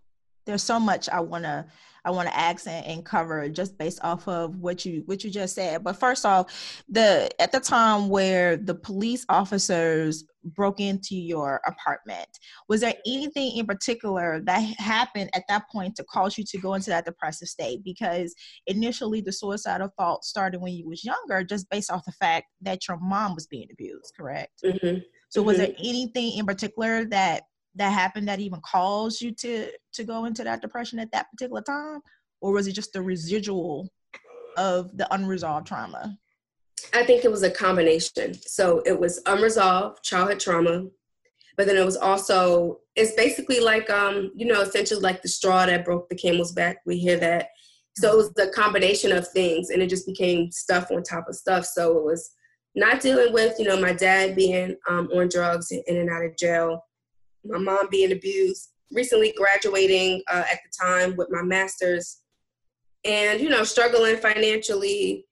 there's 0.46 0.62
so 0.62 0.80
much 0.80 1.08
I 1.08 1.20
want 1.20 1.44
to 1.44 1.66
I 2.04 2.10
want 2.10 2.28
to 2.28 2.36
ask 2.36 2.66
and, 2.66 2.84
and, 2.84 3.04
cover 3.04 3.48
just 3.48 3.78
based 3.78 4.00
off 4.02 4.26
of 4.26 4.56
what 4.56 4.84
you 4.84 5.02
what 5.06 5.22
you 5.22 5.30
just 5.30 5.54
said. 5.54 5.84
But 5.84 5.98
first 5.98 6.26
off, 6.26 6.82
the 6.88 7.30
at 7.40 7.52
the 7.52 7.60
time 7.60 8.08
where 8.08 8.56
the 8.56 8.74
police 8.74 9.24
officers 9.28 10.24
broke 10.44 10.80
into 10.80 11.14
your 11.14 11.60
apartment, 11.66 12.28
was 12.68 12.80
there 12.80 12.94
anything 13.06 13.56
in 13.56 13.66
particular 13.66 14.40
that 14.44 14.60
happened 14.78 15.30
at 15.34 15.44
that 15.48 15.64
point 15.70 15.94
to 15.96 16.04
cause 16.04 16.36
you 16.36 16.44
to 16.44 16.58
go 16.58 16.74
into 16.74 16.90
that 16.90 17.04
depressive 17.04 17.48
state? 17.48 17.84
Because 17.84 18.34
initially 18.66 19.20
the 19.20 19.32
suicidal 19.32 19.90
thought 19.98 20.24
started 20.24 20.60
when 20.60 20.72
you 20.72 20.88
was 20.88 21.04
younger, 21.04 21.44
just 21.44 21.70
based 21.70 21.90
off 21.90 22.04
the 22.04 22.12
fact 22.12 22.46
that 22.62 22.88
your 22.88 22.98
mom 23.00 23.34
was 23.34 23.46
being 23.46 23.68
abused, 23.72 24.12
correct? 24.16 24.62
Mm-hmm. 24.64 24.98
So 25.28 25.42
was 25.42 25.58
mm-hmm. 25.58 25.66
there 25.66 25.74
anything 25.78 26.38
in 26.38 26.46
particular 26.46 27.04
that 27.06 27.44
that 27.76 27.90
happened 27.90 28.28
that 28.28 28.40
even 28.40 28.60
caused 28.60 29.20
you 29.20 29.32
to 29.32 29.70
to 29.94 30.04
go 30.04 30.24
into 30.24 30.44
that 30.44 30.62
depression 30.62 30.98
at 30.98 31.12
that 31.12 31.30
particular 31.30 31.62
time? 31.62 32.00
Or 32.40 32.52
was 32.52 32.66
it 32.66 32.72
just 32.72 32.92
the 32.92 33.02
residual 33.02 33.88
of 34.56 34.96
the 34.96 35.12
unresolved 35.14 35.66
trauma? 35.66 36.16
I 36.92 37.04
think 37.04 37.24
it 37.24 37.30
was 37.30 37.42
a 37.42 37.50
combination. 37.50 38.34
So 38.34 38.82
it 38.84 38.98
was 38.98 39.20
unresolved 39.26 40.02
childhood 40.02 40.40
trauma 40.40 40.86
but 41.56 41.66
then 41.66 41.76
it 41.76 41.84
was 41.84 41.96
also 41.96 42.80
it's 42.96 43.14
basically 43.14 43.60
like 43.60 43.88
um 43.90 44.30
you 44.34 44.46
know 44.46 44.60
essentially 44.60 45.00
like 45.00 45.22
the 45.22 45.28
straw 45.28 45.66
that 45.66 45.84
broke 45.84 46.08
the 46.08 46.16
camel's 46.16 46.52
back. 46.52 46.78
We 46.86 46.98
hear 46.98 47.18
that. 47.18 47.48
So 47.96 48.12
it 48.12 48.16
was 48.16 48.32
the 48.32 48.50
combination 48.54 49.12
of 49.12 49.28
things 49.28 49.70
and 49.70 49.82
it 49.82 49.90
just 49.90 50.06
became 50.06 50.50
stuff 50.50 50.90
on 50.90 51.02
top 51.02 51.28
of 51.28 51.36
stuff. 51.36 51.66
So 51.66 51.98
it 51.98 52.04
was 52.04 52.30
not 52.74 53.00
dealing 53.00 53.32
with 53.32 53.58
you 53.58 53.66
know 53.66 53.80
my 53.80 53.92
dad 53.92 54.34
being 54.34 54.76
um, 54.88 55.08
on 55.14 55.28
drugs 55.28 55.70
and 55.70 55.82
in 55.86 55.98
and 55.98 56.10
out 56.10 56.24
of 56.24 56.36
jail 56.36 56.84
my 57.44 57.58
mom 57.58 57.88
being 57.90 58.12
abused, 58.12 58.70
recently 58.90 59.32
graduating 59.36 60.22
uh, 60.30 60.44
at 60.50 60.60
the 60.64 60.84
time 60.84 61.16
with 61.16 61.28
my 61.30 61.42
master's, 61.42 62.18
and 63.04 63.40
you 63.40 63.48
know, 63.48 63.64
struggling 63.64 64.16
financially, 64.16 65.26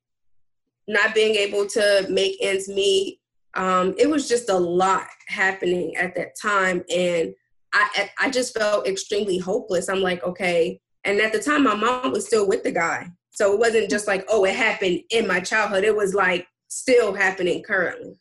not 0.89 1.15
being 1.15 1.35
able 1.35 1.67
to 1.67 2.07
make 2.11 2.37
ends 2.41 2.69
meet. 2.69 3.21
Um, 3.55 3.95
it 3.99 4.09
was 4.09 4.29
just 4.29 4.49
a 4.49 4.57
lot 4.57 5.07
happening 5.29 5.97
at 5.97 6.15
that 6.17 6.35
time, 6.41 6.85
and 6.93 7.35
I 7.73 8.11
I 8.19 8.31
just 8.31 8.57
felt 8.57 8.87
extremely 8.87 9.39
hopeless. 9.39 9.89
I'm 9.89 10.01
like, 10.01 10.23
okay, 10.25 10.81
and 11.05 11.21
at 11.21 11.33
the 11.33 11.41
time, 11.41 11.65
my 11.65 11.75
mom 11.75 12.13
was 12.13 12.27
still 12.27 12.47
with 12.47 12.63
the 12.63 12.73
guy, 12.73 13.09
so 13.31 13.53
it 13.53 13.59
wasn't 13.59 13.91
just 13.91 14.07
like, 14.07 14.25
oh, 14.29 14.45
it 14.45 14.55
happened 14.55 15.01
in 15.11 15.27
my 15.27 15.41
childhood. 15.41 15.85
It 15.85 15.97
was 15.97 16.15
like 16.15 16.47
still 16.69 17.15
happening 17.15 17.63
currently 17.63 18.17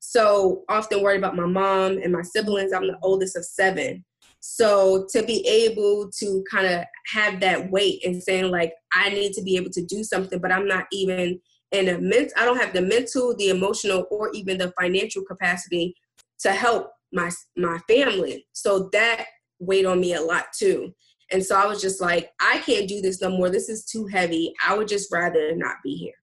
so 0.00 0.64
often 0.68 1.02
worried 1.02 1.18
about 1.18 1.36
my 1.36 1.46
mom 1.46 1.98
and 2.02 2.12
my 2.12 2.22
siblings. 2.22 2.72
I'm 2.72 2.86
the 2.86 2.98
oldest 3.02 3.36
of 3.36 3.44
seven. 3.44 4.04
So 4.40 5.06
to 5.10 5.22
be 5.22 5.46
able 5.46 6.10
to 6.18 6.42
kind 6.50 6.66
of 6.66 6.84
have 7.12 7.40
that 7.40 7.70
weight 7.70 8.04
and 8.04 8.22
saying 8.22 8.50
like 8.50 8.72
I 8.92 9.10
need 9.10 9.34
to 9.34 9.42
be 9.42 9.56
able 9.56 9.70
to 9.70 9.84
do 9.84 10.02
something, 10.02 10.40
but 10.40 10.50
I'm 10.50 10.66
not 10.66 10.86
even 10.90 11.38
in 11.72 11.88
a 11.88 11.98
mental. 11.98 12.32
I 12.36 12.46
don't 12.46 12.58
have 12.58 12.72
the 12.72 12.82
mental, 12.82 13.36
the 13.36 13.50
emotional, 13.50 14.06
or 14.10 14.30
even 14.32 14.58
the 14.58 14.72
financial 14.80 15.22
capacity 15.24 15.94
to 16.40 16.52
help 16.52 16.90
my 17.12 17.30
my 17.56 17.78
family. 17.86 18.46
So 18.52 18.88
that 18.92 19.26
weighed 19.58 19.84
on 19.84 20.00
me 20.00 20.14
a 20.14 20.22
lot 20.22 20.46
too. 20.58 20.94
And 21.30 21.44
so 21.44 21.54
I 21.54 21.66
was 21.66 21.80
just 21.80 22.00
like, 22.00 22.30
I 22.40 22.58
can't 22.58 22.88
do 22.88 23.00
this 23.00 23.20
no 23.20 23.28
more. 23.28 23.50
This 23.50 23.68
is 23.68 23.84
too 23.84 24.06
heavy. 24.06 24.52
I 24.66 24.76
would 24.76 24.88
just 24.88 25.12
rather 25.12 25.54
not 25.54 25.76
be 25.84 25.94
here. 25.94 26.14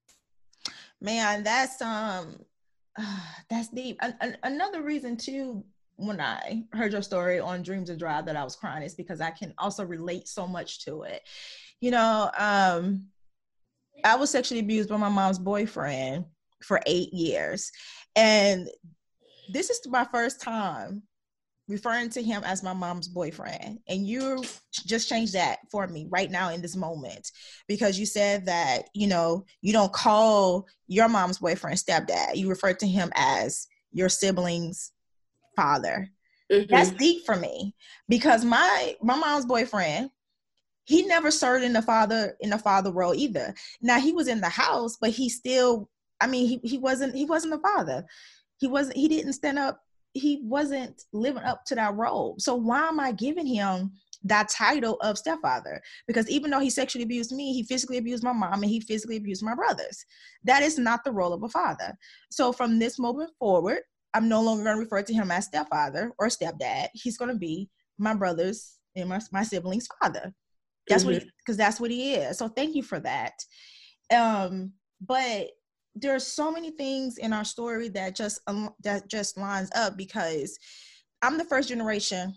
Man, 1.00 1.44
that's 1.44 1.82
um 1.82 2.40
that's 3.50 3.70
deep. 3.70 4.00
another 4.44 4.82
reason 4.82 5.18
too 5.18 5.64
when 5.98 6.22
I 6.22 6.64
heard 6.74 6.94
your 6.94 7.02
story 7.02 7.40
on 7.40 7.64
Dreams 7.64 7.90
and 7.90 8.00
Drive 8.00 8.26
that 8.28 8.36
I 8.36 8.44
was 8.44 8.56
crying 8.56 8.84
is 8.84 8.94
because 8.94 9.20
I 9.20 9.32
can 9.32 9.54
also 9.58 9.84
relate 9.84 10.28
so 10.28 10.48
much 10.48 10.86
to 10.86 11.04
it. 11.04 11.22
You 11.82 11.92
know, 11.92 12.32
um 12.38 13.08
I 14.04 14.16
was 14.16 14.30
sexually 14.30 14.60
abused 14.60 14.90
by 14.90 14.98
my 14.98 15.10
mom's 15.10 15.40
boyfriend 15.40 16.26
for 16.62 16.80
8 16.86 17.14
years. 17.14 17.72
And 18.16 18.70
this 19.50 19.70
is 19.70 19.82
my 19.88 20.06
first 20.06 20.40
time 20.42 21.04
referring 21.68 22.10
to 22.10 22.24
him 22.24 22.44
as 22.46 22.64
my 22.64 22.74
mom's 22.74 23.08
boyfriend. 23.08 23.80
And 23.88 24.08
you 24.08 24.44
just 24.72 25.10
changed 25.10 25.34
that 25.34 25.60
for 25.70 25.88
me 25.88 26.08
right 26.10 26.32
now 26.32 26.52
in 26.52 26.62
this 26.62 26.76
moment 26.76 27.32
because 27.68 28.00
you 28.00 28.06
said 28.06 28.46
that 28.46 28.90
you 28.94 29.08
know 29.08 29.46
you 29.62 29.74
don't 29.74 29.92
call 29.92 30.68
your 30.88 31.10
mom's 31.10 31.40
boyfriend 31.40 31.78
stepdad. 31.78 32.36
You 32.36 32.50
refer 32.50 32.74
to 32.74 32.88
him 32.88 33.12
as 33.16 33.68
your 33.92 34.10
sibling's 34.10 34.92
father. 35.56 36.10
Mm-hmm. 36.50 36.74
that's 36.74 36.92
deep 36.92 37.26
for 37.26 37.36
me 37.36 37.76
because 38.08 38.46
my 38.46 38.96
my 39.02 39.18
mom's 39.18 39.46
boyfriend 39.46 40.10
he 40.86 41.06
never 41.06 41.30
served 41.30 41.66
in 41.66 41.74
the 41.74 41.82
father 41.82 42.38
in 42.40 42.52
the 42.52 42.58
father 42.58 42.90
role 42.90 43.14
either. 43.14 43.54
Now 43.82 44.00
he 44.00 44.14
was 44.14 44.30
in 44.30 44.40
the 44.40 44.48
house 44.48 44.96
but 44.96 45.10
he 45.10 45.28
still 45.28 45.90
i 46.22 46.28
mean 46.28 46.48
he, 46.48 46.62
he 46.64 46.78
wasn't 46.78 47.16
he 47.16 47.26
wasn't 47.26 47.52
the 47.52 47.60
father. 47.60 48.06
He 48.60 48.68
wasn't 48.68 48.96
he 48.96 49.10
didn't 49.10 49.34
stand 49.34 49.60
up 49.60 49.82
he 50.18 50.42
wasn't 50.44 51.04
living 51.14 51.44
up 51.44 51.66
to 51.66 51.76
that 51.76 51.96
role. 51.96 52.36
So 52.40 52.56
why 52.56 52.88
am 52.88 53.00
I 53.00 53.12
giving 53.12 53.46
him 53.46 53.92
that 54.24 54.50
title 54.50 54.96
of 55.02 55.18
stepfather? 55.18 55.82
Because 56.08 56.30
even 56.30 56.52
though 56.52 56.60
he 56.60 56.70
sexually 56.70 57.04
abused 57.04 57.32
me, 57.32 57.54
he 57.54 57.64
physically 57.64 57.98
abused 57.98 58.24
my 58.24 58.34
mom 58.34 58.64
and 58.64 58.66
he 58.66 58.80
physically 58.82 59.18
abused 59.18 59.44
my 59.44 59.56
brothers. 59.56 60.04
That 60.44 60.64
is 60.64 60.78
not 60.78 61.04
the 61.04 61.12
role 61.12 61.34
of 61.34 61.44
a 61.44 61.50
father. 61.50 61.98
So 62.32 62.52
from 62.52 62.80
this 62.80 63.00
moment 63.00 63.32
forward, 63.40 63.80
I'm 64.14 64.30
no 64.30 64.42
longer 64.42 64.64
going 64.64 64.78
to 64.78 64.82
refer 64.82 65.04
to 65.04 65.14
him 65.14 65.32
as 65.32 65.46
stepfather 65.46 66.12
or 66.18 66.28
stepdad. 66.28 66.90
He's 66.94 67.18
going 67.18 67.32
to 67.32 67.38
be 67.38 67.70
my 67.98 68.14
brother's 68.14 68.78
and 68.96 69.10
my, 69.10 69.20
my 69.32 69.44
sibling's 69.44 69.88
father. 70.02 70.34
That's 70.88 71.04
mm-hmm. 71.04 71.14
what 71.14 71.24
because 71.40 71.58
that's 71.58 71.80
what 71.80 71.92
he 71.92 72.16
is. 72.16 72.38
So 72.38 72.48
thank 72.48 72.76
you 72.76 72.84
for 72.84 73.00
that. 73.02 73.34
Um, 74.16 74.74
but 75.02 75.50
there's 76.02 76.26
so 76.26 76.52
many 76.52 76.72
things 76.72 77.18
in 77.18 77.34
our 77.34 77.46
story 77.46 77.90
that 77.90 78.16
just 78.16 78.40
um, 78.48 78.70
that 78.84 79.10
just 79.10 79.38
lines 79.38 79.70
up 79.76 79.98
because 79.98 80.58
I'm 81.22 81.38
the 81.38 81.46
first 81.46 81.70
generation 81.70 82.34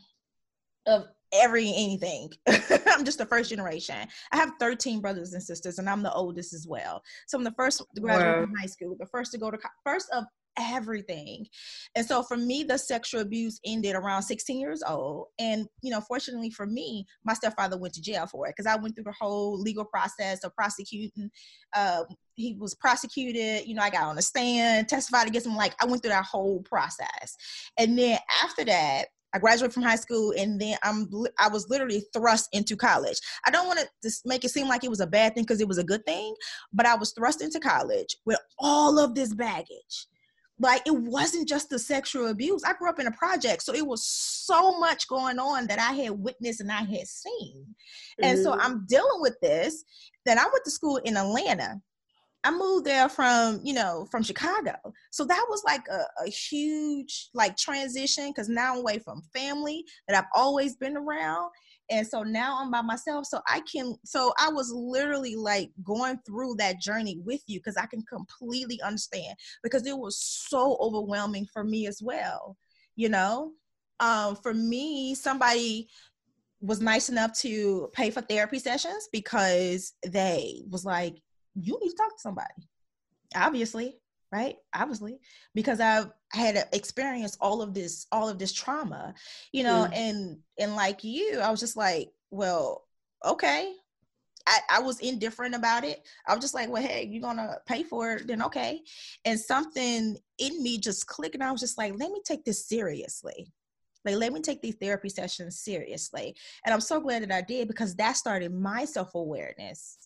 of 0.86 1.06
every 1.32 1.68
anything. 1.68 2.30
I'm 2.86 3.04
just 3.04 3.18
the 3.18 3.26
first 3.26 3.50
generation. 3.50 4.08
I 4.32 4.36
have 4.36 4.52
13 4.58 5.00
brothers 5.00 5.32
and 5.32 5.42
sisters, 5.42 5.78
and 5.78 5.88
I'm 5.88 6.02
the 6.02 6.12
oldest 6.12 6.52
as 6.52 6.66
well. 6.66 7.02
So 7.26 7.38
I'm 7.38 7.44
the 7.44 7.52
first 7.52 7.82
to 7.94 8.00
graduate 8.00 8.36
wow. 8.36 8.44
from 8.44 8.54
high 8.54 8.66
school, 8.66 8.96
the 8.98 9.06
first 9.06 9.32
to 9.32 9.38
go 9.38 9.50
to 9.50 9.58
first 9.84 10.08
of 10.12 10.24
everything. 10.58 11.46
And 11.94 12.06
so 12.06 12.22
for 12.22 12.36
me, 12.36 12.64
the 12.64 12.78
sexual 12.78 13.20
abuse 13.20 13.60
ended 13.64 13.94
around 13.94 14.22
16 14.22 14.58
years 14.58 14.82
old. 14.86 15.26
And, 15.38 15.66
you 15.82 15.90
know, 15.90 16.00
fortunately 16.00 16.50
for 16.50 16.66
me, 16.66 17.06
my 17.24 17.34
stepfather 17.34 17.78
went 17.78 17.94
to 17.94 18.02
jail 18.02 18.26
for 18.26 18.46
it 18.46 18.54
because 18.56 18.70
I 18.70 18.80
went 18.80 18.94
through 18.94 19.04
the 19.04 19.14
whole 19.18 19.60
legal 19.60 19.84
process 19.84 20.44
of 20.44 20.54
prosecuting. 20.54 21.30
Uh, 21.74 22.04
he 22.34 22.56
was 22.58 22.74
prosecuted, 22.74 23.66
you 23.66 23.74
know, 23.74 23.82
I 23.82 23.90
got 23.90 24.04
on 24.04 24.16
the 24.16 24.22
stand, 24.22 24.88
testified 24.88 25.28
against 25.28 25.46
him. 25.46 25.56
Like 25.56 25.74
I 25.82 25.86
went 25.86 26.02
through 26.02 26.12
that 26.12 26.24
whole 26.24 26.62
process. 26.62 27.36
And 27.78 27.98
then 27.98 28.18
after 28.42 28.64
that, 28.64 29.06
I 29.32 29.38
graduated 29.38 29.72
from 29.72 29.84
high 29.84 29.96
school 29.96 30.34
and 30.36 30.60
then 30.60 30.76
I'm 30.82 31.08
I 31.38 31.48
was 31.48 31.68
literally 31.68 32.04
thrust 32.12 32.48
into 32.52 32.76
college. 32.76 33.18
I 33.46 33.50
don't 33.50 33.66
want 33.66 33.78
to 33.78 33.88
just 34.02 34.26
make 34.26 34.44
it 34.44 34.50
seem 34.50 34.68
like 34.68 34.82
it 34.82 34.90
was 34.90 35.00
a 35.00 35.06
bad 35.06 35.34
thing 35.34 35.44
because 35.44 35.60
it 35.60 35.68
was 35.68 35.78
a 35.78 35.84
good 35.84 36.04
thing, 36.04 36.34
but 36.72 36.86
I 36.86 36.96
was 36.96 37.12
thrust 37.12 37.42
into 37.42 37.60
college 37.60 38.16
with 38.26 38.38
all 38.58 38.98
of 38.98 39.14
this 39.14 39.34
baggage 39.34 40.06
like 40.60 40.82
it 40.86 40.94
wasn't 40.94 41.48
just 41.48 41.70
the 41.70 41.78
sexual 41.78 42.28
abuse. 42.28 42.62
I 42.64 42.74
grew 42.74 42.90
up 42.90 43.00
in 43.00 43.06
a 43.06 43.12
project, 43.12 43.62
so 43.62 43.74
it 43.74 43.86
was 43.86 44.04
so 44.04 44.78
much 44.78 45.08
going 45.08 45.38
on 45.38 45.66
that 45.68 45.78
I 45.78 45.92
had 45.94 46.12
witnessed 46.12 46.60
and 46.60 46.70
I 46.70 46.82
had 46.82 47.06
seen. 47.06 47.64
Mm-hmm. 48.20 48.24
And 48.24 48.38
so 48.38 48.52
mm-hmm. 48.52 48.60
I'm 48.60 48.86
dealing 48.86 49.20
with 49.20 49.36
this. 49.40 49.84
Then 50.26 50.38
I 50.38 50.44
went 50.44 50.64
to 50.64 50.70
school 50.70 50.98
in 50.98 51.16
Atlanta. 51.16 51.80
I 52.44 52.50
moved 52.50 52.86
there 52.86 53.08
from, 53.08 53.60
you 53.64 53.74
know, 53.74 54.06
from 54.10 54.22
Chicago. 54.22 54.74
So 55.10 55.24
that 55.24 55.44
was 55.48 55.62
like 55.64 55.86
a, 55.88 56.24
a 56.24 56.30
huge 56.30 57.28
like 57.34 57.56
transition 57.56 58.28
because 58.28 58.48
now 58.48 58.72
I'm 58.72 58.80
away 58.80 58.98
from 58.98 59.22
family 59.34 59.84
that 60.08 60.16
I've 60.16 60.30
always 60.34 60.76
been 60.76 60.96
around 60.96 61.50
and 61.90 62.06
so 62.06 62.22
now 62.22 62.58
i'm 62.60 62.70
by 62.70 62.80
myself 62.80 63.26
so 63.26 63.40
i 63.48 63.60
can 63.70 63.94
so 64.04 64.32
i 64.40 64.48
was 64.48 64.72
literally 64.72 65.36
like 65.36 65.70
going 65.82 66.18
through 66.26 66.54
that 66.56 66.80
journey 66.80 67.18
with 67.24 67.42
you 67.46 67.58
because 67.58 67.76
i 67.76 67.86
can 67.86 68.02
completely 68.02 68.80
understand 68.82 69.34
because 69.62 69.86
it 69.86 69.96
was 69.96 70.18
so 70.18 70.76
overwhelming 70.80 71.46
for 71.52 71.64
me 71.64 71.86
as 71.86 72.00
well 72.02 72.56
you 72.96 73.08
know? 73.08 73.52
Um 74.00 74.36
for 74.36 74.54
me 74.54 75.14
somebody 75.14 75.88
was 76.60 76.80
nice 76.80 77.08
enough 77.08 77.32
to 77.40 77.88
pay 77.92 78.10
for 78.10 78.20
therapy 78.20 78.58
sessions 78.58 79.08
because 79.12 79.94
they 80.06 80.62
was 80.68 80.84
like 80.84 81.16
you 81.54 81.78
need 81.82 81.90
to 81.90 81.96
talk 81.96 82.10
to 82.10 82.20
somebody 82.20 82.68
obviously 83.34 83.99
right 84.32 84.56
obviously 84.74 85.18
because 85.54 85.80
i've 85.80 86.10
had 86.32 86.68
experienced 86.72 87.36
all 87.40 87.62
of 87.62 87.74
this 87.74 88.06
all 88.12 88.28
of 88.28 88.38
this 88.38 88.52
trauma 88.52 89.14
you 89.52 89.62
know 89.62 89.86
mm. 89.90 89.96
and 89.96 90.38
and 90.58 90.76
like 90.76 91.02
you 91.02 91.40
i 91.40 91.50
was 91.50 91.60
just 91.60 91.76
like 91.76 92.10
well 92.30 92.86
okay 93.24 93.72
I, 94.46 94.58
I 94.70 94.80
was 94.80 95.00
indifferent 95.00 95.54
about 95.54 95.84
it. 95.84 96.06
I 96.26 96.34
was 96.34 96.42
just 96.42 96.54
like, 96.54 96.70
well, 96.70 96.82
hey, 96.82 97.06
you're 97.08 97.22
gonna 97.22 97.58
pay 97.66 97.82
for 97.82 98.14
it, 98.14 98.26
then 98.26 98.42
okay. 98.42 98.80
And 99.24 99.38
something 99.38 100.16
in 100.38 100.62
me 100.62 100.78
just 100.78 101.06
clicked, 101.06 101.34
and 101.34 101.44
I 101.44 101.52
was 101.52 101.60
just 101.60 101.78
like, 101.78 101.92
let 101.98 102.10
me 102.10 102.20
take 102.24 102.44
this 102.44 102.66
seriously. 102.66 103.52
Like, 104.04 104.16
let 104.16 104.32
me 104.32 104.40
take 104.40 104.62
these 104.62 104.76
therapy 104.76 105.08
sessions 105.08 105.60
seriously. 105.60 106.34
And 106.64 106.72
I'm 106.72 106.80
so 106.80 107.00
glad 107.00 107.22
that 107.22 107.32
I 107.32 107.42
did 107.42 107.68
because 107.68 107.94
that 107.96 108.16
started 108.16 108.52
my 108.52 108.84
self 108.84 109.14
awareness. 109.14 109.98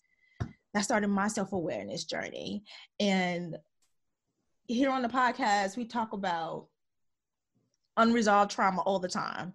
That 0.74 0.82
started 0.82 1.08
my 1.08 1.28
self 1.28 1.52
awareness 1.52 2.04
journey. 2.04 2.64
And 2.98 3.56
here 4.66 4.90
on 4.90 5.02
the 5.02 5.08
podcast, 5.08 5.76
we 5.76 5.84
talk 5.84 6.12
about 6.12 6.66
unresolved 7.96 8.50
trauma 8.50 8.80
all 8.82 8.98
the 8.98 9.08
time, 9.08 9.52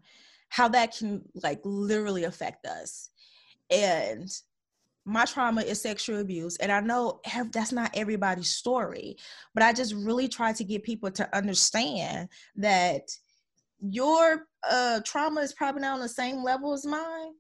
how 0.50 0.68
that 0.70 0.96
can 0.98 1.24
like 1.44 1.60
literally 1.64 2.24
affect 2.24 2.66
us. 2.66 3.10
And 3.70 4.30
my 5.06 5.26
trauma 5.26 5.62
is 5.62 5.82
sexual 5.82 6.20
abuse. 6.20 6.58
And 6.58 6.72
I 6.72 6.80
know 6.82 7.22
that's 7.52 7.72
not 7.72 7.92
everybody's 7.96 8.50
story, 8.50 9.18
but 9.54 9.64
I 9.64 9.74
just 9.74 9.94
really 9.94 10.28
try 10.28 10.54
to 10.54 10.64
get 10.64 10.84
people 10.84 11.12
to 11.12 11.36
understand 11.36 12.30
that 12.58 13.10
your 13.82 14.48
uh, 14.70 15.00
trauma 15.06 15.42
is 15.42 15.54
probably 15.54 15.82
not 15.82 15.94
on 15.96 16.02
the 16.02 16.10
same 16.10 16.44
level 16.44 16.74
as 16.74 16.86
mine, 16.86 17.34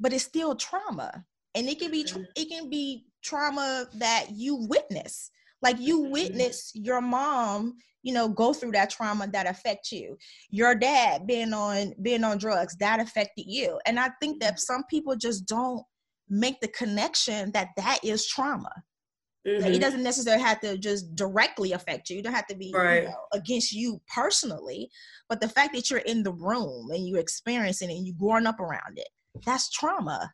but 0.00 0.12
it's 0.12 0.24
still 0.24 0.56
trauma. 0.56 1.24
And 1.54 1.68
it 1.68 1.78
can 1.78 1.90
be 1.90 2.06
it 2.34 2.48
can 2.48 2.68
be 2.68 3.06
trauma 3.22 3.86
that 3.94 4.26
you 4.32 4.56
witness 4.68 5.30
like 5.62 5.78
you 5.78 6.02
mm-hmm. 6.02 6.12
witness 6.12 6.70
your 6.74 7.00
mom 7.00 7.74
you 8.02 8.12
know 8.12 8.28
go 8.28 8.52
through 8.52 8.72
that 8.72 8.90
trauma 8.90 9.26
that 9.26 9.48
affect 9.48 9.90
you 9.90 10.16
your 10.50 10.74
dad 10.74 11.26
being 11.26 11.52
on 11.52 11.92
being 12.02 12.24
on 12.24 12.38
drugs 12.38 12.76
that 12.76 13.00
affected 13.00 13.44
you 13.46 13.78
and 13.86 13.98
i 13.98 14.10
think 14.20 14.40
that 14.40 14.60
some 14.60 14.84
people 14.88 15.16
just 15.16 15.46
don't 15.46 15.82
make 16.28 16.60
the 16.60 16.68
connection 16.68 17.50
that 17.52 17.68
that 17.76 17.98
is 18.02 18.26
trauma 18.26 18.70
mm-hmm. 19.46 19.62
like 19.62 19.74
it 19.74 19.80
doesn't 19.80 20.02
necessarily 20.02 20.42
have 20.42 20.60
to 20.60 20.76
just 20.76 21.14
directly 21.14 21.72
affect 21.72 22.10
you. 22.10 22.16
You 22.16 22.22
don't 22.22 22.34
have 22.34 22.48
to 22.48 22.56
be 22.56 22.72
right. 22.74 23.04
you 23.04 23.08
know, 23.08 23.16
against 23.32 23.72
you 23.72 24.00
personally, 24.12 24.90
but 25.28 25.40
the 25.40 25.48
fact 25.48 25.74
that 25.74 25.90
you're 25.90 26.00
in 26.00 26.22
the 26.22 26.32
room 26.32 26.90
and 26.90 27.06
you're 27.06 27.20
experiencing 27.20 27.90
it 27.90 27.94
and 27.94 28.06
you're 28.06 28.16
growing 28.18 28.46
up 28.46 28.60
around 28.60 28.96
it, 28.98 29.08
that's 29.44 29.70
trauma. 29.70 30.32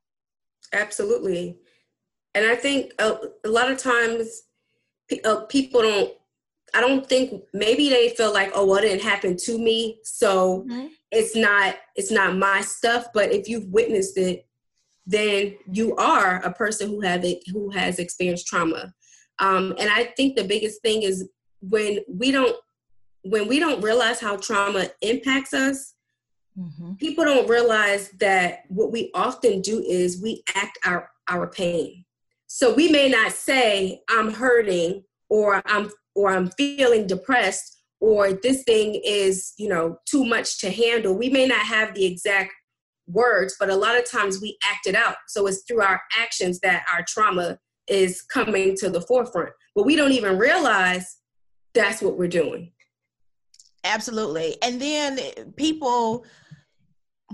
Absolutely. 0.73 1.59
And 2.35 2.47
I 2.47 2.57
think 2.57 2.93
a, 2.99 3.19
a 3.45 3.49
lot 3.49 3.71
of 3.71 3.77
times 3.77 4.45
uh, 5.25 5.43
people 5.47 5.83
don't 5.83 6.13
I 6.75 6.81
don't 6.81 7.07
think 7.07 7.43
maybe 7.53 7.91
they 7.91 8.11
feel 8.11 8.33
like, 8.33 8.53
oh, 8.55 8.67
well, 8.67 8.79
it 8.79 8.83
didn't 8.83 9.03
happen 9.03 9.37
to 9.37 9.59
me, 9.59 9.99
so 10.05 10.63
mm-hmm. 10.63 10.87
it's 11.11 11.37
not 11.37 11.77
it's 11.97 12.11
not 12.11 12.37
my 12.37 12.63
stuff. 12.63 13.07
But 13.13 13.33
if 13.33 13.49
you've 13.49 13.67
witnessed 13.67 14.17
it, 14.17 14.47
then 15.07 15.57
you 15.71 15.95
are 15.97 16.37
a 16.37 16.53
person 16.53 16.89
who 16.89 17.01
have 17.01 17.25
it 17.25 17.43
who 17.53 17.71
has 17.71 17.99
experienced 17.99 18.47
trauma. 18.47 18.95
Um, 19.39 19.75
and 19.79 19.91
I 19.91 20.05
think 20.17 20.37
the 20.37 20.45
biggest 20.45 20.81
thing 20.83 21.03
is 21.03 21.29
when 21.61 21.99
we 22.09 22.31
don't 22.31 22.57
when 23.23 23.49
we 23.49 23.59
don't 23.59 23.83
realize 23.83 24.21
how 24.21 24.37
trauma 24.37 24.87
impacts 25.01 25.53
us. 25.53 25.95
Mm-hmm. 26.59 26.95
People 26.95 27.25
don't 27.25 27.49
realize 27.49 28.11
that 28.21 28.65
what 28.69 28.93
we 28.93 29.11
often 29.15 29.61
do 29.61 29.83
is 29.83 30.23
we 30.23 30.43
act 30.55 30.79
our 30.87 31.11
our 31.29 31.47
pain. 31.47 32.05
So 32.55 32.75
we 32.75 32.89
may 32.89 33.09
not 33.09 33.33
say 33.33 34.03
I'm 34.11 34.31
hurting 34.31 35.05
or 35.31 35.63
I'm 35.65 35.91
or 36.15 36.31
I'm 36.31 36.51
feeling 36.51 37.07
depressed 37.07 37.83
or 37.99 38.35
this 38.35 38.63
thing 38.65 39.01
is, 39.07 39.55
you 39.57 39.71
know, 39.71 39.97
too 40.05 40.23
much 40.27 40.59
to 40.59 40.71
handle. 40.71 41.17
We 41.17 41.31
may 41.31 41.47
not 41.47 41.65
have 41.65 41.95
the 41.95 42.05
exact 42.05 42.53
words, 43.07 43.57
but 43.59 43.71
a 43.71 43.75
lot 43.75 43.99
of 43.99 44.09
times 44.09 44.43
we 44.43 44.59
act 44.71 44.87
it 44.87 44.95
out. 44.95 45.17
So 45.29 45.47
it's 45.47 45.63
through 45.67 45.81
our 45.81 46.03
actions 46.21 46.61
that 46.61 46.85
our 46.93 47.03
trauma 47.09 47.59
is 47.89 48.21
coming 48.21 48.77
to 48.81 48.91
the 48.91 49.01
forefront. 49.01 49.49
But 49.75 49.87
we 49.87 49.97
don't 49.97 50.13
even 50.13 50.37
realize 50.37 51.21
that's 51.73 52.03
what 52.03 52.19
we're 52.19 52.29
doing. 52.29 52.71
Absolutely. 53.83 54.59
And 54.63 54.79
then 54.79 55.19
people, 55.57 56.27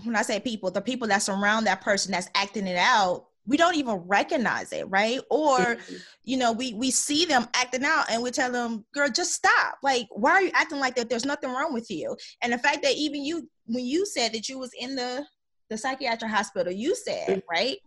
when 0.04 0.14
I 0.14 0.22
say 0.22 0.38
people, 0.38 0.70
the 0.70 0.80
people 0.80 1.08
that 1.08 1.22
surround 1.22 1.66
that 1.66 1.80
person 1.80 2.12
that's 2.12 2.30
acting 2.36 2.68
it 2.68 2.78
out, 2.78 3.27
we 3.48 3.56
don't 3.56 3.76
even 3.76 3.94
recognize 4.06 4.72
it, 4.74 4.84
right? 4.90 5.20
Or, 5.30 5.58
mm-hmm. 5.58 5.94
you 6.22 6.36
know, 6.36 6.52
we 6.52 6.74
we 6.74 6.90
see 6.90 7.24
them 7.24 7.48
acting 7.54 7.84
out 7.84 8.04
and 8.10 8.22
we 8.22 8.30
tell 8.30 8.52
them, 8.52 8.84
girl, 8.94 9.08
just 9.08 9.32
stop. 9.32 9.78
Like, 9.82 10.06
why 10.10 10.32
are 10.32 10.42
you 10.42 10.50
acting 10.54 10.78
like 10.78 10.94
that? 10.96 11.08
There's 11.08 11.24
nothing 11.24 11.50
wrong 11.50 11.72
with 11.72 11.90
you. 11.90 12.14
And 12.42 12.52
the 12.52 12.58
fact 12.58 12.82
that 12.82 12.92
even 12.92 13.24
you, 13.24 13.48
when 13.64 13.86
you 13.86 14.04
said 14.04 14.34
that 14.34 14.48
you 14.48 14.58
was 14.58 14.70
in 14.78 14.94
the 14.94 15.24
the 15.70 15.78
psychiatric 15.78 16.30
hospital, 16.30 16.72
you 16.72 16.94
said, 16.94 17.28
mm-hmm. 17.28 17.50
right? 17.50 17.78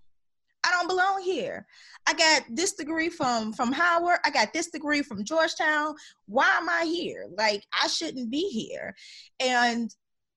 I 0.63 0.71
don't 0.71 0.88
belong 0.88 1.21
here. 1.24 1.65
I 2.08 2.13
got 2.13 2.43
this 2.50 2.74
degree 2.74 3.10
from 3.10 3.54
from 3.54 3.71
Howard. 3.71 4.19
I 4.26 4.32
got 4.32 4.54
this 4.54 4.71
degree 4.71 5.04
from 5.04 5.24
Georgetown. 5.24 5.93
Why 6.26 6.50
am 6.58 6.69
I 6.69 6.86
here? 6.86 7.28
Like 7.38 7.65
I 7.71 7.88
shouldn't 7.88 8.32
be 8.32 8.50
here. 8.50 8.95
And 9.39 9.93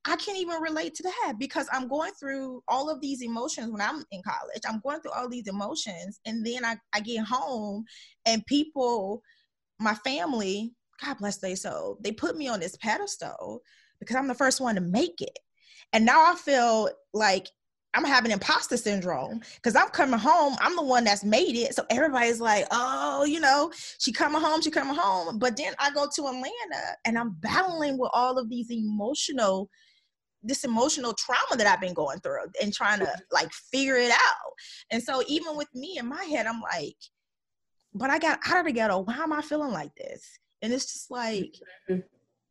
I 0.06 0.16
can't 0.16 0.38
even 0.38 0.60
relate 0.60 0.94
to 0.96 1.02
that 1.04 1.34
because 1.38 1.66
I'm 1.72 1.88
going 1.88 2.12
through 2.12 2.62
all 2.68 2.90
of 2.90 3.00
these 3.00 3.22
emotions 3.22 3.70
when 3.70 3.80
I'm 3.80 4.04
in 4.10 4.22
college. 4.22 4.62
I'm 4.68 4.80
going 4.80 5.00
through 5.00 5.12
all 5.12 5.28
these 5.28 5.48
emotions 5.48 6.20
and 6.26 6.44
then 6.44 6.64
I, 6.64 6.76
I 6.92 7.00
get 7.00 7.24
home 7.24 7.84
and 8.26 8.44
people, 8.46 9.22
my 9.78 9.94
family, 9.94 10.74
God 11.02 11.18
bless 11.18 11.38
they 11.38 11.54
soul, 11.54 11.98
they 12.02 12.12
put 12.12 12.36
me 12.36 12.48
on 12.48 12.60
this 12.60 12.76
pedestal 12.76 13.62
because 13.98 14.16
I'm 14.16 14.28
the 14.28 14.34
first 14.34 14.60
one 14.60 14.74
to 14.74 14.80
make 14.82 15.22
it. 15.22 15.38
And 15.92 16.04
now 16.04 16.30
I 16.30 16.34
feel 16.36 16.90
like 17.14 17.48
I'm 17.94 18.04
having 18.04 18.32
imposter 18.32 18.76
syndrome 18.76 19.40
because 19.54 19.76
I'm 19.76 19.88
coming 19.88 20.18
home. 20.18 20.56
I'm 20.60 20.74
the 20.74 20.82
one 20.82 21.04
that's 21.04 21.24
made 21.24 21.56
it. 21.56 21.74
So 21.74 21.84
everybody's 21.90 22.40
like, 22.40 22.66
oh, 22.72 23.24
you 23.24 23.38
know, 23.38 23.72
she 23.98 24.10
coming 24.12 24.40
home, 24.40 24.60
she 24.60 24.70
coming 24.70 24.96
home. 24.96 25.38
But 25.38 25.56
then 25.56 25.74
I 25.78 25.92
go 25.92 26.08
to 26.12 26.26
Atlanta 26.26 26.96
and 27.04 27.16
I'm 27.16 27.36
battling 27.40 27.96
with 27.96 28.10
all 28.12 28.36
of 28.36 28.50
these 28.50 28.70
emotional, 28.70 29.70
this 30.44 30.64
emotional 30.64 31.14
trauma 31.14 31.56
that 31.56 31.66
I've 31.66 31.80
been 31.80 31.94
going 31.94 32.20
through 32.20 32.46
and 32.62 32.72
trying 32.72 33.00
to 33.00 33.12
like 33.32 33.52
figure 33.52 33.96
it 33.96 34.10
out. 34.10 34.52
And 34.90 35.02
so 35.02 35.22
even 35.26 35.56
with 35.56 35.68
me 35.74 35.98
in 35.98 36.06
my 36.06 36.24
head, 36.24 36.46
I'm 36.46 36.60
like, 36.60 36.96
but 37.94 38.10
I 38.10 38.18
got 38.18 38.40
out 38.46 38.60
of 38.60 38.66
the 38.66 38.72
ghetto. 38.72 39.00
Why 39.00 39.14
am 39.14 39.32
I 39.32 39.42
feeling 39.42 39.72
like 39.72 39.94
this? 39.96 40.38
And 40.62 40.72
it's 40.72 40.92
just 40.92 41.10
like, 41.10 41.54
mm-hmm. 41.90 42.00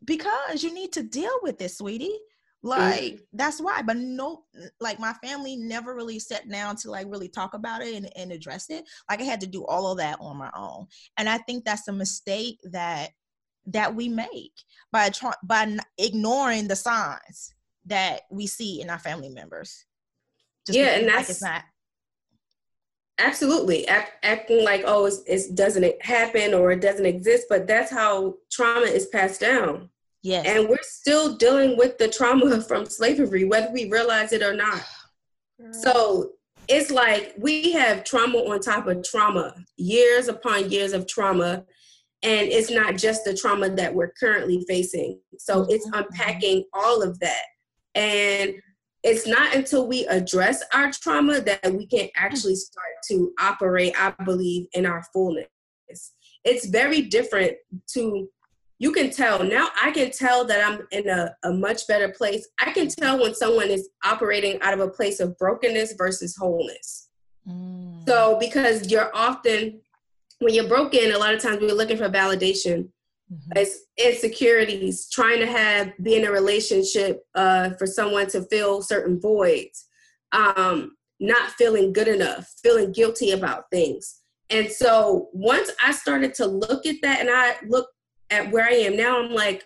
because 0.06 0.63
you 0.63 0.73
need 0.73 0.93
to 0.93 1.03
deal 1.03 1.38
with 1.43 1.58
this, 1.58 1.77
sweetie 1.77 2.17
like 2.63 3.01
mm-hmm. 3.01 3.23
that's 3.34 3.62
why 3.62 3.82
but 3.82 3.97
no 3.97 4.43
like 4.79 4.97
my 4.99 5.13
family 5.21 5.58
never 5.58 5.93
really 5.93 6.17
sat 6.17 6.49
down 6.49 6.75
to 6.77 6.89
like 6.89 7.06
really 7.10 7.27
talk 7.27 7.53
about 7.53 7.82
it 7.82 7.93
and, 7.93 8.10
and 8.15 8.32
address 8.32 8.69
it 8.69 8.86
like 9.10 9.19
i 9.19 9.23
had 9.23 9.41
to 9.41 9.47
do 9.47 9.65
all 9.65 9.91
of 9.91 9.97
that 9.97 10.17
on 10.21 10.38
my 10.38 10.49
own 10.56 10.88
and 11.17 11.27
i 11.27 11.38
think 11.39 11.65
that's 11.65 11.89
a 11.89 11.93
mistake 11.93 12.58
that 12.63 13.10
that 13.65 13.93
we 13.93 14.08
make 14.08 14.53
by 14.91 15.10
trying 15.10 15.34
by 15.43 15.77
ignoring 15.97 16.67
the 16.67 16.75
signs 16.75 17.53
that 17.86 18.22
we 18.32 18.48
see 18.48 18.82
in 18.82 18.89
our 18.89 19.00
family 19.00 19.30
members 19.30 19.86
Just 20.65 20.78
yeah 20.78 20.98
and 20.98 21.08
that's 21.08 21.15
like 21.15 21.30
it's 21.30 21.41
not 21.41 21.63
absolutely 23.19 23.88
Act, 23.88 24.12
acting 24.24 24.63
like 24.63 24.84
oh 24.86 25.06
it 25.06 25.56
doesn't 25.56 26.04
happen 26.04 26.54
or 26.54 26.72
it 26.72 26.82
doesn't 26.82 27.06
exist 27.06 27.46
but 27.50 27.67
that's 27.67 27.91
how 27.91 28.36
trauma 28.52 28.86
is 28.86 29.08
passed 29.08 29.41
down 29.41 29.89
Yes. 30.24 30.46
And 30.48 30.69
we're 30.69 30.78
still 30.82 31.36
dealing 31.36 31.78
with 31.78 31.98
the 31.98 32.08
trauma 32.08 32.62
from 32.67 32.86
slavery, 32.86 33.43
whether 33.43 33.72
we 33.72 33.89
realize 33.89 34.32
it 34.32 34.41
or 34.41 34.56
not. 34.56 34.82
So 35.72 36.32
it's 36.67 36.91
like 36.91 37.34
we 37.38 37.72
have 37.74 38.04
trauma 38.04 38.38
on 38.39 38.60
top 38.60 38.88
of 38.88 39.04
trauma, 39.04 39.54
years 39.78 40.28
upon 40.28 40.72
years 40.72 40.93
of 40.93 41.08
trauma. 41.08 41.65
And 42.22 42.48
it's 42.48 42.72
not 42.72 42.96
just 42.96 43.26
the 43.26 43.34
trauma 43.34 43.69
that 43.69 43.93
we're 43.93 44.13
currently 44.17 44.65
facing. 44.67 45.19
So 45.38 45.65
it's 45.69 45.86
mm-hmm. 45.88 46.04
unpacking 46.04 46.63
all 46.74 47.04
of 47.04 47.19
that. 47.19 47.43
And 47.95 48.56
it's 49.03 49.27
not 49.27 49.56
until 49.56 49.88
we 49.88 50.06
address 50.08 50.63
our 50.73 50.91
trauma 50.91 51.41
that 51.41 51.73
we 51.73 51.86
can 51.86 52.10
actually 52.15 52.56
start 52.56 52.93
to 53.10 53.34
operate, 53.39 53.93
I 53.99 54.13
believe, 54.23 54.67
in 54.73 54.86
our 54.86 55.03
fullness. 55.12 55.47
It's 56.45 56.67
very 56.67 57.01
different 57.01 57.56
to 57.93 58.29
you 58.79 58.91
can 58.91 59.10
tell 59.10 59.43
now 59.43 59.69
i 59.82 59.91
can 59.91 60.12
tell 60.12 60.43
that 60.43 60.65
i'm 60.67 60.86
in 60.91 61.08
a, 61.08 61.34
a 61.43 61.53
much 61.53 61.88
better 61.88 62.10
place 62.10 62.47
i 62.60 62.69
can 62.71 62.88
tell 62.88 63.19
when 63.21 63.34
someone 63.34 63.69
is 63.69 63.88
operating 64.03 64.60
out 64.62 64.73
of 64.73 64.82
a 64.82 64.89
place 64.89 65.21
of 65.21 65.38
brokenness 65.38 65.93
versus 65.97 66.36
wholeness 66.36 67.08
mm. 67.47 68.06
so 68.08 68.38
because 68.39 68.91
you're 68.91 69.10
often 69.15 69.79
when 70.39 70.53
you're 70.53 70.67
broken 70.67 71.13
a 71.13 71.17
lot 71.17 71.34
of 71.34 71.41
times 71.41 71.60
we're 71.62 71.73
looking 71.73 71.97
for 71.97 72.10
validation 72.10 72.89
mm-hmm. 73.34 73.52
it's 73.56 73.80
insecurities 73.98 75.10
trying 75.10 75.39
to 75.39 75.48
have 75.48 75.91
be 76.02 76.15
in 76.15 76.26
a 76.26 76.32
relationship 76.32 77.24
uh, 77.36 77.72
for 77.72 77.88
someone 77.88 78.28
to 78.28 78.41
fill 78.43 78.82
certain 78.82 79.19
voids 79.19 79.88
um, 80.32 80.96
not 81.19 81.52
feeling 81.52 81.93
good 81.93 82.08
enough 82.08 82.52
feeling 82.62 82.91
guilty 82.91 83.32
about 83.32 83.65
things 83.72 84.22
and 84.50 84.72
so 84.72 85.30
once 85.34 85.72
I 85.84 85.91
started 85.91 86.36
to 86.36 86.46
look 86.46 86.86
at 86.86 86.98
that 87.02 87.22
and 87.22 87.30
I 87.32 87.56
look 87.67 87.88
at 88.30 88.52
where 88.52 88.65
I 88.65 88.74
am 88.74 88.96
now, 88.96 89.19
I'm 89.19 89.32
like, 89.32 89.63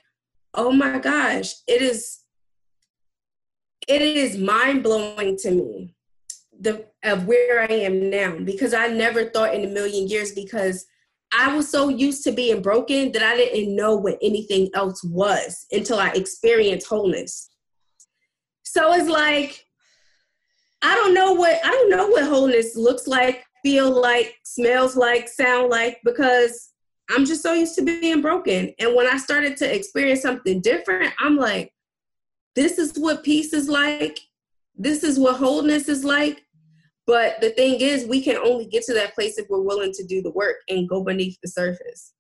oh 0.54 0.72
my 0.72 1.00
gosh, 1.00 1.54
it 1.68 1.82
is 1.82 2.20
it 3.88 4.02
is 4.02 4.38
mind 4.38 4.84
blowing 4.84 5.38
to 5.38 5.52
me 5.52 5.96
the 6.60 6.86
of 7.04 7.28
where 7.28 7.62
I 7.62 7.74
am 7.74 8.10
now 8.10 8.38
because 8.44 8.74
I 8.74 8.88
never 8.88 9.26
thought 9.26 9.54
in 9.54 9.64
a 9.64 9.74
million 9.74 10.08
years 10.08 10.32
because 10.32 10.86
I 11.34 11.56
was 11.56 11.70
so 11.70 11.90
used 11.90 12.24
to 12.24 12.32
being 12.32 12.62
broken 12.62 13.12
that 13.12 13.24
I 13.24 13.36
didn't 13.36 13.76
know 13.76 13.96
what 13.96 14.18
anything 14.22 14.70
else 14.74 15.04
was 15.04 15.66
until 15.72 16.00
I 16.00 16.10
experienced 16.10 16.88
wholeness. 16.88 17.50
So 18.63 18.94
it's 18.94 19.10
like 19.10 19.66
I 20.82 20.94
don't 20.96 21.13
know 21.13 21.34
what 21.34 21.60
I 21.63 21.70
don't 21.70 21.90
know 21.90 22.08
what 22.08 22.26
wholeness 22.26 22.76
looks 22.76 23.08
like, 23.08 23.44
feel 23.63 23.90
like, 24.02 24.36
smells 24.44 24.96
like, 24.96 25.28
sound 25.28 25.70
like 25.70 26.00
because 26.06 26.72
I'm 27.10 27.26
just 27.26 27.42
so 27.42 27.54
used 27.54 27.76
to 27.76 27.82
being 27.82 28.22
broken. 28.22 28.74
And 28.80 28.96
when 28.96 29.08
I 29.08 29.18
started 29.18 29.58
to 29.58 29.76
experience 29.76 30.22
something 30.22 30.62
different, 30.62 31.13
I'm 31.20 31.38
like, 31.38 31.74
this 32.56 32.78
is 32.78 32.98
what 32.98 33.24
peace 33.24 33.54
is 33.54 33.70
like. 33.70 34.20
This 34.76 35.04
is 35.04 35.18
what 35.18 35.38
wholeness 35.38 35.90
is 35.90 36.04
like. 36.04 36.44
But 37.08 37.39
the 37.39 37.52
thing 37.52 37.80
is, 37.80 38.06
we 38.06 38.22
can 38.22 38.38
only 38.38 38.65
get 38.65 38.84
to 38.84 38.93
that 38.93 39.15
place 39.15 39.38
if 39.38 39.48
we're 39.50 39.62
willing 39.62 39.93
to 39.93 40.04
do 40.06 40.22
the 40.22 40.32
work 40.32 40.58
and 40.70 40.88
go 40.88 41.04
beneath 41.04 41.39
the 41.41 41.48
surface. 41.48 42.13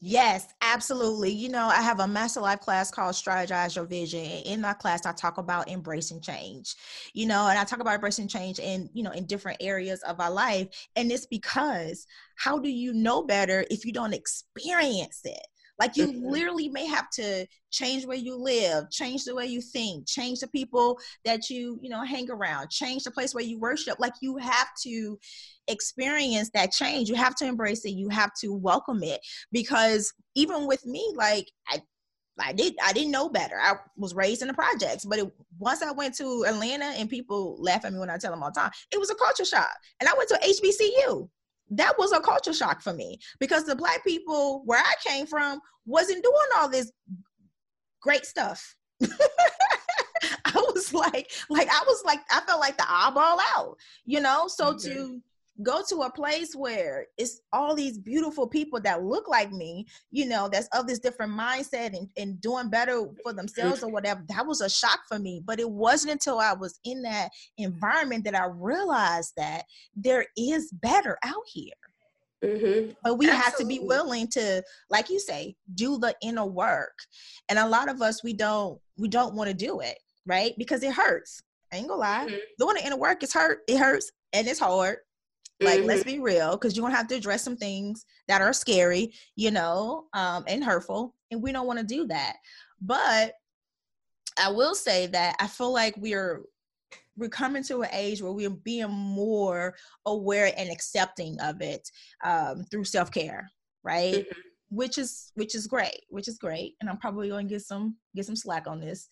Yes, 0.00 0.48
absolutely. 0.60 1.30
You 1.30 1.48
know, 1.48 1.68
I 1.68 1.80
have 1.80 2.00
a 2.00 2.06
master 2.06 2.40
life 2.40 2.60
class 2.60 2.90
called 2.90 3.14
Strategize 3.14 3.76
Your 3.76 3.86
Vision. 3.86 4.20
In 4.20 4.60
that 4.60 4.78
class, 4.78 5.06
I 5.06 5.12
talk 5.12 5.38
about 5.38 5.70
embracing 5.70 6.20
change, 6.20 6.74
you 7.14 7.24
know, 7.24 7.48
and 7.48 7.58
I 7.58 7.64
talk 7.64 7.80
about 7.80 7.94
embracing 7.94 8.28
change 8.28 8.58
in, 8.58 8.90
you 8.92 9.02
know, 9.02 9.12
in 9.12 9.24
different 9.24 9.56
areas 9.60 10.02
of 10.02 10.20
our 10.20 10.30
life. 10.30 10.68
And 10.96 11.10
it's 11.10 11.24
because 11.24 12.06
how 12.36 12.58
do 12.58 12.68
you 12.68 12.92
know 12.92 13.22
better 13.22 13.64
if 13.70 13.86
you 13.86 13.92
don't 13.92 14.12
experience 14.12 15.22
it? 15.24 15.46
Like 15.78 15.96
you 15.96 16.08
mm-hmm. 16.08 16.26
literally 16.26 16.68
may 16.68 16.86
have 16.86 17.10
to 17.10 17.46
change 17.70 18.06
where 18.06 18.16
you 18.16 18.36
live, 18.36 18.90
change 18.90 19.24
the 19.24 19.34
way 19.34 19.46
you 19.46 19.60
think, 19.60 20.06
change 20.06 20.40
the 20.40 20.48
people 20.48 20.98
that 21.24 21.50
you, 21.50 21.78
you 21.82 21.90
know, 21.90 22.02
hang 22.02 22.30
around, 22.30 22.70
change 22.70 23.04
the 23.04 23.10
place 23.10 23.34
where 23.34 23.44
you 23.44 23.58
worship. 23.58 23.98
Like 23.98 24.14
you 24.20 24.36
have 24.38 24.68
to 24.84 25.18
experience 25.68 26.50
that 26.54 26.72
change. 26.72 27.08
You 27.08 27.14
have 27.16 27.34
to 27.36 27.46
embrace 27.46 27.84
it. 27.84 27.90
You 27.90 28.08
have 28.08 28.32
to 28.40 28.52
welcome 28.52 29.02
it 29.02 29.20
because 29.52 30.12
even 30.34 30.66
with 30.66 30.84
me, 30.86 31.12
like 31.16 31.50
I 31.68 31.82
I 32.38 32.52
did 32.52 32.74
I 32.82 32.92
didn't 32.92 33.12
know 33.12 33.28
better. 33.28 33.56
I 33.60 33.74
was 33.96 34.14
raised 34.14 34.42
in 34.42 34.48
the 34.48 34.54
projects, 34.54 35.04
but 35.04 35.18
it, 35.18 35.30
once 35.58 35.82
I 35.82 35.90
went 35.92 36.14
to 36.16 36.44
Atlanta 36.46 36.86
and 36.96 37.08
people 37.08 37.56
laugh 37.58 37.84
at 37.84 37.92
me 37.92 37.98
when 37.98 38.10
I 38.10 38.18
tell 38.18 38.30
them 38.30 38.42
all 38.42 38.50
the 38.50 38.60
time, 38.60 38.70
it 38.92 39.00
was 39.00 39.10
a 39.10 39.14
culture 39.14 39.44
shock. 39.44 39.70
And 40.00 40.08
I 40.08 40.14
went 40.14 40.28
to 40.30 40.38
HBCU 40.42 41.28
that 41.70 41.98
was 41.98 42.12
a 42.12 42.20
culture 42.20 42.52
shock 42.52 42.80
for 42.80 42.92
me 42.92 43.18
because 43.40 43.64
the 43.64 43.76
black 43.76 44.04
people 44.04 44.62
where 44.64 44.80
I 44.80 44.94
came 45.04 45.26
from 45.26 45.60
wasn't 45.84 46.22
doing 46.22 46.48
all 46.56 46.68
this 46.68 46.92
great 48.00 48.24
stuff. 48.24 48.76
I 49.02 50.54
was 50.54 50.94
like, 50.94 51.30
like 51.50 51.68
I 51.68 51.82
was 51.86 52.02
like, 52.04 52.20
I 52.30 52.40
felt 52.40 52.60
like 52.60 52.76
the 52.76 52.86
eyeball 52.88 53.38
out, 53.56 53.76
you 54.04 54.20
know. 54.20 54.48
So 54.48 54.72
mm-hmm. 54.72 54.88
to 54.88 55.22
go 55.62 55.82
to 55.88 56.02
a 56.02 56.10
place 56.10 56.54
where 56.54 57.06
it's 57.16 57.40
all 57.52 57.74
these 57.74 57.98
beautiful 57.98 58.46
people 58.46 58.80
that 58.80 59.04
look 59.04 59.28
like 59.28 59.52
me, 59.52 59.86
you 60.10 60.26
know, 60.26 60.48
that's 60.48 60.68
of 60.72 60.86
this 60.86 60.98
different 60.98 61.32
mindset 61.32 61.96
and, 61.96 62.08
and 62.16 62.40
doing 62.40 62.68
better 62.68 63.06
for 63.22 63.32
themselves 63.32 63.82
or 63.82 63.90
whatever, 63.90 64.22
that 64.28 64.46
was 64.46 64.60
a 64.60 64.68
shock 64.68 65.00
for 65.08 65.18
me. 65.18 65.42
But 65.44 65.60
it 65.60 65.70
wasn't 65.70 66.12
until 66.12 66.38
I 66.38 66.52
was 66.52 66.78
in 66.84 67.02
that 67.02 67.30
environment 67.58 68.24
that 68.24 68.34
I 68.34 68.46
realized 68.46 69.32
that 69.36 69.64
there 69.94 70.26
is 70.36 70.70
better 70.72 71.18
out 71.24 71.44
here. 71.46 71.72
Mm-hmm. 72.44 72.92
But 73.02 73.14
we 73.14 73.26
Absolutely. 73.26 73.36
have 73.36 73.56
to 73.56 73.64
be 73.64 73.78
willing 73.80 74.28
to, 74.28 74.62
like 74.90 75.08
you 75.08 75.18
say, 75.18 75.56
do 75.74 75.98
the 75.98 76.14
inner 76.22 76.44
work. 76.44 76.96
And 77.48 77.58
a 77.58 77.66
lot 77.66 77.88
of 77.88 78.02
us, 78.02 78.22
we 78.22 78.34
don't, 78.34 78.78
we 78.98 79.08
don't 79.08 79.34
want 79.34 79.48
to 79.48 79.54
do 79.54 79.80
it, 79.80 79.98
right? 80.26 80.54
Because 80.58 80.82
it 80.82 80.92
hurts. 80.92 81.42
I 81.72 81.76
ain't 81.76 81.88
gonna 81.88 82.00
lie. 82.00 82.26
Mm-hmm. 82.26 82.36
Doing 82.58 82.76
the 82.76 82.86
inner 82.86 82.96
work 82.96 83.22
is 83.22 83.32
hurt. 83.32 83.60
It 83.66 83.78
hurts 83.78 84.12
and 84.32 84.46
it's 84.46 84.60
hard. 84.60 84.98
Like, 85.60 85.78
mm-hmm. 85.78 85.88
let's 85.88 86.04
be 86.04 86.18
real, 86.18 86.52
because 86.52 86.76
you're 86.76 86.84
gonna 86.84 86.96
have 86.96 87.08
to 87.08 87.14
address 87.14 87.42
some 87.42 87.56
things 87.56 88.04
that 88.28 88.42
are 88.42 88.52
scary, 88.52 89.12
you 89.36 89.50
know, 89.50 90.04
um, 90.12 90.44
and 90.46 90.62
hurtful, 90.62 91.14
and 91.30 91.42
we 91.42 91.52
don't 91.52 91.66
want 91.66 91.78
to 91.78 91.84
do 91.84 92.06
that. 92.08 92.36
But 92.80 93.32
I 94.38 94.50
will 94.50 94.74
say 94.74 95.06
that 95.08 95.36
I 95.40 95.46
feel 95.46 95.72
like 95.72 95.94
we're 95.96 96.42
we're 97.16 97.28
coming 97.28 97.62
to 97.64 97.82
an 97.82 97.88
age 97.92 98.20
where 98.20 98.32
we're 98.32 98.50
being 98.50 98.90
more 98.90 99.74
aware 100.04 100.52
and 100.56 100.70
accepting 100.70 101.40
of 101.40 101.60
it 101.60 101.88
um, 102.24 102.64
through 102.64 102.84
self-care 102.84 103.50
right 103.82 104.14
mm-hmm. 104.14 104.40
which 104.68 104.98
is 104.98 105.32
which 105.34 105.54
is 105.54 105.66
great 105.66 106.04
which 106.10 106.28
is 106.28 106.38
great 106.38 106.74
and 106.80 106.90
i'm 106.90 106.98
probably 106.98 107.28
going 107.28 107.48
to 107.48 107.54
get 107.54 107.62
some 107.62 107.96
get 108.14 108.26
some 108.26 108.36
slack 108.36 108.66
on 108.66 108.80
this 108.80 109.08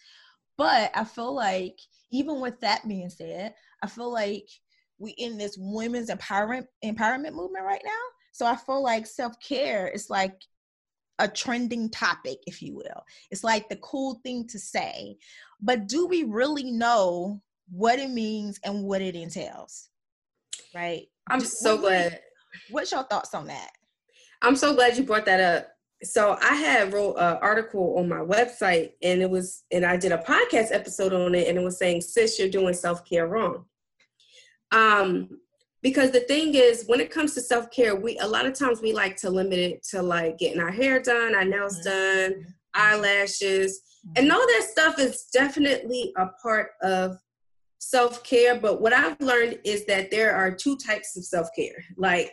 but 0.59 0.91
i 0.95 1.05
feel 1.05 1.35
like 1.35 1.79
even 2.11 2.41
with 2.41 2.59
that 2.61 2.87
being 2.87 3.09
said 3.09 3.55
i 3.83 3.87
feel 3.87 4.13
like 4.13 4.49
we 4.99 5.13
in 5.13 5.37
this 5.37 5.57
women's 5.59 6.11
empowerment 6.11 6.67
empowerment 6.85 7.33
movement 7.33 7.65
right 7.65 7.83
now 7.85 7.91
so 8.33 8.47
i 8.47 8.57
feel 8.57 8.83
like 8.83 9.07
self-care 9.07 9.89
is 9.89 10.11
like 10.11 10.41
a 11.21 11.29
trending 11.29 11.89
topic 11.91 12.39
if 12.47 12.61
you 12.61 12.75
will 12.75 13.05
it's 13.31 13.45
like 13.45 13.69
the 13.69 13.77
cool 13.77 14.21
thing 14.25 14.47
to 14.47 14.59
say 14.59 15.17
but 15.61 15.87
do 15.87 16.07
we 16.07 16.25
really 16.25 16.71
know 16.71 17.41
what 17.71 17.99
it 17.99 18.11
means 18.11 18.59
and 18.65 18.85
what 18.85 19.03
it 19.03 19.15
entails. 19.15 19.89
Right. 20.75 21.07
I'm 21.29 21.41
Just, 21.41 21.61
so 21.61 21.75
what, 21.75 21.83
glad. 21.83 22.21
What's 22.71 22.93
your 22.93 23.05
thoughts 23.05 23.35
on 23.35 23.47
that? 23.47 23.71
I'm 24.43 24.57
so 24.57 24.75
glad 24.75 24.97
you 24.97 25.05
brought 25.05 25.25
that 25.27 25.41
up. 25.41 25.69
So 26.03 26.37
I 26.43 26.55
had 26.55 26.93
wrote 26.93 27.17
an 27.17 27.39
article 27.41 27.97
on 27.99 28.09
my 28.09 28.19
website 28.19 28.93
and 29.03 29.23
it 29.23 29.31
was 29.31 29.65
and 29.73 29.87
I 29.87 29.97
did 29.97 30.13
a 30.13 30.19
podcast 30.19 30.69
episode 30.71 31.15
on 31.15 31.35
it 31.35 31.49
and 31.49 31.57
it 31.57 31.65
was 31.65 31.79
saying, 31.79 32.03
sis, 32.03 32.39
you're 32.39 32.51
doing 32.51 32.75
self-care 32.75 33.27
wrong. 33.27 33.65
Um, 34.75 35.39
because 35.83 36.11
the 36.11 36.21
thing 36.21 36.55
is 36.55 36.85
when 36.87 37.01
it 37.01 37.11
comes 37.11 37.35
to 37.35 37.41
self-care, 37.41 37.95
we 37.95 38.19
a 38.19 38.27
lot 38.27 38.47
of 38.47 38.55
times 38.55 38.81
we 38.81 38.93
like 38.93 39.17
to 39.19 39.31
limit 39.31 39.59
it 39.59 39.83
to 39.91 40.03
like 40.03 40.39
getting 40.39 40.61
our 40.61 40.71
hair 40.71 41.01
done, 41.01 41.35
our 41.35 41.45
nails 41.45 41.79
mm-hmm. 41.79 41.91
done, 41.91 42.41
mm-hmm. 42.41 42.51
eyelashes, 42.75 43.81
mm-hmm. 44.07 44.13
and 44.17 44.33
all 44.33 44.47
that 44.47 44.67
stuff 44.71 44.99
is 44.99 45.27
definitely 45.33 46.13
a 46.17 46.27
part 46.43 46.71
of 46.83 47.19
self 47.79 48.25
care, 48.25 48.59
but 48.59 48.81
what 48.81 48.93
I've 48.93 49.21
learned 49.21 49.59
is 49.65 49.85
that 49.87 50.11
there 50.11 50.35
are 50.35 50.51
two 50.51 50.77
types 50.77 51.17
of 51.17 51.25
self 51.25 51.49
care. 51.55 51.85
Like, 51.97 52.33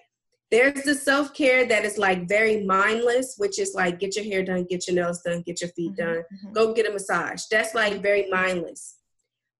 there's 0.49 0.83
the 0.83 0.95
self 0.95 1.33
care 1.33 1.65
that 1.67 1.85
is 1.85 1.97
like 1.97 2.27
very 2.27 2.65
mindless, 2.65 3.35
which 3.37 3.59
is 3.59 3.73
like 3.73 3.99
get 3.99 4.15
your 4.15 4.25
hair 4.25 4.43
done, 4.43 4.65
get 4.69 4.87
your 4.87 4.95
nails 4.95 5.21
done, 5.21 5.41
get 5.41 5.61
your 5.61 5.69
feet 5.71 5.91
mm-hmm, 5.93 6.13
done, 6.13 6.23
mm-hmm. 6.23 6.53
go 6.53 6.73
get 6.73 6.89
a 6.89 6.91
massage. 6.91 7.43
That's 7.51 7.73
like 7.75 8.01
very 8.01 8.29
mindless. 8.29 8.97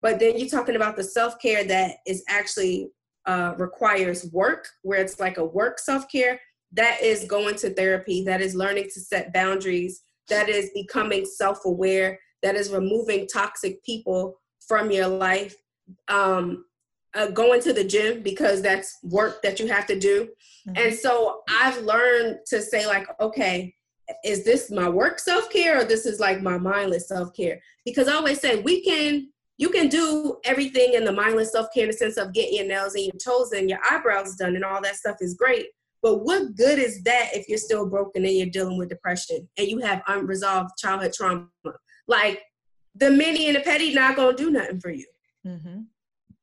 But 0.02 0.20
then 0.20 0.38
you're 0.38 0.50
talking 0.50 0.76
about 0.76 0.96
the 0.96 1.04
self 1.04 1.40
care 1.40 1.64
that 1.66 1.98
is 2.08 2.24
actually 2.28 2.90
uh, 3.26 3.54
requires 3.58 4.32
work, 4.32 4.68
where 4.82 5.00
it's 5.00 5.20
like 5.20 5.38
a 5.38 5.46
work 5.46 5.80
self 5.80 6.10
care. 6.12 6.40
That 6.74 7.02
is 7.02 7.26
going 7.26 7.56
to 7.56 7.74
therapy, 7.74 8.24
that 8.26 8.42
is 8.42 8.56
learning 8.56 8.86
to 8.94 9.00
set 9.02 9.34
boundaries, 9.34 10.04
that 10.30 10.48
is 10.50 10.72
becoming 10.74 11.26
self 11.26 11.66
aware, 11.66 12.20
that 12.42 12.56
is 12.56 12.72
removing 12.72 13.28
toxic 13.28 13.84
people 13.84 14.40
from 14.68 14.90
your 14.90 15.08
life, 15.08 15.56
um, 16.08 16.66
uh, 17.14 17.28
going 17.28 17.62
to 17.62 17.74
the 17.74 17.84
gym 17.84 18.22
because 18.24 18.62
that's 18.62 18.98
work 19.04 19.42
that 19.42 19.60
you 19.60 19.68
have 19.68 19.86
to 19.88 20.00
do. 20.00 20.30
Mm-hmm. 20.68 20.78
And 20.78 20.96
so 20.96 21.42
I've 21.50 21.82
learned 21.84 22.40
to 22.48 22.62
say, 22.62 22.88
like, 22.88 23.08
okay, 23.20 23.74
is 24.24 24.44
this 24.44 24.72
my 24.72 24.90
work 24.90 25.20
self 25.20 25.50
care 25.50 25.82
or 25.82 25.84
this 25.84 26.06
is 26.06 26.20
like 26.20 26.42
my 26.42 26.58
mindless 26.58 27.08
self 27.08 27.36
care? 27.36 27.60
Because 27.86 28.08
I 28.08 28.14
always 28.14 28.40
say 28.40 28.62
we 28.62 28.82
can, 28.82 29.30
you 29.62 29.70
can 29.70 29.90
do 29.90 30.38
everything 30.44 30.94
in 30.94 31.06
the 31.06 31.12
mindless 31.12 31.52
self 31.52 31.68
care 31.72 31.84
in 31.84 31.92
the 31.92 31.96
sense 31.96 32.18
of 32.18 32.34
getting 32.34 32.56
your 32.56 32.66
nails 32.66 32.96
and 32.96 33.06
your 33.06 33.14
toes 33.24 33.52
and 33.52 33.70
your 33.70 33.78
eyebrows 33.92 34.36
done 34.36 34.56
and 34.56 34.66
all 34.66 34.82
that 34.82 34.96
stuff 34.96 35.18
is 35.22 35.36
great. 35.36 35.68
But 36.02 36.24
what 36.24 36.56
good 36.56 36.80
is 36.80 37.04
that 37.04 37.30
if 37.36 37.48
you're 37.48 37.60
still 37.60 37.88
broken 37.88 38.26
and 38.26 38.34
you're 38.34 38.48
dealing 38.48 38.80
with 38.80 38.90
depression 38.90 39.48
and 39.60 39.68
you 39.68 39.78
have 39.78 40.02
unresolved 40.08 40.72
childhood 40.80 41.14
trauma? 41.14 41.48
Like 42.08 42.42
the 42.96 43.12
mini 43.12 43.50
and 43.50 43.56
the 43.56 43.60
petty 43.60 43.94
not 43.94 44.16
gonna 44.16 44.36
do 44.36 44.50
nothing 44.50 44.80
for 44.80 44.90
you. 44.90 45.06
Mm-hmm. 45.46 45.82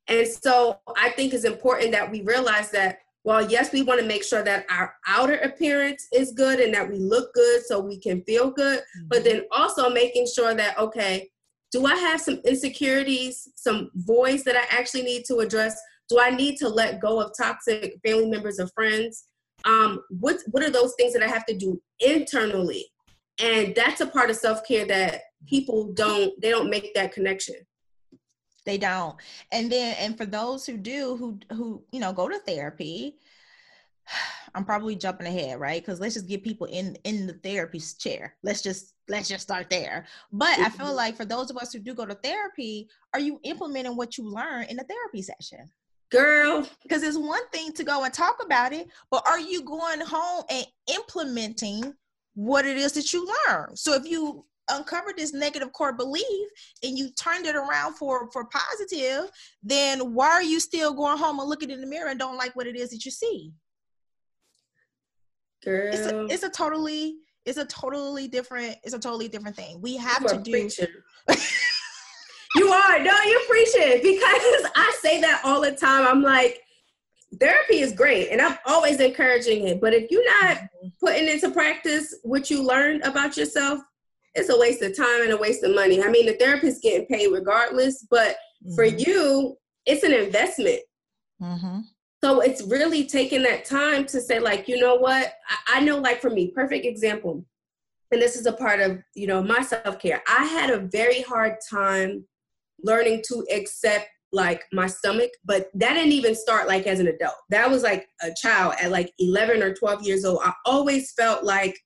And 0.07 0.29
so 0.29 0.79
I 0.97 1.11
think 1.11 1.35
it's 1.35 1.43
important 1.43 1.91
that 1.91 2.13
we 2.13 2.23
realize 2.23 2.71
that 2.71 3.01
while 3.25 3.51
yes, 3.51 3.73
we 3.73 3.83
want 3.83 4.01
to 4.01 4.07
make 4.07 4.23
sure 4.23 4.45
that 4.45 4.65
our 4.71 4.95
outer 5.09 5.39
appearance 5.39 6.07
is 6.15 6.31
good 6.31 6.61
and 6.61 6.73
that 6.73 6.89
we 6.89 7.01
look 7.01 7.35
good 7.35 7.63
so 7.67 7.81
we 7.81 7.99
can 7.99 8.23
feel 8.23 8.53
good, 8.53 8.79
mm-hmm. 8.79 9.09
but 9.09 9.25
then 9.25 9.43
also 9.51 9.91
making 9.91 10.29
sure 10.33 10.55
that, 10.55 10.79
okay, 10.79 11.29
do 11.71 11.87
I 11.87 11.95
have 11.95 12.21
some 12.21 12.41
insecurities, 12.45 13.49
some 13.57 13.91
voids 13.95 14.45
that 14.45 14.57
I 14.57 14.65
actually 14.71 15.03
need 15.03 15.25
to 15.27 15.39
address? 15.39 15.81
Do 16.09 16.19
I 16.21 16.31
need 16.31 16.57
to 16.59 16.69
let 16.69 17.01
go 17.01 17.21
of 17.21 17.33
toxic 17.37 17.99
family 18.07 18.31
members 18.31 18.59
or 18.59 18.69
friends? 18.69 19.25
Um, 19.65 20.03
what 20.09 20.39
what 20.51 20.63
are 20.63 20.71
those 20.71 20.95
things 20.97 21.13
that 21.13 21.23
I 21.23 21.29
have 21.29 21.45
to 21.47 21.57
do 21.57 21.81
internally? 22.01 22.87
And 23.41 23.75
that's 23.75 24.01
a 24.01 24.07
part 24.07 24.31
of 24.31 24.37
self-care 24.37 24.87
that 24.87 25.23
people 25.47 25.93
don't 25.93 26.41
they 26.41 26.51
don't 26.51 26.71
make 26.71 26.95
that 26.95 27.13
connection 27.13 27.55
they 28.65 28.79
don't 28.79 29.17
and 29.53 29.71
then 29.71 29.97
and 29.99 30.17
for 30.17 30.27
those 30.27 30.67
who 30.67 30.77
do 30.77 31.17
who 31.17 31.39
who 31.57 31.83
you 31.93 32.01
know 32.01 32.13
go 32.13 32.29
to 32.29 32.39
therapy 32.41 33.17
i'm 34.55 34.65
probably 34.65 34.97
jumping 34.97 35.27
ahead 35.27 35.59
right? 35.59 35.83
Because 35.83 36.01
let's 36.01 36.15
just 36.15 36.29
get 36.29 36.43
people 36.43 36.67
in 36.67 36.97
in 37.05 37.27
the 37.27 37.35
therapy 37.35 37.81
chair. 37.99 38.35
Let's 38.43 38.63
just 38.63 38.95
let's 39.09 39.29
just 39.29 39.43
start 39.43 39.71
there. 39.71 40.07
But 40.33 40.59
i 40.59 40.69
feel 40.69 40.87
mm-hmm. 40.87 40.97
like 40.97 41.17
for 41.17 41.25
those 41.25 41.51
of 41.51 41.57
us 41.57 41.73
who 41.73 41.79
do 41.79 41.95
go 41.95 42.07
to 42.07 42.15
therapy 42.15 42.89
are 43.15 43.21
you 43.21 43.41
implementing 43.45 43.97
what 43.97 44.19
you 44.19 44.25
learn 44.25 44.65
in 44.65 44.77
the 44.77 44.85
therapy 44.85 45.23
session? 45.23 45.71
Girl. 46.11 46.67
Because 46.83 47.03
it's 47.03 47.19
one 47.19 47.47
thing 47.51 47.73
to 47.73 47.85
go 47.85 48.05
and 48.05 48.13
talk 48.13 48.43
about 48.45 48.73
it 48.73 48.89
but 49.11 49.27
are 49.27 49.41
you 49.41 49.63
going 49.63 50.01
home 50.01 50.45
and 50.51 50.67
implementing 50.95 51.95
what 52.35 52.65
it 52.67 52.77
is 52.77 52.93
that 52.93 53.13
you 53.13 53.29
learn? 53.49 53.75
So 53.77 53.95
if 53.95 54.07
you 54.07 54.45
uncovered 54.71 55.17
this 55.17 55.33
negative 55.33 55.73
core 55.73 55.95
belief 55.95 56.49
and 56.83 56.99
you 56.99 57.11
turned 57.13 57.47
it 57.47 57.57
around 57.57 57.95
for 57.95 58.31
for 58.33 58.45
positive 58.47 59.31
then 59.63 60.13
why 60.13 60.29
are 60.29 60.43
you 60.43 60.61
still 60.61 60.93
going 60.93 61.17
home 61.17 61.41
and 61.41 61.49
looking 61.49 61.71
in 61.71 61.81
the 61.81 61.87
mirror 61.87 62.11
and 62.11 62.19
don't 62.19 62.37
like 62.37 62.55
what 62.55 62.67
it 62.67 62.77
is 62.77 62.91
that 62.91 63.03
you 63.03 63.11
see 63.11 63.51
girl 65.69 65.95
it's 65.95 66.07
a, 66.07 66.25
it's 66.27 66.43
a 66.43 66.51
totally 66.51 67.17
it's 67.45 67.59
a 67.59 67.65
totally 67.67 68.29
different 68.29 68.77
it's 68.85 68.95
a 68.95 68.99
totally 68.99 69.29
different 69.29 69.57
thing 69.57 69.81
we 69.81 69.97
have 69.97 70.27
to 70.27 70.39
do 70.39 70.53
you 72.57 72.69
are 72.69 72.99
no 72.99 73.13
you 73.25 73.45
preach 73.49 73.75
it 73.75 74.03
because 74.03 74.71
i 74.77 74.99
say 75.01 75.21
that 75.21 75.41
all 75.45 75.61
the 75.61 75.73
time 75.73 76.07
i'm 76.07 76.23
like 76.23 76.61
therapy 77.41 77.81
is 77.81 77.93
great 77.93 78.31
and 78.31 78.41
i'm 78.41 78.57
always 78.67 79.01
encouraging 79.01 79.69
it 79.69 79.81
but 79.81 79.93
if 79.93 80.11
you're 80.11 80.25
not 80.43 80.57
mm-hmm. 80.57 80.89
putting 81.01 81.29
into 81.29 81.51
practice 81.51 82.15
what 82.23 82.51
you 82.51 82.63
learned 82.63 83.03
about 83.03 83.37
yourself 83.37 83.81
it's 84.39 84.49
a 84.51 84.59
waste 84.59 84.83
of 84.83 84.97
time 84.97 85.23
and 85.23 85.33
a 85.33 85.37
waste 85.37 85.65
of 85.65 85.75
money. 85.75 86.03
I 86.03 86.11
mean, 86.11 86.27
the 86.27 86.35
therapist 86.35 86.83
getting 86.83 87.07
paid 87.07 87.29
regardless, 87.29 88.07
but 88.11 88.37
mm-hmm. 88.65 88.75
for 88.75 88.85
you, 88.85 89.57
it's 89.85 90.05
an 90.05 90.13
investment. 90.13 90.81
Mm-hmm. 91.43 91.81
So 92.23 92.41
it's 92.41 92.63
really 92.63 93.05
taking 93.05 93.43
that 93.45 93.65
time 93.65 94.05
to 94.07 94.21
say, 94.21 94.41
like, 94.41 94.67
you 94.67 94.81
know 94.81 94.97
what? 94.97 95.35
I, 95.49 95.79
I 95.79 95.81
know, 95.81 95.99
like, 95.99 96.21
for 96.21 96.31
me, 96.31 96.51
perfect 96.51 96.85
example, 96.85 97.45
and 98.11 98.21
this 98.21 98.37
is 98.37 98.47
a 98.47 98.53
part 98.53 98.81
of, 98.81 99.03
you 99.15 99.27
know, 99.27 99.43
my 99.43 99.61
self 99.63 99.99
care. 99.99 100.23
I 100.29 100.45
had 100.45 100.71
a 100.71 100.79
very 100.79 101.23
hard 101.23 101.57
time 101.69 102.25
learning 102.83 103.23
to 103.29 103.47
accept 103.55 104.09
like 104.33 104.63
my 104.73 104.87
stomach, 104.87 105.31
but 105.45 105.69
that 105.75 105.95
didn't 105.95 106.13
even 106.13 106.35
start 106.35 106.69
like 106.69 106.87
as 106.87 107.01
an 107.01 107.09
adult. 107.09 107.35
That 107.51 107.71
was 107.71 107.83
like 107.83 108.09
a 108.23 108.31
child 108.41 108.75
at 108.81 108.91
like 108.91 109.13
11 109.19 109.63
or 109.63 109.75
12 109.75 110.03
years 110.03 110.25
old. 110.25 110.41
I 110.45 110.53
always 110.67 111.13
felt 111.13 111.45
like 111.45 111.79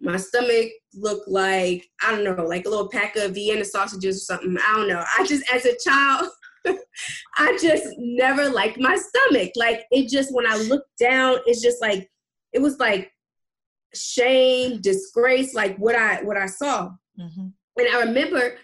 my 0.00 0.16
stomach 0.16 0.70
looked 0.94 1.28
like 1.28 1.86
I 2.02 2.10
don't 2.10 2.24
know, 2.24 2.44
like 2.44 2.66
a 2.66 2.68
little 2.68 2.88
pack 2.88 3.16
of 3.16 3.34
Vienna 3.34 3.64
sausages 3.64 4.16
or 4.16 4.24
something. 4.24 4.56
I 4.58 4.76
don't 4.76 4.88
know. 4.88 5.04
I 5.18 5.24
just 5.26 5.44
as 5.52 5.64
a 5.64 5.76
child, 5.78 6.28
I 7.36 7.58
just 7.60 7.86
never 7.98 8.48
liked 8.48 8.78
my 8.78 8.96
stomach. 8.96 9.52
Like 9.56 9.84
it 9.90 10.08
just 10.08 10.34
when 10.34 10.46
I 10.46 10.56
look 10.56 10.84
down, 10.98 11.38
it's 11.46 11.62
just 11.62 11.80
like 11.80 12.10
it 12.52 12.60
was 12.60 12.78
like 12.78 13.10
shame, 13.94 14.80
disgrace, 14.80 15.54
like 15.54 15.76
what 15.78 15.96
I 15.96 16.22
what 16.22 16.36
I 16.36 16.46
saw. 16.46 16.90
Mm-hmm. 17.18 17.48
And 17.76 17.88
I 17.88 18.00
remember 18.00 18.56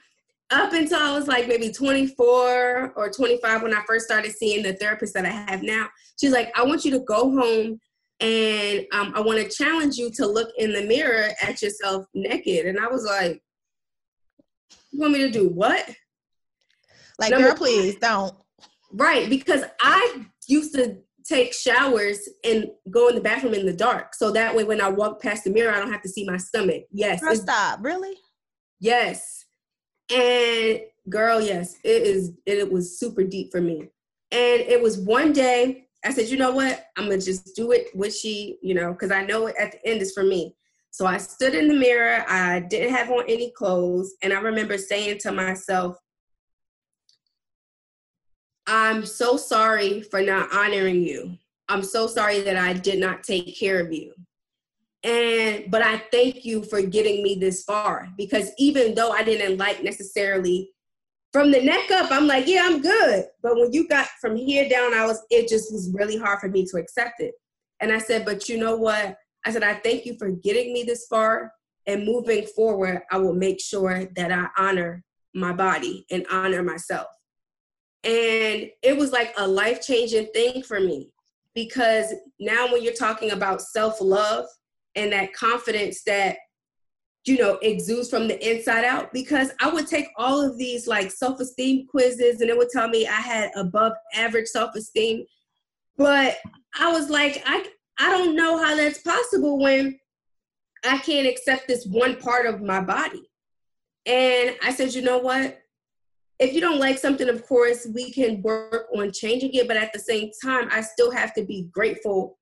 up 0.51 0.73
until 0.73 0.99
I 0.99 1.17
was 1.17 1.29
like 1.29 1.47
maybe 1.47 1.71
24 1.71 2.93
or 2.97 3.11
25 3.11 3.63
when 3.63 3.75
I 3.75 3.83
first 3.87 4.07
started 4.07 4.33
seeing 4.33 4.63
the 4.63 4.75
therapist 4.75 5.15
that 5.15 5.25
I 5.25 5.31
have 5.31 5.63
now. 5.63 5.89
She's 6.21 6.33
like, 6.33 6.53
I 6.59 6.65
want 6.65 6.85
you 6.85 6.91
to 6.93 7.01
go 7.01 7.31
home 7.31 7.79
and 8.21 8.87
um, 8.93 9.13
I 9.15 9.21
want 9.21 9.39
to 9.39 9.49
challenge 9.49 9.97
you 9.97 10.11
to 10.11 10.27
look 10.27 10.51
in 10.59 10.73
the 10.73 10.83
mirror 10.83 11.31
at 11.41 11.63
yourself 11.63 12.05
naked. 12.15 12.67
And 12.67 12.79
I 12.79 12.89
was 12.89 13.05
like, 13.05 13.43
you 14.91 15.01
want 15.01 15.13
me 15.13 15.21
to 15.21 15.31
do 15.31 15.49
what? 15.49 15.89
Like, 17.21 17.31
Number 17.31 17.49
girl, 17.49 17.57
please 17.57 17.97
don't. 17.97 18.35
Right, 18.93 19.29
because 19.29 19.63
I 19.81 20.25
used 20.49 20.75
to 20.75 20.97
take 21.25 21.53
showers 21.53 22.29
and 22.45 22.67
go 22.91 23.09
in 23.09 23.15
the 23.15 23.21
bathroom 23.21 23.55
in 23.55 23.67
the 23.67 23.73
dark. 23.73 24.15
So 24.15 24.33
that 24.33 24.57
way 24.57 24.65
when 24.65 24.81
I 24.81 24.89
walk 24.89 25.23
past 25.23 25.45
the 25.45 25.51
mirror, 25.51 25.73
I 25.73 25.79
don't 25.79 25.93
have 25.93 26.03
to 26.03 26.09
see 26.09 26.25
my 26.25 26.39
stomach. 26.39 26.85
Yes. 26.91 27.21
Girl, 27.21 27.37
stop. 27.37 27.79
Really? 27.83 28.15
Yes. 28.81 29.45
And 30.13 30.81
girl, 31.09 31.41
yes, 31.41 31.77
it 31.85 32.03
is 32.03 32.33
it 32.47 32.73
was 32.73 32.99
super 32.99 33.23
deep 33.23 33.53
for 33.53 33.61
me. 33.61 33.91
And 34.33 34.61
it 34.63 34.83
was 34.83 34.99
one 34.99 35.33
day 35.33 35.87
I 36.05 36.13
said, 36.13 36.29
you 36.29 36.39
know 36.39 36.53
what? 36.53 36.87
I'm 36.97 37.05
gonna 37.05 37.21
just 37.21 37.55
do 37.55 37.73
it 37.73 37.89
with 37.95 38.17
she, 38.17 38.59
you 38.63 38.75
know, 38.75 38.93
because 38.93 39.11
I 39.11 39.25
know 39.25 39.49
at 39.49 39.73
the 39.73 39.87
end 39.87 40.01
is 40.01 40.13
for 40.13 40.25
me. 40.25 40.57
So 40.91 41.07
I 41.07 41.19
stood 41.19 41.55
in 41.55 41.69
the 41.69 41.75
mirror. 41.75 42.25
I 42.29 42.61
didn't 42.61 42.95
have 42.95 43.11
on 43.11 43.25
any 43.29 43.53
clothes, 43.53 44.15
and 44.23 44.33
I 44.33 44.41
remember 44.41 44.79
saying 44.79 45.19
to 45.19 45.33
myself, 45.33 45.97
I'm 48.71 49.05
so 49.05 49.37
sorry 49.37 50.01
for 50.01 50.23
not 50.23 50.55
honoring 50.55 51.03
you. 51.03 51.37
I'm 51.69 51.83
so 51.83 52.07
sorry 52.07 52.41
that 52.43 52.57
I 52.57 52.73
did 52.73 53.01
not 53.01 53.25
take 53.25 53.59
care 53.59 53.81
of 53.81 53.93
you. 53.93 54.15
And 55.03 55.69
but 55.71 55.83
I 55.83 55.99
thank 56.13 56.45
you 56.45 56.63
for 56.63 56.81
getting 56.81 57.23
me 57.25 57.35
this 57.35 57.65
far 57.65 58.09
because 58.17 58.53
even 58.59 58.95
though 58.95 59.11
I 59.11 59.25
didn't 59.25 59.59
like 59.59 59.83
necessarily 59.83 60.71
from 61.33 61.51
the 61.51 61.61
neck 61.61 61.91
up, 61.91 62.13
I'm 62.13 62.29
like, 62.29 62.47
yeah, 62.47 62.63
I'm 62.65 62.81
good. 62.81 63.25
But 63.43 63.57
when 63.57 63.73
you 63.73 63.89
got 63.89 64.07
from 64.21 64.37
here 64.37 64.69
down, 64.69 64.95
I 64.95 65.05
was 65.05 65.21
it 65.31 65.49
just 65.49 65.73
was 65.73 65.91
really 65.93 66.17
hard 66.17 66.39
for 66.39 66.49
me 66.49 66.65
to 66.67 66.77
accept 66.77 67.21
it. 67.21 67.35
And 67.81 67.91
I 67.91 67.99
said, 67.99 68.25
but 68.25 68.49
you 68.49 68.57
know 68.57 68.77
what? 68.77 69.17
I 69.45 69.51
said, 69.51 69.65
I 69.65 69.75
thank 69.75 70.07
you 70.07 70.17
for 70.17 70.31
getting 70.31 70.73
me 70.73 70.85
this 70.85 71.07
far. 71.07 71.53
And 71.87 72.05
moving 72.05 72.47
forward, 72.47 73.03
I 73.11 73.17
will 73.17 73.35
make 73.35 73.61
sure 73.61 74.05
that 74.15 74.31
I 74.31 74.47
honor 74.57 75.03
my 75.35 75.53
body 75.53 76.05
and 76.11 76.25
honor 76.31 76.63
myself. 76.63 77.09
And 78.03 78.71
it 78.83 78.97
was 78.97 79.13
like 79.13 79.35
a 79.37 79.47
life 79.47 79.83
changing 79.83 80.29
thing 80.33 80.63
for 80.63 80.81
me 80.81 81.11
because 81.55 82.15
now 82.39 82.73
when 82.73 82.83
you're 82.83 82.95
talking 82.95 83.33
about 83.33 83.61
self 83.61 84.01
love 84.01 84.47
and 84.95 85.13
that 85.13 85.33
confidence 85.35 86.03
that 86.05 86.37
you 87.27 87.37
know 87.37 87.59
exudes 87.63 88.09
from 88.09 88.29
the 88.29 88.51
inside 88.51 88.85
out 88.85 89.13
because 89.13 89.51
i 89.61 89.71
would 89.71 89.87
take 89.87 90.07
all 90.17 90.41
of 90.41 90.57
these 90.57 90.87
like 90.87 91.11
self-esteem 91.11 91.87
quizzes 91.87 92.41
and 92.41 92.49
it 92.49 92.57
would 92.57 92.71
tell 92.71 92.89
me 92.89 93.07
i 93.07 93.13
had 93.13 93.51
above 93.57 93.93
average 94.15 94.47
self-esteem. 94.47 95.25
But 95.97 96.39
i 96.79 96.91
was 96.91 97.11
like 97.11 97.43
i 97.47 97.67
i 97.99 98.11
don't 98.11 98.35
know 98.35 98.57
how 98.59 98.75
that's 98.75 99.03
possible 99.03 99.59
when 99.59 99.99
i 100.85 100.99
can't 100.99 101.27
accept 101.27 101.69
this 101.69 101.87
one 101.87 102.17
part 102.17 102.47
of 102.47 102.63
my 102.63 102.81
body. 102.81 103.23
And 104.07 104.57
i 104.63 104.73
said 104.73 104.95
you 104.95 105.03
know 105.03 105.19
what 105.19 105.60
if 106.41 106.55
you 106.55 106.61
don't 106.61 106.81
like 106.81 106.99
something, 106.99 107.29
of 107.29 107.47
course, 107.47 107.87
we 107.95 108.11
can 108.11 108.41
work 108.41 108.87
on 108.97 109.13
changing 109.13 109.53
it. 109.53 109.69
But 109.69 109.77
at 109.77 109.93
the 109.93 109.99
same 109.99 110.31
time, 110.43 110.69
I 110.73 110.81
still 110.81 111.11
have 111.11 111.35
to 111.35 111.45
be 111.45 111.69
grateful 111.71 112.39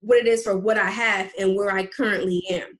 what 0.00 0.18
it 0.18 0.26
is 0.26 0.42
for 0.42 0.56
what 0.56 0.78
I 0.78 0.90
have 0.90 1.30
and 1.38 1.54
where 1.54 1.70
I 1.70 1.86
currently 1.86 2.42
am. 2.50 2.78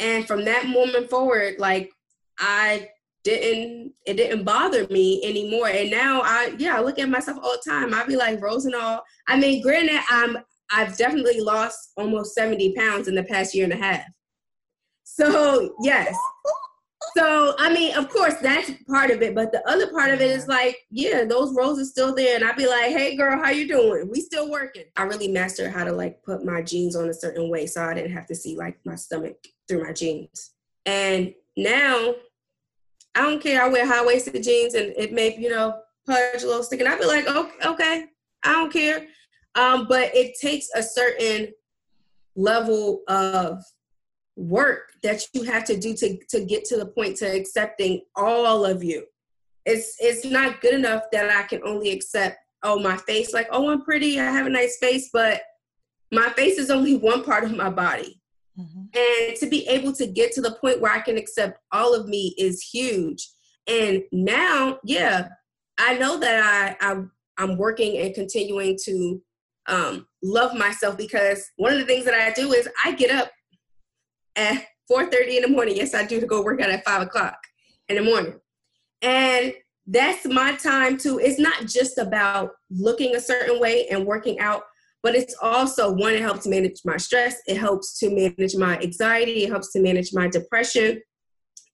And 0.00 0.26
from 0.26 0.44
that 0.44 0.66
moment 0.66 1.08
forward, 1.08 1.54
like 1.58 1.90
I 2.38 2.88
didn't, 3.22 3.92
it 4.06 4.14
didn't 4.14 4.44
bother 4.44 4.86
me 4.88 5.22
anymore. 5.24 5.68
And 5.68 5.90
now 5.90 6.20
I, 6.20 6.54
yeah, 6.58 6.76
I 6.76 6.82
look 6.82 6.98
at 6.98 7.08
myself 7.08 7.38
all 7.42 7.56
the 7.64 7.70
time. 7.70 7.94
I'd 7.94 8.08
be 8.08 8.16
like, 8.16 8.42
Rose 8.42 8.66
and 8.66 8.74
all. 8.74 9.02
I 9.28 9.38
mean, 9.38 9.62
granted, 9.62 10.00
I'm, 10.10 10.36
I've 10.70 10.96
definitely 10.96 11.40
lost 11.40 11.92
almost 11.96 12.34
70 12.34 12.74
pounds 12.74 13.06
in 13.06 13.14
the 13.14 13.24
past 13.24 13.54
year 13.54 13.64
and 13.64 13.72
a 13.72 13.76
half. 13.76 14.04
So 15.04 15.74
yes, 15.80 16.14
so 17.16 17.54
I 17.58 17.72
mean, 17.72 17.96
of 17.96 18.10
course, 18.10 18.34
that's 18.42 18.70
part 18.86 19.10
of 19.10 19.22
it, 19.22 19.34
but 19.34 19.50
the 19.50 19.66
other 19.68 19.90
part 19.90 20.12
of 20.12 20.20
it 20.20 20.30
is 20.30 20.46
like, 20.46 20.76
yeah, 20.90 21.24
those 21.24 21.54
rolls 21.54 21.80
are 21.80 21.84
still 21.84 22.14
there, 22.14 22.36
and 22.36 22.44
I'd 22.44 22.56
be 22.56 22.66
like, 22.66 22.90
hey, 22.90 23.16
girl, 23.16 23.42
how 23.42 23.50
you 23.50 23.66
doing? 23.66 24.10
We 24.10 24.20
still 24.20 24.50
working. 24.50 24.84
I 24.96 25.04
really 25.04 25.28
mastered 25.28 25.72
how 25.72 25.84
to 25.84 25.92
like 25.92 26.22
put 26.22 26.44
my 26.44 26.60
jeans 26.60 26.94
on 26.94 27.08
a 27.08 27.14
certain 27.14 27.48
way, 27.48 27.66
so 27.66 27.82
I 27.82 27.94
didn't 27.94 28.12
have 28.12 28.26
to 28.26 28.34
see 28.34 28.56
like 28.56 28.78
my 28.84 28.96
stomach 28.96 29.36
through 29.66 29.84
my 29.84 29.92
jeans. 29.92 30.52
And 30.84 31.32
now, 31.56 32.14
I 33.14 33.22
don't 33.22 33.42
care. 33.42 33.62
I 33.62 33.68
wear 33.68 33.86
high 33.86 34.04
waisted 34.04 34.42
jeans, 34.42 34.74
and 34.74 34.92
it 34.96 35.12
may, 35.12 35.36
you 35.38 35.48
know, 35.48 35.80
pudge 36.06 36.42
a 36.42 36.46
little 36.46 36.62
stick, 36.62 36.80
and 36.80 36.88
I'd 36.88 37.00
be 37.00 37.06
like, 37.06 37.26
okay, 37.26 37.66
okay, 37.66 38.04
I 38.44 38.52
don't 38.52 38.72
care. 38.72 39.06
Um, 39.54 39.86
but 39.88 40.14
it 40.14 40.36
takes 40.38 40.68
a 40.74 40.82
certain 40.82 41.48
level 42.36 43.02
of 43.08 43.64
work 44.36 44.92
that 45.02 45.22
you 45.32 45.42
have 45.44 45.64
to 45.64 45.76
do 45.76 45.94
to, 45.94 46.18
to 46.28 46.44
get 46.44 46.64
to 46.66 46.76
the 46.76 46.86
point 46.86 47.16
to 47.16 47.26
accepting 47.26 48.02
all 48.14 48.64
of 48.64 48.84
you. 48.84 49.04
It's 49.64 49.96
it's 49.98 50.24
not 50.24 50.60
good 50.60 50.74
enough 50.74 51.04
that 51.12 51.30
I 51.30 51.42
can 51.42 51.60
only 51.64 51.90
accept 51.90 52.36
oh 52.62 52.78
my 52.78 52.96
face 52.98 53.34
like 53.34 53.48
oh 53.50 53.68
I'm 53.68 53.82
pretty 53.82 54.20
I 54.20 54.24
have 54.24 54.46
a 54.46 54.50
nice 54.50 54.78
face 54.78 55.10
but 55.12 55.42
my 56.12 56.28
face 56.30 56.58
is 56.58 56.70
only 56.70 56.96
one 56.96 57.24
part 57.24 57.44
of 57.44 57.56
my 57.56 57.70
body. 57.70 58.20
Mm-hmm. 58.58 58.80
And 58.94 59.36
to 59.36 59.46
be 59.48 59.66
able 59.68 59.92
to 59.94 60.06
get 60.06 60.32
to 60.32 60.40
the 60.40 60.52
point 60.52 60.80
where 60.80 60.92
I 60.92 61.00
can 61.00 61.16
accept 61.16 61.58
all 61.72 61.94
of 61.94 62.08
me 62.08 62.34
is 62.38 62.62
huge. 62.62 63.28
And 63.66 64.02
now, 64.12 64.78
yeah, 64.84 65.28
I 65.78 65.98
know 65.98 66.18
that 66.18 66.76
I, 66.80 66.92
I 66.92 67.02
I'm 67.38 67.58
working 67.58 67.98
and 67.98 68.14
continuing 68.14 68.78
to 68.84 69.22
um, 69.68 70.06
love 70.22 70.54
myself 70.54 70.96
because 70.96 71.44
one 71.56 71.72
of 71.72 71.78
the 71.78 71.84
things 71.84 72.04
that 72.06 72.14
I 72.14 72.32
do 72.32 72.52
is 72.52 72.68
I 72.84 72.92
get 72.92 73.10
up 73.10 73.30
at 74.36 74.64
4.30 74.90 75.36
in 75.36 75.42
the 75.42 75.48
morning. 75.48 75.76
Yes, 75.76 75.94
I 75.94 76.04
do 76.04 76.20
to 76.20 76.26
go 76.26 76.42
work 76.42 76.60
out 76.60 76.70
at 76.70 76.84
5 76.84 77.02
o'clock 77.02 77.38
in 77.88 77.96
the 77.96 78.02
morning. 78.02 78.38
And 79.02 79.52
that's 79.86 80.26
my 80.26 80.56
time 80.56 80.98
too. 80.98 81.18
it's 81.18 81.38
not 81.38 81.66
just 81.66 81.98
about 81.98 82.50
looking 82.70 83.14
a 83.14 83.20
certain 83.20 83.60
way 83.60 83.86
and 83.88 84.04
working 84.04 84.40
out, 84.40 84.62
but 85.02 85.14
it's 85.14 85.36
also 85.40 85.92
one, 85.92 86.14
it 86.14 86.22
helps 86.22 86.46
manage 86.46 86.80
my 86.84 86.96
stress. 86.96 87.36
It 87.46 87.58
helps 87.58 87.98
to 88.00 88.10
manage 88.10 88.56
my 88.56 88.78
anxiety. 88.78 89.44
It 89.44 89.50
helps 89.50 89.72
to 89.72 89.80
manage 89.80 90.12
my 90.12 90.26
depression. 90.28 91.00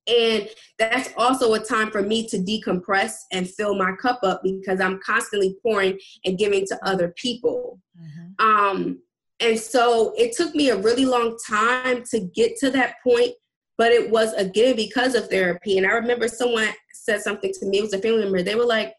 And 0.06 0.48
that's 0.78 1.10
also 1.16 1.54
a 1.54 1.60
time 1.60 1.90
for 1.90 2.02
me 2.02 2.26
to 2.28 2.38
decompress 2.38 3.12
and 3.30 3.48
fill 3.48 3.76
my 3.76 3.92
cup 4.02 4.20
up 4.22 4.42
because 4.42 4.80
I'm 4.80 5.00
constantly 5.04 5.56
pouring 5.62 5.98
and 6.24 6.36
giving 6.36 6.66
to 6.66 6.78
other 6.86 7.14
people. 7.16 7.80
Mm-hmm. 7.98 8.46
Um, 8.46 8.98
and 9.42 9.58
so 9.58 10.14
it 10.16 10.36
took 10.36 10.54
me 10.54 10.70
a 10.70 10.76
really 10.76 11.04
long 11.04 11.36
time 11.46 12.04
to 12.10 12.20
get 12.20 12.56
to 12.58 12.70
that 12.70 12.94
point, 13.02 13.32
but 13.76 13.92
it 13.92 14.10
was 14.10 14.32
again 14.34 14.76
because 14.76 15.14
of 15.14 15.28
therapy. 15.28 15.78
And 15.78 15.86
I 15.86 15.90
remember 15.90 16.28
someone 16.28 16.68
said 16.92 17.20
something 17.20 17.52
to 17.60 17.66
me, 17.66 17.78
it 17.78 17.82
was 17.82 17.92
a 17.92 17.98
family 17.98 18.22
member. 18.22 18.42
They 18.42 18.54
were 18.54 18.66
like, 18.66 18.94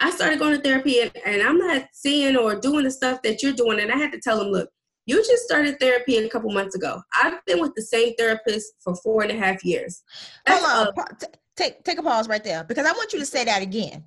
I 0.00 0.10
started 0.10 0.40
going 0.40 0.56
to 0.56 0.60
therapy 0.60 1.00
and, 1.00 1.12
and 1.24 1.40
I'm 1.40 1.58
not 1.58 1.86
seeing 1.92 2.36
or 2.36 2.58
doing 2.58 2.84
the 2.84 2.90
stuff 2.90 3.22
that 3.22 3.42
you're 3.42 3.52
doing. 3.52 3.80
And 3.80 3.92
I 3.92 3.96
had 3.96 4.12
to 4.12 4.20
tell 4.20 4.38
them, 4.38 4.48
look, 4.48 4.68
you 5.06 5.16
just 5.18 5.44
started 5.44 5.78
therapy 5.78 6.16
a 6.16 6.28
couple 6.28 6.52
months 6.52 6.74
ago. 6.74 7.00
I've 7.14 7.44
been 7.46 7.60
with 7.60 7.74
the 7.76 7.82
same 7.82 8.14
therapist 8.18 8.72
for 8.80 8.96
four 8.96 9.22
and 9.22 9.30
a 9.30 9.36
half 9.36 9.64
years. 9.64 10.02
That's 10.46 10.64
Hold 10.64 10.88
on. 10.88 10.98
Uh, 10.98 11.04
a- 11.22 11.43
take 11.56 11.84
take 11.84 11.98
a 11.98 12.02
pause 12.02 12.28
right 12.28 12.42
there 12.42 12.64
because 12.64 12.86
I 12.86 12.92
want 12.92 13.12
you 13.12 13.18
to 13.18 13.26
say 13.26 13.44
that 13.44 13.62
again 13.62 14.04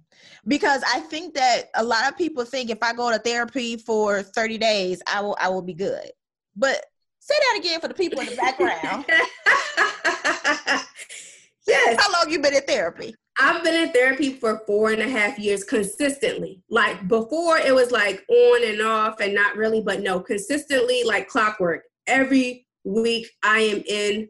because 0.47 0.83
I 0.93 0.99
think 1.01 1.33
that 1.35 1.69
a 1.75 1.83
lot 1.83 2.07
of 2.07 2.17
people 2.17 2.45
think 2.45 2.69
if 2.69 2.79
I 2.81 2.93
go 2.93 3.11
to 3.11 3.19
therapy 3.19 3.77
for 3.77 4.23
30 4.23 4.57
days, 4.57 5.01
I 5.07 5.21
will 5.21 5.37
I 5.39 5.49
will 5.49 5.61
be 5.61 5.73
good. 5.73 6.09
But 6.55 6.83
say 7.19 7.35
that 7.39 7.59
again 7.59 7.79
for 7.81 7.87
the 7.87 7.93
people 7.93 8.19
in 8.19 8.27
the 8.27 8.35
background. 8.35 9.05
yes. 11.67 12.01
How 12.01 12.11
long 12.13 12.31
you 12.31 12.39
been 12.39 12.55
in 12.55 12.61
therapy? 12.63 13.15
I've 13.39 13.63
been 13.63 13.75
in 13.75 13.93
therapy 13.93 14.33
for 14.33 14.61
four 14.65 14.91
and 14.91 15.01
a 15.01 15.09
half 15.09 15.37
years 15.37 15.63
consistently. 15.63 16.63
Like 16.69 17.07
before, 17.07 17.59
it 17.59 17.73
was 17.73 17.91
like 17.91 18.25
on 18.29 18.67
and 18.67 18.81
off 18.81 19.19
and 19.19 19.35
not 19.35 19.55
really, 19.55 19.81
but 19.81 20.01
no, 20.01 20.19
consistently 20.19 21.03
like 21.03 21.27
clockwork. 21.27 21.83
Every 22.07 22.65
week, 22.83 23.29
I 23.43 23.59
am 23.59 23.83
in 23.87 24.29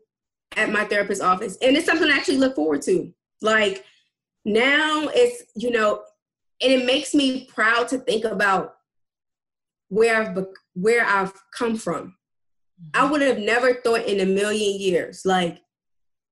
at 0.57 0.71
my 0.71 0.83
therapist's 0.83 1.23
office, 1.23 1.57
and 1.61 1.77
it's 1.77 1.85
something 1.85 2.09
I 2.09 2.17
actually 2.17 2.37
look 2.37 2.55
forward 2.55 2.81
to. 2.83 3.13
Like 3.41 3.85
now 4.43 5.09
it's 5.13 5.43
you 5.55 5.71
know 5.71 6.01
and 6.61 6.71
it 6.71 6.85
makes 6.85 7.13
me 7.13 7.45
proud 7.45 7.87
to 7.89 7.99
think 7.99 8.25
about 8.25 8.75
where 9.89 10.21
I've 10.21 10.45
where 10.73 11.05
I've 11.05 11.33
come 11.55 11.75
from. 11.75 12.15
I 12.93 13.01
mm-hmm. 13.01 13.11
would 13.11 13.21
have 13.21 13.39
never 13.39 13.75
thought 13.75 14.05
in 14.05 14.19
a 14.19 14.25
million 14.25 14.79
years. 14.79 15.23
Like 15.25 15.61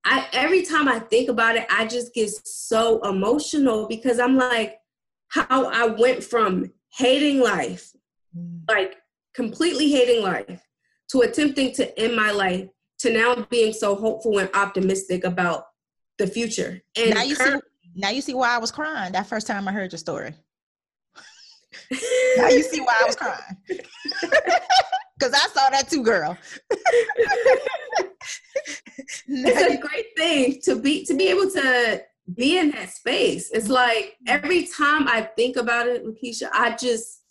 I 0.04 0.28
every 0.34 0.64
time 0.64 0.88
I 0.88 1.00
think 1.00 1.30
about 1.30 1.56
it, 1.56 1.66
I 1.70 1.88
just 1.88 2.14
get 2.14 2.30
so 2.30 3.02
emotional 3.08 3.88
because 3.88 4.20
I'm 4.20 4.36
like 4.36 4.80
how 5.30 5.66
I 5.66 5.88
went 5.88 6.24
from 6.24 6.72
hating 6.98 7.40
life, 7.40 7.92
mm. 8.38 8.62
like 8.68 8.98
completely 9.34 9.92
hating 9.92 10.24
life, 10.24 10.62
to 11.10 11.22
attempting 11.22 11.74
to 11.74 12.00
end 12.00 12.16
my 12.16 12.32
life, 12.32 12.70
to 13.00 13.12
now 13.12 13.36
being 13.50 13.74
so 13.74 13.96
hopeful 13.96 14.40
and 14.40 14.50
optimistic 14.54 15.24
about 15.24 15.66
the 16.18 16.28
future. 16.28 16.82
And 16.98 17.14
now 17.14 17.24
you 17.24 17.36
see 17.36 17.60
now 17.96 18.10
you 18.10 18.22
see 18.22 18.34
why 18.34 18.56
I 18.56 18.58
was 18.58 18.72
crying 18.72 19.14
that 19.14 19.28
first 19.28 19.48
time 19.48 19.68
I 19.68 19.72
heard 19.72 19.92
your 19.92 20.00
story. 20.00 20.34
now 22.38 22.50
you 22.50 22.64
see 22.64 22.82
why 22.82 23.00
I 23.02 23.06
was 23.06 23.16
crying. 23.16 23.58
Cause 25.22 25.32
I 25.34 25.48
saw 25.48 25.70
that 25.70 25.88
too, 25.90 26.04
girl. 26.04 26.38
it's 29.28 29.62
a 29.62 29.78
great 29.78 30.08
thing 30.18 30.60
to 30.64 30.76
be 30.76 31.06
to 31.06 31.14
be 31.14 31.30
able 31.30 31.50
to 31.52 32.04
be 32.34 32.58
in 32.58 32.72
that 32.72 32.90
space. 32.90 33.50
It's 33.52 33.70
like 33.70 34.18
every 34.28 34.68
time 34.68 35.08
I 35.08 35.22
think 35.22 35.56
about 35.56 35.88
it, 35.88 36.06
Lakeisha, 36.06 36.50
I 36.52 36.76
just 36.76 37.22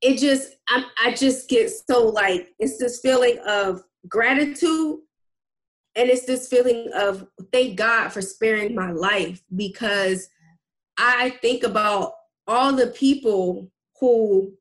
it 0.00 0.18
just 0.18 0.54
I, 0.68 0.84
I 1.04 1.12
just 1.12 1.48
get 1.48 1.70
so 1.70 2.08
like 2.08 2.54
it's 2.58 2.78
this 2.78 3.00
feeling 3.00 3.38
of 3.46 3.82
gratitude 4.08 4.98
and 5.94 6.10
it's 6.10 6.26
this 6.26 6.48
feeling 6.48 6.90
of 6.94 7.26
thank 7.52 7.76
god 7.76 8.10
for 8.10 8.20
sparing 8.20 8.74
my 8.74 8.90
life 8.90 9.42
because 9.54 10.28
i 10.98 11.30
think 11.42 11.62
about 11.62 12.12
all 12.46 12.72
the 12.72 12.88
people 12.88 13.70
who 14.00 14.52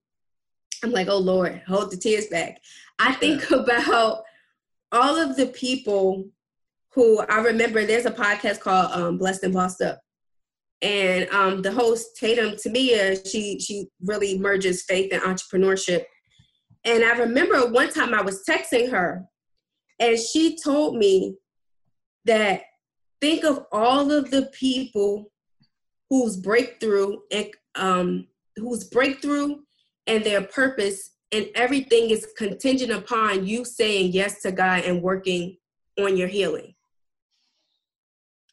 i'm 0.83 0.91
like 0.91 1.07
oh 1.07 1.17
lord 1.17 1.61
hold 1.67 1.91
the 1.91 1.97
tears 1.97 2.27
back. 2.27 2.59
I 2.97 3.13
think 3.13 3.51
about 3.51 4.23
all 4.91 5.15
of 5.17 5.35
the 5.35 5.47
people 5.47 6.27
who 6.93 7.19
i 7.29 7.39
remember 7.39 7.85
there's 7.85 8.05
a 8.05 8.11
podcast 8.11 8.61
called 8.61 8.91
um, 8.91 9.17
blessed 9.17 9.43
and 9.43 9.53
bossed 9.53 9.81
up. 9.81 10.01
And 10.81 11.27
um, 11.29 11.61
the 11.61 11.71
host 11.71 12.15
Tatum 12.15 12.51
Temia, 12.51 13.19
she 13.29 13.59
she 13.59 13.87
really 14.01 14.37
merges 14.37 14.83
faith 14.83 15.11
and 15.11 15.21
entrepreneurship. 15.23 16.03
And 16.83 17.03
I 17.03 17.17
remember 17.17 17.71
one 17.71 17.91
time 17.91 18.13
I 18.13 18.21
was 18.21 18.43
texting 18.47 18.91
her, 18.91 19.25
and 19.99 20.19
she 20.19 20.57
told 20.57 20.97
me 20.97 21.37
that 22.25 22.63
think 23.21 23.43
of 23.43 23.65
all 23.71 24.11
of 24.11 24.31
the 24.31 24.43
people 24.53 25.31
whose 26.09 26.37
breakthrough 26.37 27.17
and 27.31 27.47
um, 27.75 28.27
whose 28.57 28.83
breakthrough 28.83 29.57
and 30.07 30.23
their 30.23 30.41
purpose 30.41 31.11
and 31.31 31.47
everything 31.55 32.09
is 32.09 32.27
contingent 32.37 32.91
upon 32.91 33.45
you 33.45 33.65
saying 33.65 34.11
yes 34.11 34.41
to 34.41 34.51
God 34.51 34.83
and 34.83 35.01
working 35.01 35.57
on 35.99 36.15
your 36.17 36.27
healing. 36.27 36.73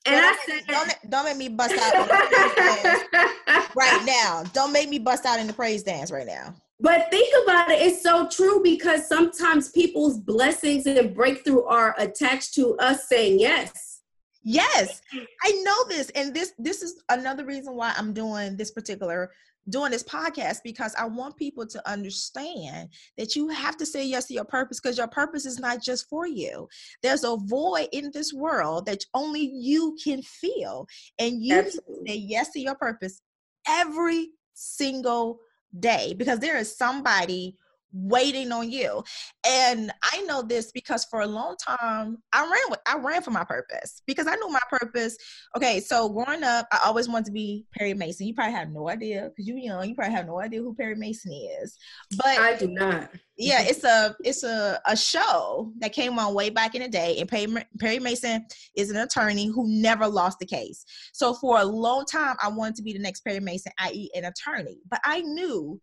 And 0.05 0.17
I 0.17 0.37
said, 0.47 0.63
don't, 0.67 1.11
don't 1.11 1.25
make 1.25 1.37
me 1.37 1.49
bust 1.49 1.75
out 1.79 2.09
right 3.77 4.03
now. 4.05 4.43
Don't 4.53 4.73
make 4.73 4.89
me 4.89 4.99
bust 4.99 5.25
out 5.25 5.39
in 5.39 5.47
the 5.47 5.53
praise 5.53 5.85
dance 5.85 6.11
right 6.11 6.27
now. 6.27 6.55
But 6.83 7.11
think 7.11 7.33
about 7.45 7.71
it, 7.71 7.81
it's 7.81 8.03
so 8.03 8.29
true 8.29 8.61
because 8.61 9.09
sometimes 9.09 9.71
people's 9.71 10.19
blessings 10.19 10.85
and 10.85 11.15
breakthrough 11.15 11.63
are 11.63 11.95
attached 11.97 12.55
to 12.55 12.77
us 12.79 13.09
saying 13.09 13.39
yes. 13.39 14.01
Yes, 14.43 15.01
I 15.45 15.63
know 15.63 15.85
this, 15.89 16.11
and 16.17 16.35
this 16.35 16.53
this 16.59 16.83
is 16.83 17.01
another 17.09 17.45
reason 17.45 17.77
why 17.77 17.95
I'm 17.97 18.13
doing 18.13 18.57
this 18.57 18.73
particular 18.73 19.31
doing 19.69 19.93
this 19.93 20.03
podcast 20.03 20.59
because 20.65 20.93
I 20.97 21.05
want 21.05 21.37
people 21.37 21.65
to 21.65 21.89
understand 21.89 22.89
that 23.17 23.37
you 23.37 23.49
have 23.51 23.77
to 23.77 23.87
say 23.87 24.05
yes 24.05 24.27
to 24.27 24.35
your 24.35 24.45
purpose 24.45 24.81
because 24.81 24.99
your 24.99 25.07
purpose 25.07 25.47
is 25.47 25.61
not 25.61 25.81
just 25.81 26.09
for 26.09 26.27
you. 26.27 26.69
There's 27.05 27.23
a 27.23 27.37
void 27.37 27.87
in 27.93 28.11
this 28.13 28.33
world 28.33 28.87
that 28.87 29.05
only 29.15 29.43
you 29.55 29.97
can 30.03 30.21
feel, 30.23 30.89
and 31.21 31.41
you 31.41 31.71
say 31.71 32.17
yes 32.17 32.51
to 32.55 32.61
your 32.61 32.75
purpose 32.75 33.21
every 33.69 34.31
single 34.55 35.39
day 35.79 36.15
because 36.17 36.39
there 36.39 36.57
is 36.57 36.77
somebody 36.77 37.57
waiting 37.93 38.53
on 38.53 38.71
you. 38.71 39.03
And 39.47 39.93
I 40.13 40.23
know 40.23 40.43
this 40.43 40.73
because 40.73 41.05
for 41.05 41.21
a 41.21 41.27
long 41.27 41.57
time 41.57 42.19
I 42.33 42.43
ran 42.43 42.71
with 42.71 42.81
I 42.87 42.97
ran 42.99 43.23
for 43.23 43.31
my 43.31 43.45
purpose 43.45 44.03
because 44.07 44.27
I 44.27 44.35
knew 44.37 44.49
my 44.49 44.61
purpose. 44.71 45.17
Okay, 45.57 45.81
so 45.81 46.09
growing 46.09 46.43
up, 46.43 46.67
I 46.73 46.81
always 46.85 47.09
wanted 47.09 47.27
to 47.27 47.33
be 47.33 47.67
Perry 47.77 47.95
Mason. 47.95 48.27
You 48.27 48.35
probably 48.35 48.55
have 48.55 48.71
no 48.71 48.89
idea 48.89 49.31
because 49.31 49.47
you're 49.47 49.59
young. 49.59 49.89
You 49.89 49.95
probably 49.95 50.15
have 50.15 50.27
no 50.27 50.41
idea 50.41 50.61
who 50.61 50.75
Perry 50.75 50.95
Mason 50.95 51.33
is. 51.33 51.77
But 52.17 52.39
I 52.39 52.57
do 52.57 52.69
not. 52.69 53.11
yeah, 53.37 53.63
it's 53.63 53.85
a 53.85 54.17
it's 54.25 54.43
a, 54.43 54.81
a 54.87 54.97
show 54.97 55.73
that 55.79 55.93
came 55.93 56.19
on 56.19 56.35
way 56.35 56.51
back 56.51 56.75
in 56.75 56.83
the 56.83 56.89
day, 56.89 57.19
and 57.19 57.29
Perry, 57.29 57.65
Perry 57.79 57.99
Mason 57.99 58.47
is 58.77 58.91
an 58.91 58.97
attorney 58.97 59.47
who 59.47 59.69
never 59.69 60.07
lost 60.07 60.39
the 60.39 60.47
case. 60.47 60.85
So 61.13 61.35
for 61.35 61.59
a 61.61 61.65
long 61.65 62.05
time, 62.05 62.37
I 62.43 62.49
wanted 62.49 62.77
to 62.77 62.83
be 62.83 62.93
the 62.93 62.99
next 62.99 63.21
Perry 63.21 63.41
Mason, 63.41 63.73
i.e., 63.79 64.11
an 64.15 64.25
attorney. 64.25 64.79
But 64.89 65.01
I 65.05 65.21
knew 65.21 65.81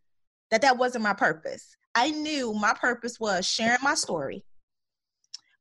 that 0.51 0.62
that 0.62 0.78
wasn't 0.78 1.03
my 1.03 1.14
purpose. 1.14 1.76
I 1.96 2.12
knew 2.12 2.54
my 2.54 2.74
purpose 2.74 3.20
was 3.20 3.48
sharing 3.48 3.84
my 3.84 3.96
story 3.96 4.46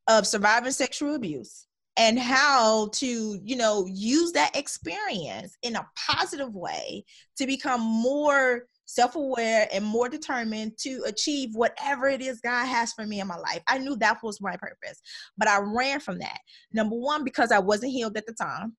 of 0.07 0.25
surviving 0.25 0.71
sexual 0.71 1.15
abuse 1.15 1.67
and 1.97 2.17
how 2.17 2.89
to, 2.93 3.39
you 3.43 3.55
know, 3.55 3.85
use 3.87 4.31
that 4.31 4.55
experience 4.55 5.57
in 5.63 5.75
a 5.75 5.87
positive 6.09 6.55
way 6.55 7.03
to 7.37 7.45
become 7.45 7.81
more 7.81 8.67
self-aware 8.85 9.67
and 9.71 9.85
more 9.85 10.09
determined 10.09 10.71
to 10.79 11.03
achieve 11.05 11.49
whatever 11.53 12.07
it 12.07 12.21
is 12.21 12.41
God 12.41 12.65
has 12.65 12.91
for 12.93 13.05
me 13.05 13.19
in 13.19 13.27
my 13.27 13.37
life. 13.37 13.61
I 13.67 13.77
knew 13.77 13.95
that 13.97 14.17
was 14.23 14.41
my 14.41 14.55
purpose, 14.57 14.99
but 15.37 15.47
I 15.47 15.59
ran 15.61 15.99
from 15.99 16.17
that. 16.19 16.39
Number 16.73 16.95
1 16.95 17.23
because 17.23 17.51
I 17.51 17.59
wasn't 17.59 17.91
healed 17.91 18.17
at 18.17 18.25
the 18.25 18.33
time. 18.33 18.75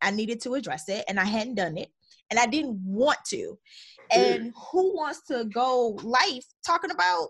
I 0.00 0.10
needed 0.10 0.40
to 0.42 0.54
address 0.54 0.88
it 0.88 1.04
and 1.08 1.18
I 1.20 1.24
hadn't 1.24 1.56
done 1.56 1.76
it 1.76 1.90
and 2.30 2.38
I 2.38 2.46
didn't 2.46 2.80
want 2.84 3.18
to. 3.28 3.58
And 4.10 4.52
who 4.70 4.94
wants 4.94 5.22
to 5.28 5.44
go 5.46 5.98
life 6.02 6.44
talking 6.64 6.90
about 6.90 7.28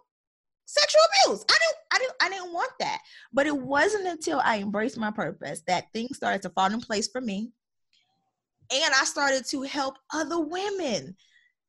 sexual 0.64 1.02
abuse? 1.24 1.44
I 1.48 1.58
didn't 1.58 1.76
I 1.92 1.98
didn't 1.98 2.14
I 2.22 2.28
didn't 2.28 2.52
want 2.52 2.72
that. 2.80 2.98
But 3.32 3.46
it 3.46 3.56
wasn't 3.56 4.06
until 4.06 4.40
I 4.44 4.58
embraced 4.58 4.98
my 4.98 5.10
purpose 5.10 5.62
that 5.66 5.92
things 5.92 6.16
started 6.16 6.42
to 6.42 6.50
fall 6.50 6.72
in 6.72 6.80
place 6.80 7.08
for 7.08 7.20
me. 7.20 7.50
And 8.72 8.94
I 8.94 9.04
started 9.04 9.46
to 9.50 9.62
help 9.62 9.96
other 10.12 10.40
women, 10.40 11.16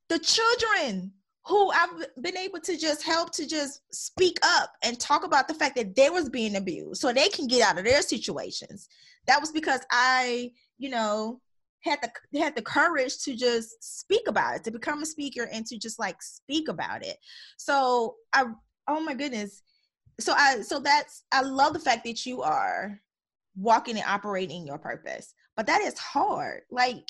the 0.10 0.20
children 0.20 1.12
who 1.48 1.72
I've 1.72 2.08
been 2.22 2.38
able 2.38 2.60
to 2.60 2.78
just 2.78 3.04
help 3.04 3.32
to 3.34 3.48
just 3.48 3.82
speak 3.94 4.38
up 4.44 4.74
and 4.84 5.00
talk 5.00 5.24
about 5.24 5.48
the 5.48 5.54
fact 5.54 5.78
that 5.78 5.96
they 5.96 6.10
was 6.10 6.28
being 6.28 6.58
abused 6.58 7.00
so 7.00 7.14
they 7.14 7.30
can 7.30 7.48
get 7.48 7.62
out 7.62 7.78
of 7.78 7.86
their 7.86 8.02
situations. 8.02 8.90
That 9.28 9.40
was 9.40 9.52
because 9.52 9.80
I, 9.90 10.52
you 10.78 10.90
know, 10.90 11.40
had 11.88 12.00
the 12.02 12.40
had 12.40 12.56
the 12.56 12.62
courage 12.62 13.20
to 13.24 13.36
just 13.36 14.00
speak 14.00 14.28
about 14.28 14.56
it, 14.56 14.64
to 14.66 14.72
become 14.72 15.02
a 15.02 15.06
speaker 15.06 15.50
and 15.52 15.66
to 15.68 15.78
just 15.78 16.00
like 16.00 16.22
speak 16.22 16.68
about 16.68 17.06
it. 17.06 17.18
So 17.58 18.16
I 18.34 18.46
oh 18.88 19.00
my 19.02 19.14
goodness. 19.14 19.62
So 20.20 20.34
I 20.34 20.62
so 20.62 20.80
that's 20.80 21.24
I 21.32 21.42
love 21.42 21.74
the 21.74 21.80
fact 21.80 22.04
that 22.06 22.26
you 22.26 22.42
are 22.42 23.00
walking 23.56 23.96
and 23.96 24.06
operating 24.08 24.66
your 24.66 24.78
purpose. 24.78 25.34
But 25.56 25.68
that 25.68 25.82
is 25.82 25.98
hard. 25.98 26.62
Like 26.72 27.08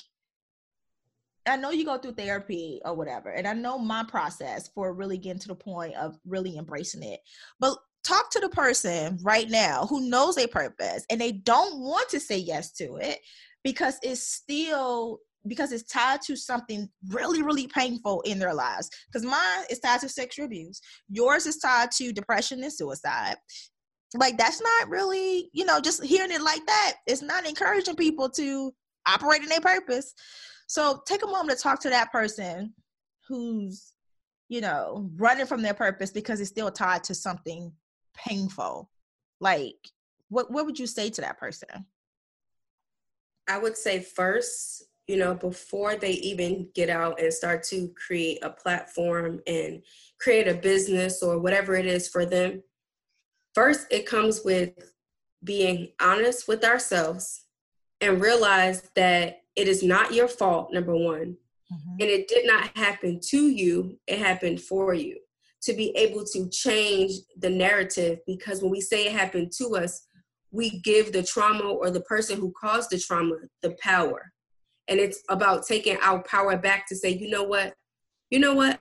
I 1.46 1.56
know 1.56 1.72
you 1.72 1.86
go 1.86 1.98
through 1.98 2.14
therapy 2.14 2.82
or 2.84 2.94
whatever, 2.94 3.30
and 3.30 3.48
I 3.48 3.54
know 3.54 3.78
my 3.78 4.04
process 4.04 4.70
for 4.74 4.94
really 4.94 5.18
getting 5.18 5.40
to 5.40 5.48
the 5.48 5.56
point 5.56 5.96
of 5.96 6.20
really 6.26 6.58
embracing 6.58 7.04
it. 7.04 7.22
But 7.60 7.78
talk 8.08 8.30
to 8.32 8.40
the 8.40 8.50
person 8.50 9.18
right 9.22 9.50
now 9.50 9.86
who 9.88 10.10
knows 10.10 10.36
their 10.36 10.48
purpose 10.48 11.06
and 11.10 11.20
they 11.20 11.32
don't 11.32 11.80
want 11.80 12.10
to 12.10 12.20
say 12.20 12.38
yes 12.38 12.72
to 12.72 12.96
it 12.98 13.20
because 13.64 13.98
it's 14.02 14.22
still 14.22 15.20
because 15.48 15.72
it's 15.72 15.90
tied 15.90 16.22
to 16.22 16.36
something 16.36 16.90
really 17.10 17.42
really 17.42 17.68
painful 17.68 18.22
in 18.22 18.40
their 18.40 18.54
lives. 18.54 18.90
Because 19.12 19.26
mine 19.26 19.66
is 19.70 19.80
tied 19.80 20.02
to 20.02 20.10
sexual 20.10 20.46
abuse. 20.46 20.82
Yours 21.10 21.46
is 21.46 21.58
tied 21.58 21.92
to 21.92 22.14
depression 22.14 22.64
and 22.64 22.72
suicide. 22.72 23.36
Like 24.16 24.38
that's 24.38 24.62
not 24.62 24.90
really 24.90 25.50
you 25.54 25.66
know 25.66 25.82
just 25.82 26.04
hearing 26.04 26.32
it 26.32 26.42
like 26.42 26.66
that 26.66 26.94
it's 27.08 27.22
not 27.22 27.48
encouraging 27.48 27.96
people 27.96 28.30
to 28.32 28.74
operate 29.06 29.42
in 29.42 29.50
their 29.50 29.62
purpose. 29.62 30.14
So 30.68 31.02
take 31.06 31.24
a 31.24 31.28
moment 31.28 31.58
to 31.58 31.64
talk 31.64 31.82
to 31.82 31.90
that 31.90 32.12
person 32.12 32.74
who's 33.28 33.94
you 34.48 34.62
know 34.62 35.10
running 35.18 35.46
from 35.46 35.62
their 35.62 35.74
purpose 35.74 36.12
because 36.12 36.40
it's 36.40 36.50
still 36.50 36.72
tied 36.72 37.04
to 37.06 37.14
something 37.14 37.72
painful 38.18 38.90
like 39.40 39.76
what 40.30 40.52
what 40.52 40.66
would 40.66 40.80
you 40.80 40.88
say 40.88 41.10
to 41.10 41.22
that 41.22 41.40
person 41.40 41.86
I 43.48 43.58
would 43.58 43.78
say 43.78 44.02
first, 44.02 44.84
you 45.08 45.18
know, 45.18 45.34
before 45.34 45.96
they 45.96 46.12
even 46.12 46.70
get 46.76 46.90
out 46.90 47.22
and 47.22 47.34
start 47.34 47.64
to 47.64 47.90
create 47.90 48.40
a 48.44 48.50
platform 48.50 49.40
and 49.48 49.82
create 50.20 50.48
a 50.48 50.54
business 50.54 51.24
or 51.24 51.40
whatever 51.40 51.76
it 51.76 51.86
is 51.86 52.10
for 52.10 52.26
them, 52.26 52.62
first 53.56 53.88
it 53.90 54.06
comes 54.06 54.42
with 54.44 54.74
being 55.44 55.90
honest 56.02 56.48
with 56.48 56.66
ourselves 56.66 57.44
and 58.02 58.22
realize 58.22 58.90
that 58.96 59.42
it 59.56 59.68
is 59.68 59.82
not 59.82 60.14
your 60.14 60.28
fault, 60.28 60.74
number 60.74 60.96
one. 60.96 61.38
Mm-hmm. 61.72 61.92
And 62.00 62.10
it 62.10 62.28
did 62.28 62.46
not 62.46 62.70
happen 62.76 63.20
to 63.30 63.50
you, 63.50 63.98
it 64.08 64.20
happened 64.20 64.62
for 64.62 64.94
you. 64.94 65.20
To 65.64 65.74
be 65.74 65.90
able 65.98 66.24
to 66.34 66.50
change 66.50 67.14
the 67.38 67.50
narrative 67.50 68.20
because 68.26 68.62
when 68.62 68.72
we 68.72 68.80
say 68.80 69.08
it 69.08 69.12
happened 69.12 69.52
to 69.58 69.76
us, 69.76 70.08
we 70.52 70.80
give 70.80 71.12
the 71.12 71.24
trauma 71.24 71.66
or 71.66 71.90
the 71.90 72.02
person 72.02 72.40
who 72.40 72.54
caused 72.60 72.90
the 72.90 73.00
trauma 73.00 73.36
the 73.62 73.76
power. 73.82 74.32
And 74.88 75.00
it's 75.00 75.22
about 75.30 75.68
taking 75.68 75.98
our 76.02 76.24
power 76.24 76.56
back 76.58 76.88
to 76.88 76.96
say, 76.96 77.10
you 77.10 77.30
know 77.30 77.44
what? 77.44 77.74
You 78.30 78.40
know 78.40 78.54
what? 78.54 78.80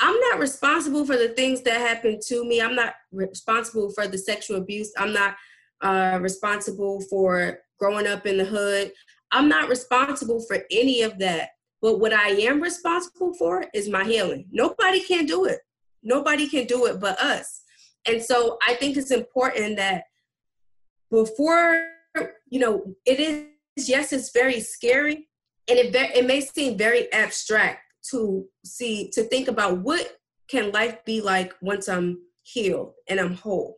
I'm 0.00 0.18
not 0.18 0.38
responsible 0.38 1.04
for 1.04 1.16
the 1.18 1.28
things 1.28 1.60
that 1.62 1.78
happened 1.80 2.22
to 2.28 2.44
me. 2.44 2.62
I'm 2.62 2.74
not 2.74 2.94
responsible 3.12 3.92
for 3.92 4.06
the 4.06 4.16
sexual 4.16 4.56
abuse. 4.56 4.90
I'm 4.96 5.12
not 5.12 5.36
uh, 5.82 6.18
responsible 6.22 7.02
for 7.02 7.58
growing 7.78 8.06
up 8.06 8.26
in 8.26 8.38
the 8.38 8.44
hood. 8.44 8.92
I'm 9.30 9.48
not 9.48 9.68
responsible 9.68 10.42
for 10.46 10.58
any 10.70 11.02
of 11.02 11.18
that. 11.18 11.50
But 11.82 11.98
what 12.00 12.12
I 12.12 12.28
am 12.30 12.62
responsible 12.62 13.34
for 13.34 13.64
is 13.74 13.88
my 13.88 14.04
healing. 14.04 14.46
Nobody 14.50 15.00
can 15.00 15.26
do 15.26 15.44
it. 15.44 15.58
Nobody 16.02 16.48
can 16.48 16.66
do 16.66 16.86
it 16.86 17.00
but 17.00 17.20
us. 17.20 17.62
And 18.06 18.22
so 18.22 18.58
I 18.66 18.74
think 18.74 18.96
it's 18.96 19.10
important 19.10 19.76
that 19.76 20.04
before 21.10 21.86
you 22.48 22.58
know 22.58 22.94
it 23.06 23.20
is 23.20 23.88
yes 23.88 24.12
it's 24.12 24.32
very 24.32 24.60
scary 24.60 25.28
and 25.68 25.78
it, 25.78 25.94
it 25.94 26.26
may 26.26 26.40
seem 26.40 26.76
very 26.76 27.12
abstract 27.12 27.80
to 28.10 28.46
see 28.64 29.10
to 29.12 29.22
think 29.24 29.48
about 29.48 29.78
what 29.78 30.16
can 30.48 30.72
life 30.72 31.04
be 31.04 31.20
like 31.20 31.54
once 31.60 31.88
I'm 31.88 32.18
healed 32.42 32.94
and 33.08 33.20
I'm 33.20 33.34
whole. 33.34 33.76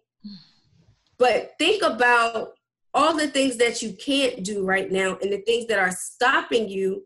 But 1.18 1.52
think 1.58 1.82
about 1.82 2.54
all 2.94 3.16
the 3.16 3.28
things 3.28 3.56
that 3.58 3.82
you 3.82 3.92
can't 3.92 4.42
do 4.42 4.64
right 4.64 4.90
now 4.90 5.18
and 5.20 5.32
the 5.32 5.42
things 5.42 5.66
that 5.66 5.78
are 5.78 5.90
stopping 5.90 6.68
you 6.68 7.04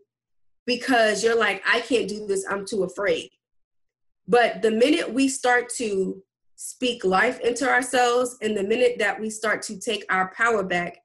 because 0.65 1.23
you're 1.23 1.37
like, 1.37 1.61
I 1.67 1.81
can't 1.81 2.07
do 2.07 2.27
this, 2.27 2.45
I'm 2.49 2.65
too 2.65 2.83
afraid. 2.83 3.29
But 4.27 4.61
the 4.61 4.71
minute 4.71 5.11
we 5.11 5.27
start 5.29 5.69
to 5.77 6.21
speak 6.55 7.05
life 7.05 7.39
into 7.39 7.69
ourselves 7.69 8.37
and 8.41 8.57
the 8.57 8.63
minute 8.63 8.95
that 8.99 9.19
we 9.19 9.29
start 9.29 9.61
to 9.61 9.79
take 9.79 10.03
our 10.09 10.33
power 10.35 10.63
back 10.63 10.97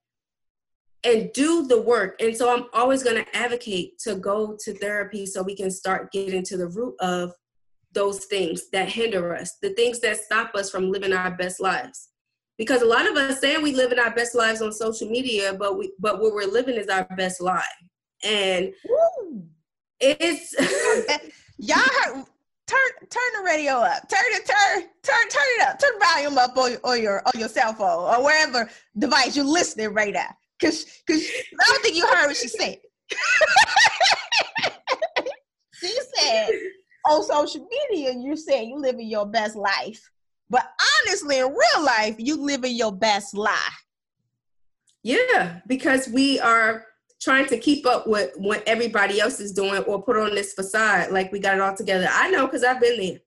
and 1.05 1.31
do 1.33 1.67
the 1.67 1.81
work. 1.81 2.21
And 2.21 2.37
so 2.37 2.55
I'm 2.55 2.67
always 2.73 3.03
going 3.03 3.23
to 3.23 3.37
advocate 3.37 3.99
to 4.01 4.17
go 4.17 4.57
to 4.61 4.75
therapy 4.75 5.27
so 5.27 5.43
we 5.43 5.57
can 5.57 5.71
start 5.71 6.13
getting 6.13 6.43
to 6.45 6.57
the 6.57 6.69
root 6.69 6.95
of 7.01 7.33
those 7.93 8.25
things 8.27 8.71
that 8.71 8.89
hinder 8.89 9.35
us, 9.35 9.59
the 9.61 9.71
things 9.71 10.01
that 10.01 10.17
stop 10.17 10.55
us 10.55 10.71
from 10.71 10.91
living 10.91 11.13
our 11.13 11.31
best 11.33 11.61
lives. 11.61 12.09
Because 12.57 12.83
a 12.83 12.87
lot 12.87 13.09
of 13.09 13.17
us 13.17 13.41
say 13.41 13.59
we 13.59 13.75
live 13.75 13.93
in 13.93 13.99
our 13.99 14.15
best 14.15 14.35
lives 14.35 14.63
on 14.63 14.73
social 14.73 15.09
media, 15.09 15.55
but 15.59 15.77
we 15.77 15.93
but 15.99 16.21
what 16.21 16.33
we're 16.33 16.47
living 16.47 16.77
is 16.77 16.89
our 16.89 17.07
best 17.17 17.41
life. 17.41 17.65
And 18.23 18.73
Woo. 18.89 19.45
it's 19.99 20.55
y'all 21.59 21.79
heard, 21.79 22.25
turn 22.73 23.09
turn 23.09 23.31
the 23.39 23.45
radio 23.45 23.73
up. 23.75 24.09
Turn 24.09 24.21
it 24.31 24.47
turn 24.47 24.83
turn 25.03 25.29
turn 25.29 25.43
it 25.59 25.69
up. 25.69 25.79
Turn 25.79 25.93
volume 26.01 26.39
up 26.39 26.57
on, 26.57 26.77
on 26.85 27.03
your 27.03 27.23
on 27.27 27.33
your 27.39 27.49
cell 27.49 27.75
phone 27.75 28.15
or 28.15 28.25
wherever 28.25 28.69
device 28.99 29.37
you're 29.37 29.45
listening 29.45 29.93
right 29.93 30.15
now. 30.15 30.29
Cause 30.61 30.87
cause 31.07 31.23
I 31.61 31.65
don't 31.67 31.83
think 31.83 31.97
you 31.97 32.07
heard 32.07 32.27
what 32.27 32.37
she 32.37 32.49
said. 32.49 32.79
she 35.75 35.99
said 36.15 36.51
on 37.09 37.23
social 37.25 37.67
media, 37.91 38.13
you're 38.17 38.37
saying 38.37 38.71
you 38.71 38.79
living 38.79 39.09
your 39.09 39.27
best 39.27 39.57
life. 39.57 40.09
But 40.49 40.65
honestly, 41.07 41.39
in 41.39 41.47
real 41.47 41.85
life, 41.85 42.17
you 42.19 42.37
living 42.37 42.77
your 42.77 42.93
best 42.93 43.35
lie. 43.35 43.57
Yeah, 45.03 45.61
because 45.67 46.09
we 46.09 46.39
are 46.39 46.85
trying 47.23 47.47
to 47.47 47.59
keep 47.59 47.87
up 47.87 48.07
with 48.07 48.33
what 48.37 48.67
everybody 48.67 49.21
else 49.21 49.39
is 49.39 49.53
doing 49.53 49.83
or 49.85 50.03
put 50.03 50.17
on 50.17 50.35
this 50.35 50.55
facade 50.55 51.13
like 51.13 51.31
we 51.31 51.39
got 51.39 51.55
it 51.55 51.61
all 51.61 51.75
together. 51.75 52.09
I 52.11 52.31
know 52.31 52.47
because 52.47 52.65
I've 52.65 52.81
been 52.81 52.99
there. 52.99 53.21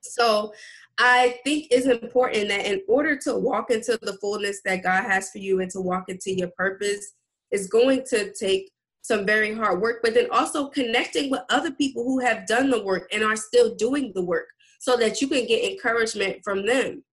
So 0.00 0.52
I 0.98 1.38
think 1.44 1.66
it's 1.70 1.86
important 1.86 2.48
that 2.48 2.64
in 2.64 2.80
order 2.88 3.16
to 3.18 3.36
walk 3.36 3.70
into 3.70 3.98
the 4.00 4.14
fullness 4.14 4.62
that 4.64 4.82
God 4.82 5.04
has 5.04 5.30
for 5.30 5.38
you 5.38 5.60
and 5.60 5.70
to 5.72 5.80
walk 5.80 6.08
into 6.08 6.32
your 6.34 6.50
purpose, 6.56 7.12
is 7.50 7.68
going 7.68 8.02
to 8.08 8.32
take 8.32 8.70
some 9.02 9.24
very 9.24 9.54
hard 9.54 9.80
work, 9.80 10.00
but 10.02 10.14
then 10.14 10.26
also 10.32 10.68
connecting 10.68 11.30
with 11.30 11.42
other 11.48 11.70
people 11.70 12.02
who 12.02 12.18
have 12.18 12.46
done 12.46 12.70
the 12.70 12.82
work 12.82 13.08
and 13.12 13.22
are 13.22 13.36
still 13.36 13.74
doing 13.76 14.10
the 14.14 14.24
work 14.24 14.46
so 14.80 14.96
that 14.96 15.20
you 15.20 15.28
can 15.28 15.46
get 15.46 15.70
encouragement 15.70 16.38
from 16.42 16.66
them. 16.66 17.04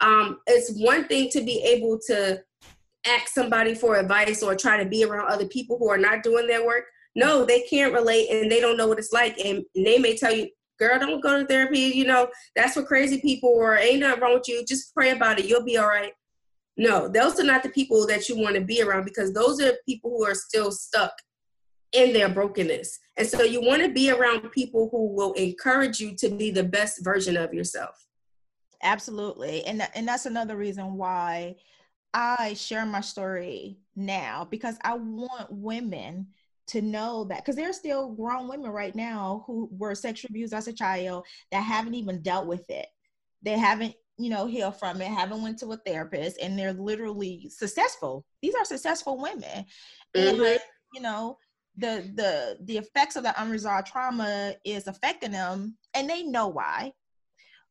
Um, 0.00 0.40
it's 0.46 0.72
one 0.82 1.06
thing 1.06 1.30
to 1.30 1.42
be 1.42 1.62
able 1.62 1.98
to 2.08 2.42
ask 3.08 3.28
somebody 3.28 3.74
for 3.74 3.96
advice 3.96 4.42
or 4.42 4.54
try 4.54 4.82
to 4.82 4.88
be 4.88 5.04
around 5.04 5.30
other 5.30 5.46
people 5.46 5.78
who 5.78 5.88
are 5.88 5.98
not 5.98 6.22
doing 6.22 6.46
their 6.46 6.64
work. 6.64 6.84
No, 7.14 7.44
they 7.44 7.62
can't 7.62 7.94
relate 7.94 8.28
and 8.30 8.50
they 8.50 8.60
don't 8.60 8.76
know 8.76 8.88
what 8.88 8.98
it's 8.98 9.12
like. 9.12 9.38
And 9.38 9.64
they 9.74 9.98
may 9.98 10.16
tell 10.16 10.34
you, 10.34 10.48
girl, 10.78 10.98
don't 10.98 11.22
go 11.22 11.40
to 11.40 11.46
therapy. 11.46 11.80
You 11.80 12.06
know, 12.06 12.28
that's 12.54 12.74
for 12.74 12.82
crazy 12.82 13.20
people 13.20 13.50
or 13.50 13.76
ain't 13.76 14.00
nothing 14.00 14.20
wrong 14.20 14.34
with 14.34 14.48
you. 14.48 14.64
Just 14.66 14.92
pray 14.94 15.10
about 15.10 15.38
it. 15.38 15.46
You'll 15.46 15.64
be 15.64 15.78
all 15.78 15.88
right. 15.88 16.12
No, 16.76 17.08
those 17.08 17.40
are 17.40 17.44
not 17.44 17.62
the 17.62 17.70
people 17.70 18.06
that 18.06 18.28
you 18.28 18.38
want 18.38 18.54
to 18.56 18.60
be 18.60 18.82
around 18.82 19.04
because 19.04 19.32
those 19.32 19.62
are 19.62 19.72
people 19.86 20.10
who 20.10 20.24
are 20.24 20.34
still 20.34 20.70
stuck 20.70 21.12
in 21.92 22.12
their 22.12 22.28
brokenness. 22.28 22.98
And 23.16 23.26
so 23.26 23.42
you 23.42 23.62
want 23.62 23.82
to 23.82 23.88
be 23.88 24.10
around 24.10 24.50
people 24.50 24.88
who 24.90 25.14
will 25.14 25.32
encourage 25.32 26.00
you 26.00 26.14
to 26.16 26.28
be 26.28 26.50
the 26.50 26.64
best 26.64 27.02
version 27.02 27.36
of 27.36 27.54
yourself. 27.54 28.06
Absolutely. 28.82 29.64
And 29.64 29.88
and 29.94 30.06
that's 30.06 30.26
another 30.26 30.56
reason 30.56 30.96
why 30.96 31.56
I 32.16 32.54
share 32.54 32.86
my 32.86 33.02
story 33.02 33.76
now 33.94 34.48
because 34.50 34.78
I 34.82 34.94
want 34.94 35.52
women 35.52 36.28
to 36.68 36.80
know 36.80 37.24
that 37.24 37.44
because 37.44 37.56
there 37.56 37.68
are 37.68 37.74
still 37.74 38.08
grown 38.14 38.48
women 38.48 38.70
right 38.70 38.94
now 38.94 39.44
who 39.46 39.68
were 39.70 39.94
sexually 39.94 40.30
abused 40.32 40.54
as 40.54 40.66
a 40.66 40.72
child 40.72 41.26
that 41.52 41.60
haven't 41.60 41.92
even 41.92 42.22
dealt 42.22 42.46
with 42.46 42.70
it. 42.70 42.86
They 43.42 43.58
haven't, 43.58 43.94
you 44.16 44.30
know, 44.30 44.46
healed 44.46 44.78
from 44.78 45.02
it, 45.02 45.08
haven't 45.08 45.42
went 45.42 45.58
to 45.58 45.70
a 45.72 45.76
therapist, 45.76 46.40
and 46.40 46.58
they're 46.58 46.72
literally 46.72 47.50
successful. 47.50 48.24
These 48.40 48.54
are 48.54 48.64
successful 48.64 49.20
women. 49.20 49.66
Mm-hmm. 50.16 50.42
And 50.42 50.58
you 50.94 51.02
know, 51.02 51.36
the 51.76 52.10
the 52.14 52.56
the 52.62 52.78
effects 52.78 53.16
of 53.16 53.24
the 53.24 53.42
unresolved 53.42 53.88
trauma 53.88 54.54
is 54.64 54.86
affecting 54.86 55.32
them 55.32 55.76
and 55.92 56.08
they 56.08 56.22
know 56.22 56.48
why 56.48 56.92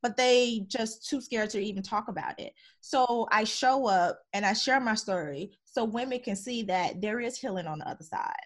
but 0.06 0.16
they 0.18 0.64
just 0.68 1.10
too 1.10 1.20
scared 1.20 1.50
to 1.50 1.60
even 1.60 1.82
talk 1.82 2.10
about 2.10 2.40
it 2.40 2.54
so 2.80 3.28
i 3.32 3.44
show 3.44 3.88
up 3.88 4.20
and 4.34 4.46
i 4.46 4.54
share 4.54 4.80
my 4.80 4.94
story 4.94 5.50
so 5.64 5.84
women 5.84 6.20
can 6.20 6.36
see 6.36 6.62
that 6.62 7.02
there 7.02 7.20
is 7.20 7.40
healing 7.40 7.66
on 7.66 7.80
the 7.80 7.90
other 7.90 8.04
side 8.04 8.46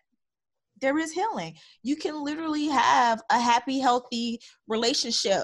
there 0.79 0.97
is 0.97 1.11
healing 1.11 1.53
you 1.83 1.97
can 1.97 2.23
literally 2.23 2.69
have 2.69 3.21
a 3.29 3.37
happy 3.37 3.77
healthy 3.77 4.39
relationship 4.69 5.43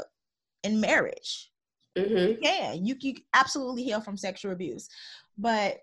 in 0.64 0.80
marriage 0.80 1.52
mm-hmm. 1.98 2.16
you 2.16 2.38
can 2.42 2.86
you 2.86 2.96
can 2.96 3.16
absolutely 3.34 3.84
heal 3.84 4.00
from 4.00 4.16
sexual 4.16 4.54
abuse 4.54 4.88
but 5.38 5.80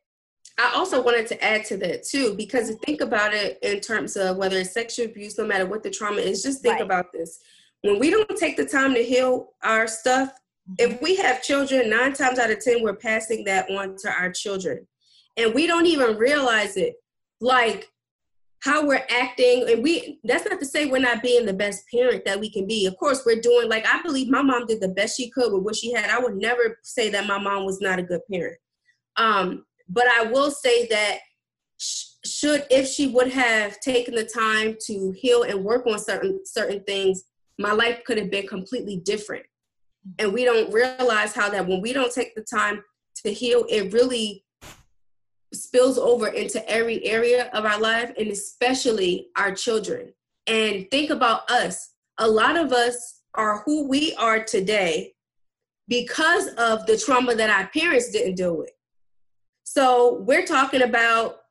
I 0.59 0.72
also 0.74 1.03
wanted 1.03 1.26
to 1.28 1.43
add 1.43 1.64
to 1.66 1.76
that 1.78 2.05
too, 2.05 2.35
because 2.37 2.70
think 2.85 3.01
about 3.01 3.33
it 3.33 3.59
in 3.62 3.80
terms 3.80 4.16
of 4.16 4.37
whether 4.37 4.59
it's 4.59 4.72
sexual 4.72 5.07
abuse, 5.07 5.39
no 5.39 5.47
matter 5.47 5.64
what 5.64 5.83
the 5.83 5.89
trauma 5.89 6.20
is, 6.20 6.43
just 6.43 6.61
think 6.61 6.74
right. 6.74 6.83
about 6.83 7.11
this. 7.11 7.41
When 7.83 7.99
we 7.99 8.11
don't 8.11 8.37
take 8.37 8.57
the 8.57 8.64
time 8.64 8.95
to 8.95 9.03
heal 9.03 9.51
our 9.62 9.87
stuff, 9.87 10.30
mm-hmm. 10.30 10.74
if 10.78 11.03
we 11.03 11.16
have 11.16 11.43
children, 11.43 11.91
nine 11.91 12.12
times 12.12 12.39
out 12.39 12.51
of 12.51 12.61
10, 12.61 12.83
we're 12.83 12.97
passing 12.97 13.45
that 13.45 13.70
on 13.70 13.97
to 13.99 14.11
our 14.11 14.30
children. 14.30 14.87
And 15.37 15.55
we 15.55 15.66
don't 15.66 15.87
even 15.87 16.16
realize 16.16 16.76
it. 16.76 16.95
Like 17.41 17.89
how 18.62 18.87
we're 18.87 19.05
acting, 19.11 19.68
and 19.68 19.83
we 19.83 20.20
that's 20.22 20.45
not 20.49 20.61
to 20.61 20.66
say 20.66 20.87
we're 20.87 20.99
not 20.99 21.22
being 21.22 21.45
the 21.45 21.53
best 21.53 21.83
parent 21.93 22.24
that 22.24 22.39
we 22.39 22.49
can 22.49 22.66
be. 22.66 22.87
Of 22.87 22.97
course, 22.97 23.22
we're 23.26 23.41
doing 23.41 23.68
like 23.68 23.85
I 23.87 24.01
believe 24.03 24.28
my 24.28 24.43
mom 24.43 24.66
did 24.66 24.80
the 24.80 24.89
best 24.89 25.16
she 25.16 25.30
could 25.30 25.53
with 25.53 25.64
what 25.64 25.74
she 25.74 25.93
had. 25.93 26.11
I 26.11 26.20
would 26.20 26.37
never 26.37 26.78
say 26.83 27.11
that 27.11 27.26
my 27.26 27.39
mom 27.39 27.64
was 27.64 27.80
not 27.80 27.99
a 27.99 28.05
good 28.05 28.20
parent. 28.30 28.59
Um, 29.16 29.64
but 29.89 30.05
I 30.07 30.24
will 30.24 30.53
say 30.53 30.87
that 30.87 31.18
should 32.24 32.64
if 32.70 32.87
she 32.87 33.09
would 33.09 33.33
have 33.33 33.80
taken 33.80 34.14
the 34.14 34.24
time 34.24 34.76
to 34.87 35.12
heal 35.16 35.43
and 35.43 35.64
work 35.64 35.87
on 35.87 35.99
certain 35.99 36.41
certain 36.45 36.85
things, 36.85 37.24
my 37.62 37.72
life 37.72 38.02
could 38.04 38.18
have 38.18 38.30
been 38.30 38.46
completely 38.46 38.96
different. 38.96 39.44
Mm-hmm. 39.44 40.24
And 40.24 40.32
we 40.32 40.44
don't 40.44 40.72
realize 40.72 41.32
how 41.34 41.48
that 41.50 41.66
when 41.66 41.80
we 41.80 41.92
don't 41.92 42.12
take 42.12 42.34
the 42.34 42.42
time 42.42 42.82
to 43.24 43.32
heal, 43.32 43.64
it 43.68 43.92
really 43.92 44.44
spills 45.54 45.98
over 45.98 46.28
into 46.28 46.66
every 46.68 47.04
area 47.04 47.50
of 47.52 47.64
our 47.64 47.78
life 47.78 48.10
and 48.18 48.28
especially 48.28 49.28
our 49.36 49.54
children. 49.54 50.12
And 50.46 50.90
think 50.90 51.10
about 51.10 51.50
us. 51.50 51.90
A 52.18 52.26
lot 52.26 52.56
of 52.56 52.72
us 52.72 53.20
are 53.34 53.62
who 53.64 53.86
we 53.86 54.14
are 54.16 54.42
today 54.42 55.14
because 55.88 56.48
of 56.54 56.86
the 56.86 56.96
trauma 56.96 57.34
that 57.34 57.50
our 57.50 57.68
parents 57.68 58.10
didn't 58.10 58.36
deal 58.36 58.56
with. 58.56 58.72
So 59.64 60.22
we're 60.26 60.46
talking 60.46 60.82
about, 60.82 61.41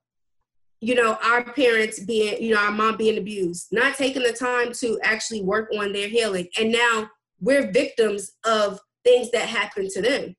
you 0.82 0.96
know, 0.96 1.18
our 1.24 1.44
parents 1.44 2.00
being, 2.00 2.42
you 2.42 2.56
know, 2.56 2.60
our 2.60 2.72
mom 2.72 2.98
being 2.98 3.20
abused, 3.20 3.68
not 3.72 3.96
taking 3.96 4.24
the 4.24 4.34
time 4.34 4.74
to 4.74 5.00
actually 5.04 5.44
work 5.44 5.70
on 5.78 5.94
their 5.94 6.08
healing. 6.08 6.48
And 6.60 6.72
now 6.72 7.08
we're 7.40 7.72
victims 7.72 8.32
of 8.46 8.80
things 9.04 9.30
that 9.32 9.48
happen 9.48 9.88
to 9.90 10.02
them. 10.02 10.36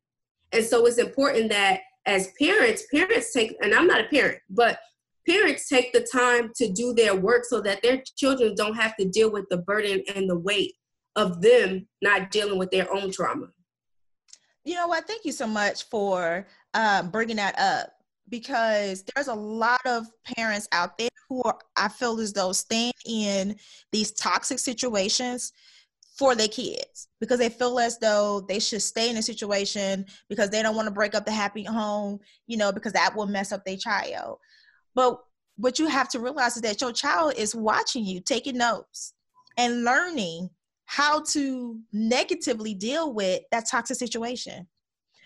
And 0.51 0.65
so 0.65 0.85
it's 0.87 0.99
important 0.99 1.51
that 1.51 1.81
as 2.07 2.33
parents, 2.41 2.85
parents 2.93 3.33
take, 3.33 3.57
and 3.63 3.73
I'm 3.73 3.87
not 3.87 4.01
a 4.01 4.09
parent, 4.09 4.39
but 4.51 4.81
parents 5.29 5.69
take 5.69 5.93
the 5.93 6.07
time 6.13 6.51
to 6.57 6.73
do 6.73 6.93
their 6.93 7.15
work 7.15 7.45
so 7.45 7.61
that 7.61 7.81
their 7.83 8.03
children 8.17 8.57
don't 8.57 8.75
have 8.75 8.97
to 8.97 9.09
deal 9.09 9.31
with 9.31 9.45
the 9.49 9.59
burden 9.59 10.03
and 10.15 10.29
the 10.29 10.39
weight 10.39 10.75
of 11.15 11.41
them 11.41 11.87
not 12.03 12.33
dealing 12.33 12.59
with 12.59 12.73
their 12.73 12.93
own 12.93 13.13
trauma. 13.13 13.47
You 14.65 14.75
know 14.75 14.89
what? 14.89 15.07
Thank 15.07 15.25
you 15.25 15.33
so 15.33 15.47
much 15.47 15.85
for 15.85 16.49
uh, 16.75 17.05
bringing 17.05 17.37
that 17.37 17.57
up 17.59 17.91
because 18.33 19.05
there's 19.15 19.29
a 19.29 19.35
lot 19.35 19.83
of 19.87 20.07
parents 20.25 20.67
out 20.73 20.97
there 20.97 21.11
who 21.29 21.43
are, 21.43 21.59
I 21.77 21.89
feel 21.89 22.19
as 22.19 22.33
though 22.33 22.53
staying 22.53 22.95
in 23.07 23.57
these 23.93 24.11
toxic 24.13 24.59
situations 24.59 25.53
for 26.17 26.35
their 26.35 26.49
kids 26.49 27.09
because 27.21 27.39
they 27.39 27.51
feel 27.51 27.79
as 27.79 27.99
though 27.99 28.41
they 28.49 28.59
should 28.59 28.81
stay 28.81 29.11
in 29.11 29.19
a 29.19 29.23
situation 29.23 30.07
because 30.31 30.49
they 30.49 30.63
don't 30.63 30.75
want 30.75 30.87
to 30.87 30.95
break 30.95 31.15
up 31.15 31.27
the 31.27 31.31
happy 31.31 31.63
home, 31.63 32.19
you 32.47 32.57
know, 32.57 32.73
because 32.73 32.95
that 32.95 33.15
will 33.15 33.27
mess 33.27 33.53
up 33.53 33.67
their 33.67 33.77
child. 33.77 34.39
But 34.95 35.21
what 35.57 35.79
you 35.79 35.87
have 35.89 36.09
to 36.09 36.19
realize 36.19 36.57
is 36.57 36.63
that 36.63 36.81
your 36.81 36.93
child 36.93 37.35
is 37.37 37.55
watching 37.55 38.05
you, 38.05 38.21
taking 38.21 38.57
notes 38.57 39.13
and 39.59 39.85
learning 39.85 40.49
how 40.87 41.23
to 41.23 41.79
negatively 41.93 42.73
deal 42.73 43.13
with 43.13 43.43
that 43.51 43.69
toxic 43.71 43.99
situation. 43.99 44.67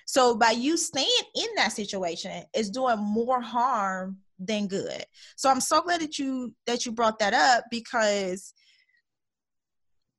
So 0.07 0.36
by 0.36 0.52
you 0.52 0.76
staying 0.76 1.07
in 1.34 1.48
that 1.57 1.72
situation 1.72 2.44
is 2.54 2.70
doing 2.70 2.98
more 2.98 3.40
harm 3.40 4.18
than 4.38 4.68
good. 4.68 5.04
So 5.36 5.50
I'm 5.50 5.61
so 5.61 5.82
glad 5.82 6.00
that 6.00 6.18
you 6.18 6.54
that 6.66 6.86
you 6.86 6.92
brought 6.92 7.18
that 7.18 7.34
up 7.34 7.64
because 7.70 8.54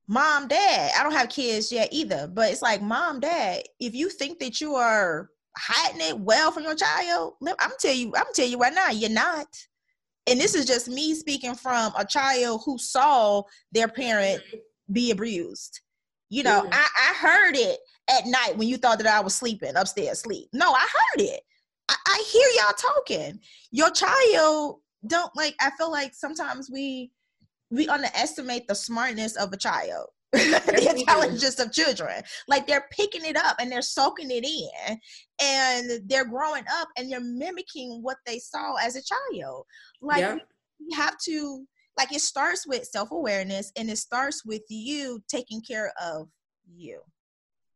mom, 0.08 0.48
dad, 0.48 0.92
I 0.98 1.04
don't 1.04 1.14
have 1.14 1.30
kids 1.30 1.72
yet 1.72 1.90
either, 1.92 2.28
but 2.28 2.52
it's 2.52 2.62
like, 2.62 2.82
mom, 2.82 3.20
dad, 3.20 3.64
if 3.80 3.94
you 3.94 4.10
think 4.10 4.40
that 4.40 4.62
you 4.62 4.76
are 4.76 5.30
hiding 5.58 6.02
it 6.02 6.20
well 6.20 6.52
from 6.52 6.64
your 6.64 6.76
child, 6.76 7.34
I'm 7.60 7.72
tell 7.80 7.94
you, 7.94 8.14
I'm 8.16 8.34
tell 8.34 8.48
you 8.48 8.58
right 8.58 8.74
now, 8.74 8.90
you're 8.90 9.10
not. 9.10 9.48
And 10.28 10.40
this 10.40 10.56
is 10.56 10.66
just 10.66 10.90
me 10.90 11.14
speaking 11.14 11.56
from 11.56 11.94
a 11.98 12.06
child 12.06 12.62
who 12.66 12.78
saw 12.78 13.44
their 13.72 13.88
parent 13.88 14.42
be 14.92 15.12
abused. 15.12 15.82
You 16.30 16.44
know, 16.44 16.62
mm-hmm. 16.62 16.74
I, 16.74 16.88
I 17.10 17.14
heard 17.16 17.56
it 17.56 17.80
at 18.10 18.26
night 18.26 18.58
when 18.58 18.68
you 18.68 18.78
thought 18.78 19.00
that 19.00 19.08
I 19.08 19.20
was 19.20 19.36
sleeping 19.36 19.76
upstairs 19.76 20.22
sleep. 20.22 20.50
No, 20.54 20.72
I 20.72 20.82
heard 20.82 21.22
it. 21.22 21.42
I, 21.90 21.96
I 22.06 22.24
hear 22.32 22.48
y'all 22.56 22.94
talking. 22.96 23.40
Your 23.72 23.92
child 23.92 24.78
don't 25.06 25.32
like 25.36 25.56
I 25.60 25.72
feel 25.78 25.92
like 25.92 26.14
sometimes 26.14 26.70
we 26.72 27.12
we 27.70 27.88
underestimate 27.88 28.68
the 28.68 28.76
smartness 28.76 29.36
of 29.36 29.52
a 29.54 29.58
child 29.58 30.08
the 30.34 30.96
intelligence 30.98 31.60
of 31.60 31.72
children 31.72 32.22
like 32.48 32.68
they're 32.68 32.88
picking 32.92 33.24
it 33.24 33.38
up 33.38 33.56
and 33.60 33.72
they're 33.72 33.82
soaking 33.82 34.30
it 34.30 34.46
in 34.46 34.98
and 35.42 36.02
they're 36.10 36.28
growing 36.28 36.64
up 36.70 36.90
and 36.98 37.12
they're 37.12 37.22
mimicking 37.22 38.00
what 38.02 38.18
they 38.26 38.38
saw 38.38 38.76
as 38.76 38.96
a 38.96 39.02
child 39.02 39.64
like 40.02 40.20
yeah. 40.20 40.36
you 40.80 40.98
have 40.98 41.16
to 41.18 41.66
like 41.98 42.14
it 42.14 42.22
starts 42.22 42.68
with 42.68 42.84
self-awareness 42.86 43.72
and 43.78 43.90
it 43.90 43.98
starts 43.98 44.44
with 44.46 44.64
you 44.70 45.22
taking 45.30 45.62
care 45.62 45.94
of 46.02 46.28
you 46.76 47.00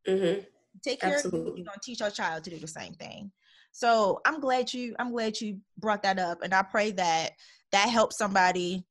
mm-hmm. 0.08 0.42
take 0.84 1.02
care 1.02 1.14
Absolutely. 1.14 1.40
of 1.40 1.48
you 1.48 1.54
you're 1.58 1.66
gonna 1.66 1.78
teach 1.84 2.00
your 2.00 2.10
child 2.10 2.44
to 2.44 2.50
do 2.50 2.58
the 2.58 2.68
same 2.68 2.94
thing 2.94 3.32
so 3.72 4.20
i'm 4.26 4.40
glad 4.40 4.74
you 4.74 4.96
i'm 5.00 5.12
glad 5.12 5.40
you 5.40 5.58
brought 5.78 6.04
that 6.04 6.20
up 6.20 6.42
and 6.44 6.54
i 6.54 6.62
pray 6.62 6.92
that 6.92 7.32
that 7.72 7.90
helps 7.90 8.18
somebody 8.18 8.86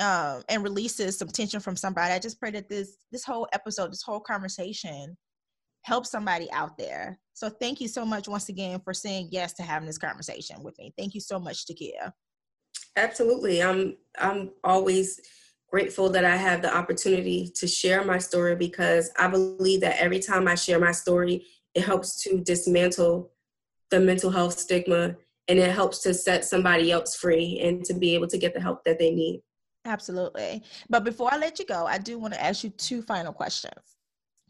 um, 0.00 0.42
and 0.48 0.62
releases 0.62 1.18
some 1.18 1.28
tension 1.28 1.60
from 1.60 1.76
somebody. 1.76 2.12
I 2.12 2.18
just 2.18 2.38
pray 2.38 2.50
that 2.52 2.68
this 2.68 2.96
this 3.12 3.24
whole 3.24 3.48
episode, 3.52 3.92
this 3.92 4.02
whole 4.02 4.20
conversation, 4.20 5.16
helps 5.82 6.10
somebody 6.10 6.50
out 6.52 6.76
there. 6.76 7.18
So 7.32 7.48
thank 7.48 7.80
you 7.80 7.88
so 7.88 8.04
much 8.04 8.28
once 8.28 8.48
again 8.48 8.80
for 8.80 8.92
saying 8.92 9.28
yes 9.30 9.52
to 9.54 9.62
having 9.62 9.86
this 9.86 9.98
conversation 9.98 10.62
with 10.62 10.78
me. 10.78 10.92
Thank 10.98 11.14
you 11.14 11.20
so 11.20 11.38
much, 11.38 11.66
Takia. 11.66 12.12
Absolutely. 12.96 13.62
I'm 13.62 13.96
I'm 14.18 14.50
always 14.64 15.20
grateful 15.70 16.08
that 16.10 16.24
I 16.24 16.36
have 16.36 16.62
the 16.62 16.74
opportunity 16.74 17.50
to 17.56 17.66
share 17.66 18.04
my 18.04 18.18
story 18.18 18.54
because 18.54 19.10
I 19.18 19.28
believe 19.28 19.80
that 19.80 20.00
every 20.00 20.20
time 20.20 20.48
I 20.48 20.54
share 20.54 20.78
my 20.78 20.92
story, 20.92 21.46
it 21.74 21.84
helps 21.84 22.22
to 22.22 22.40
dismantle 22.40 23.30
the 23.90 24.00
mental 24.00 24.30
health 24.30 24.58
stigma 24.58 25.16
and 25.48 25.58
it 25.58 25.70
helps 25.70 26.00
to 26.00 26.14
set 26.14 26.44
somebody 26.44 26.90
else 26.90 27.14
free 27.16 27.60
and 27.60 27.84
to 27.84 27.94
be 27.94 28.14
able 28.14 28.26
to 28.28 28.38
get 28.38 28.54
the 28.54 28.60
help 28.60 28.84
that 28.84 28.98
they 28.98 29.10
need. 29.10 29.42
Absolutely. 29.84 30.62
But 30.90 31.04
before 31.04 31.32
I 31.32 31.36
let 31.36 31.58
you 31.58 31.66
go, 31.66 31.86
I 31.86 31.98
do 31.98 32.18
want 32.18 32.34
to 32.34 32.42
ask 32.42 32.64
you 32.64 32.70
two 32.70 33.02
final 33.02 33.32
questions. 33.32 33.96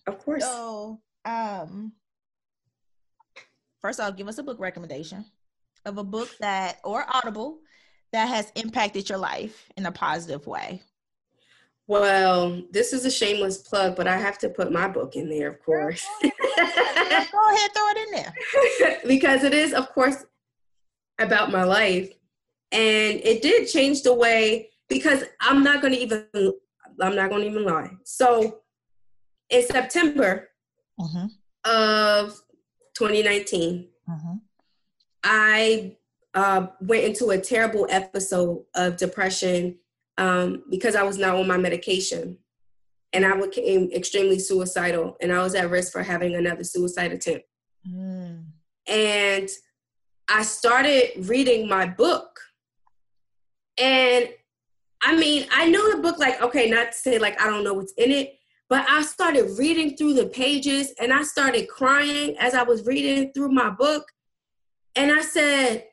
Of 0.07 0.19
course. 0.19 0.43
So, 0.43 1.01
um, 1.25 1.93
first, 3.83 4.01
I'll 4.01 4.13
give 4.13 4.29
us 4.29 4.39
a 4.39 4.43
book 4.43 4.59
recommendation 4.59 5.27
of 5.85 5.99
a 5.99 6.05
book 6.05 6.31
that, 6.41 6.79
or 6.85 7.05
Audible, 7.13 7.59
that 8.13 8.27
has 8.27 8.51
impacted 8.55 9.09
your 9.09 9.19
life 9.19 9.69
in 9.77 9.85
a 9.87 9.93
positive 9.93 10.47
way. 10.47 10.83
Well, 11.89 12.63
this 12.73 12.93
is 12.93 13.05
a 13.05 13.11
shameless 13.11 13.59
plug, 13.59 13.95
but 13.95 14.09
I 14.09 14.17
have 14.17 14.39
to 14.39 14.49
put 14.49 14.73
my 14.73 14.89
book 14.89 15.15
in 15.15 15.29
there, 15.29 15.51
of 15.51 15.63
course. 15.63 16.05
Go 16.23 16.29
ahead, 16.29 17.71
throw 17.73 17.89
it 17.91 18.09
in 18.09 18.13
there. 18.13 19.01
because 19.07 19.45
it 19.45 19.55
is, 19.55 19.73
of 19.73 19.89
course, 19.91 20.25
about 21.19 21.53
my 21.53 21.63
life. 21.63 22.13
And 22.73 23.21
it 23.23 23.41
did 23.41 23.69
change 23.69 24.03
the 24.03 24.15
way 24.15 24.71
because 24.89 25.25
I'm 25.41 25.63
not 25.63 25.81
going 25.81 25.95
to 25.95 26.01
even 26.01 26.27
I'm 27.01 27.15
not 27.15 27.31
going 27.31 27.43
to 27.43 27.49
even 27.49 27.65
lie. 27.65 27.91
So 28.05 28.61
in 29.51 29.65
September 29.65 30.49
mm-hmm. 30.99 31.27
of 31.71 32.31
2019, 32.95 33.89
mm-hmm. 34.09 34.35
I 35.23 35.97
uh, 36.35 36.69
went 36.81 37.05
into 37.05 37.31
a 37.31 37.39
terrible 37.39 37.87
episode 37.91 38.65
of 38.75 38.97
depression 38.97 39.79
um, 40.19 40.63
because 40.71 40.97
I 40.97 41.03
was 41.03 41.19
not 41.19 41.37
on 41.37 41.47
my 41.47 41.57
medication. 41.57 42.39
And 43.13 43.25
I 43.25 43.41
became 43.41 43.91
extremely 43.93 44.39
suicidal, 44.39 45.17
and 45.23 45.33
I 45.33 45.43
was 45.43 45.55
at 45.55 45.71
risk 45.71 45.93
for 45.93 46.03
having 46.03 46.35
another 46.35 46.65
suicide 46.65 47.13
attempt. 47.13 47.47
Mm. 47.89 48.45
And 48.87 49.49
I 50.29 50.43
started 50.43 51.27
reading 51.27 51.69
my 51.69 51.87
book, 51.87 52.39
and 53.79 54.29
I 55.03 55.17
mean, 55.17 55.47
I 55.53 55.71
know 55.71 55.95
the 55.95 56.03
book, 56.03 56.19
like, 56.19 56.43
okay, 56.43 56.69
not 56.69 56.93
to 56.93 56.99
say 56.99 57.19
like 57.19 57.41
I 57.41 57.47
don't 57.47 57.65
know 57.65 57.75
what's 57.75 57.93
in 57.93 58.11
it, 58.11 58.37
but 58.69 58.85
I 58.89 59.03
started 59.03 59.57
reading 59.59 59.97
through 59.97 60.15
the 60.15 60.27
pages 60.27 60.93
and 61.01 61.13
I 61.13 61.23
started 61.23 61.69
crying 61.69 62.37
as 62.39 62.55
I 62.55 62.65
was 62.65 62.85
reading 62.85 63.33
through 63.33 63.53
my 63.53 63.71
book. 63.71 64.05
And 64.97 65.13
I 65.13 65.21
said, 65.21 65.85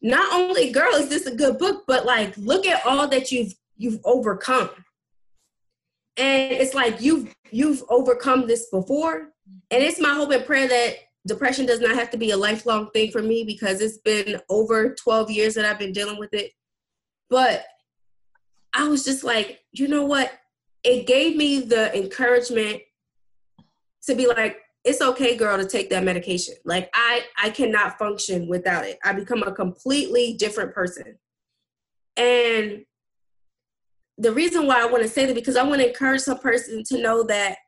not 0.00 0.32
only 0.32 0.70
girl 0.70 0.94
is 0.94 1.08
this 1.08 1.26
a 1.26 1.34
good 1.34 1.58
book, 1.58 1.84
but 1.86 2.06
like 2.06 2.36
look 2.36 2.66
at 2.66 2.84
all 2.86 3.08
that 3.08 3.32
you've 3.32 3.54
you've 3.76 4.00
overcome. 4.04 4.70
And 6.16 6.52
it's 6.52 6.74
like 6.74 7.00
you've 7.00 7.32
you've 7.50 7.82
overcome 7.88 8.46
this 8.46 8.68
before. 8.70 9.30
And 9.70 9.82
it's 9.82 10.00
my 10.00 10.10
hope 10.10 10.30
and 10.32 10.44
prayer 10.44 10.68
that 10.68 10.96
depression 11.26 11.66
does 11.66 11.80
not 11.80 11.94
have 11.94 12.10
to 12.10 12.18
be 12.18 12.30
a 12.30 12.36
lifelong 12.36 12.90
thing 12.90 13.10
for 13.10 13.22
me 13.22 13.44
because 13.44 13.80
it's 13.80 13.98
been 13.98 14.40
over 14.48 14.94
12 14.94 15.30
years 15.30 15.54
that 15.54 15.64
I've 15.64 15.78
been 15.78 15.92
dealing 15.92 16.18
with 16.18 16.32
it. 16.32 16.52
But 17.30 17.64
I 18.74 18.88
was 18.88 19.04
just 19.04 19.24
like, 19.24 19.60
you 19.72 19.88
know 19.88 20.04
what? 20.04 20.32
It 20.84 21.06
gave 21.06 21.36
me 21.36 21.60
the 21.60 21.96
encouragement 21.96 22.80
to 24.06 24.14
be 24.14 24.26
like, 24.26 24.58
it's 24.84 25.00
okay, 25.00 25.36
girl, 25.36 25.58
to 25.58 25.66
take 25.66 25.90
that 25.90 26.04
medication. 26.04 26.54
Like 26.64 26.88
I 26.94 27.22
I 27.42 27.50
cannot 27.50 27.98
function 27.98 28.48
without 28.48 28.84
it. 28.84 28.98
I 29.04 29.12
become 29.12 29.42
a 29.42 29.52
completely 29.52 30.34
different 30.34 30.74
person. 30.74 31.18
And 32.16 32.84
the 34.16 34.32
reason 34.32 34.66
why 34.66 34.82
I 34.82 34.86
want 34.86 35.02
to 35.02 35.08
say 35.08 35.26
that 35.26 35.34
because 35.34 35.56
I 35.56 35.62
want 35.62 35.80
to 35.80 35.88
encourage 35.88 36.22
some 36.22 36.38
person 36.38 36.82
to 36.88 37.00
know 37.00 37.22
that 37.24 37.58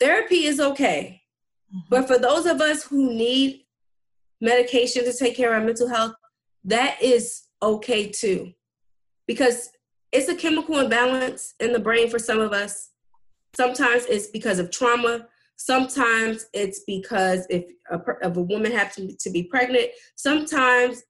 therapy 0.00 0.44
is 0.44 0.58
okay. 0.58 1.22
Mm-hmm. 1.74 1.86
But 1.90 2.08
for 2.08 2.18
those 2.18 2.46
of 2.46 2.60
us 2.60 2.84
who 2.84 3.14
need 3.14 3.64
medication 4.40 5.04
to 5.04 5.12
take 5.12 5.36
care 5.36 5.54
of 5.54 5.60
our 5.60 5.64
mental 5.64 5.88
health, 5.88 6.14
that 6.64 7.00
is 7.00 7.42
okay 7.62 8.10
too 8.10 8.52
because 9.26 9.70
it's 10.12 10.28
a 10.28 10.34
chemical 10.34 10.78
imbalance 10.78 11.54
in 11.60 11.72
the 11.72 11.78
brain 11.78 12.08
for 12.08 12.18
some 12.18 12.40
of 12.40 12.52
us. 12.52 12.90
Sometimes 13.56 14.04
it's 14.06 14.28
because 14.28 14.58
of 14.58 14.70
trauma. 14.70 15.26
Sometimes 15.56 16.46
it's 16.52 16.82
because 16.86 17.46
if 17.48 17.64
a, 17.90 18.00
if 18.22 18.36
a 18.36 18.40
woman 18.42 18.72
happens 18.72 19.16
to 19.22 19.30
be 19.30 19.44
pregnant. 19.44 19.90
Sometimes 20.16 21.02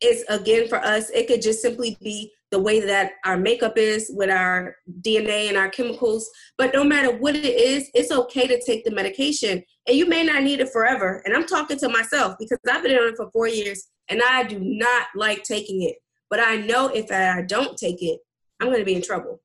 it's 0.00 0.24
again 0.28 0.68
for 0.68 0.78
us, 0.78 1.10
it 1.10 1.28
could 1.28 1.42
just 1.42 1.62
simply 1.62 1.96
be 2.00 2.32
the 2.50 2.58
way 2.58 2.80
that 2.80 3.12
our 3.24 3.36
makeup 3.36 3.78
is 3.78 4.10
with 4.14 4.28
our 4.28 4.76
DNA 5.00 5.48
and 5.48 5.56
our 5.56 5.70
chemicals. 5.70 6.28
But 6.58 6.74
no 6.74 6.84
matter 6.84 7.16
what 7.16 7.34
it 7.34 7.44
is, 7.44 7.88
it's 7.94 8.12
okay 8.12 8.46
to 8.46 8.60
take 8.64 8.84
the 8.84 8.90
medication. 8.90 9.62
And 9.86 9.96
you 9.96 10.06
may 10.06 10.22
not 10.22 10.42
need 10.42 10.60
it 10.60 10.70
forever. 10.70 11.22
And 11.24 11.34
I'm 11.34 11.46
talking 11.46 11.78
to 11.78 11.88
myself 11.88 12.36
because 12.38 12.58
I've 12.70 12.82
been 12.82 12.96
on 12.96 13.08
it 13.08 13.16
for 13.16 13.30
four 13.30 13.48
years 13.48 13.88
and 14.08 14.20
I 14.22 14.42
do 14.42 14.58
not 14.60 15.06
like 15.16 15.44
taking 15.44 15.82
it. 15.82 15.96
But 16.28 16.40
I 16.40 16.56
know 16.56 16.88
if 16.88 17.10
I 17.10 17.42
don't 17.42 17.76
take 17.76 18.02
it, 18.02 18.20
I'm 18.60 18.68
going 18.68 18.80
to 18.80 18.84
be 18.84 18.94
in 18.94 19.02
trouble. 19.02 19.40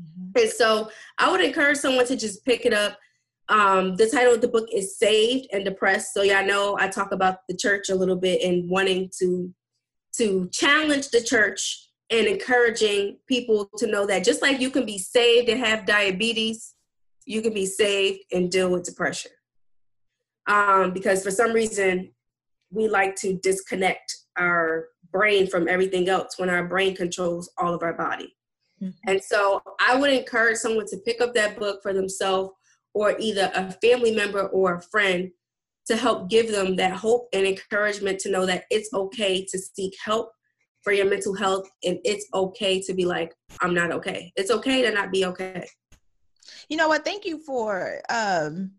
Mm-hmm. 0.00 0.42
And 0.42 0.50
so 0.50 0.90
I 1.18 1.30
would 1.30 1.42
encourage 1.42 1.78
someone 1.78 2.06
to 2.06 2.16
just 2.16 2.44
pick 2.44 2.64
it 2.64 2.72
up. 2.72 2.98
Um, 3.48 3.96
the 3.96 4.08
title 4.08 4.34
of 4.34 4.40
the 4.40 4.48
book 4.48 4.68
is 4.72 4.98
Saved 4.98 5.48
and 5.52 5.64
Depressed. 5.64 6.12
So 6.12 6.22
yeah, 6.22 6.40
I 6.40 6.44
know 6.44 6.76
I 6.80 6.88
talk 6.88 7.12
about 7.12 7.38
the 7.48 7.56
church 7.56 7.88
a 7.88 7.94
little 7.94 8.16
bit 8.16 8.42
and 8.42 8.68
wanting 8.68 9.10
to 9.20 9.52
to 10.16 10.48
challenge 10.50 11.10
the 11.10 11.20
church 11.20 11.90
and 12.10 12.26
encouraging 12.26 13.18
people 13.28 13.68
to 13.76 13.86
know 13.86 14.06
that 14.06 14.24
just 14.24 14.40
like 14.40 14.60
you 14.60 14.70
can 14.70 14.86
be 14.86 14.98
saved 14.98 15.48
and 15.48 15.60
have 15.60 15.84
diabetes, 15.84 16.74
you 17.26 17.42
can 17.42 17.52
be 17.52 17.66
saved 17.66 18.20
and 18.32 18.50
deal 18.50 18.70
with 18.70 18.84
depression. 18.84 19.30
Um, 20.46 20.92
because 20.92 21.22
for 21.22 21.30
some 21.30 21.52
reason, 21.52 22.12
we 22.70 22.88
like 22.88 23.16
to 23.16 23.34
disconnect 23.42 24.16
our 24.38 24.86
brain 25.12 25.46
from 25.46 25.68
everything 25.68 26.08
else 26.08 26.38
when 26.38 26.48
our 26.48 26.64
brain 26.64 26.94
controls 26.94 27.50
all 27.58 27.74
of 27.74 27.82
our 27.82 27.94
body. 27.94 28.34
Mm-hmm. 28.82 29.10
And 29.10 29.22
so 29.22 29.62
I 29.80 29.96
would 29.96 30.12
encourage 30.12 30.58
someone 30.58 30.86
to 30.86 30.98
pick 30.98 31.20
up 31.20 31.34
that 31.34 31.58
book 31.58 31.82
for 31.82 31.92
themselves 31.92 32.52
or 32.96 33.14
either 33.18 33.52
a 33.54 33.70
family 33.72 34.10
member 34.10 34.46
or 34.48 34.76
a 34.76 34.80
friend 34.80 35.30
to 35.86 35.96
help 35.96 36.30
give 36.30 36.50
them 36.50 36.76
that 36.76 36.92
hope 36.92 37.28
and 37.34 37.46
encouragement 37.46 38.18
to 38.18 38.30
know 38.30 38.46
that 38.46 38.64
it's 38.70 38.88
okay 38.94 39.44
to 39.44 39.58
seek 39.58 39.94
help 40.02 40.32
for 40.82 40.94
your 40.94 41.04
mental 41.04 41.34
health 41.34 41.68
and 41.84 41.98
it's 42.04 42.26
okay 42.32 42.80
to 42.80 42.94
be 42.94 43.04
like 43.04 43.34
i'm 43.60 43.74
not 43.74 43.92
okay. 43.92 44.32
It's 44.34 44.50
okay 44.50 44.80
to 44.80 44.90
not 44.92 45.12
be 45.12 45.26
okay. 45.26 45.68
You 46.70 46.78
know 46.78 46.88
what? 46.88 47.04
Thank 47.04 47.26
you 47.26 47.38
for 47.38 48.00
um 48.08 48.72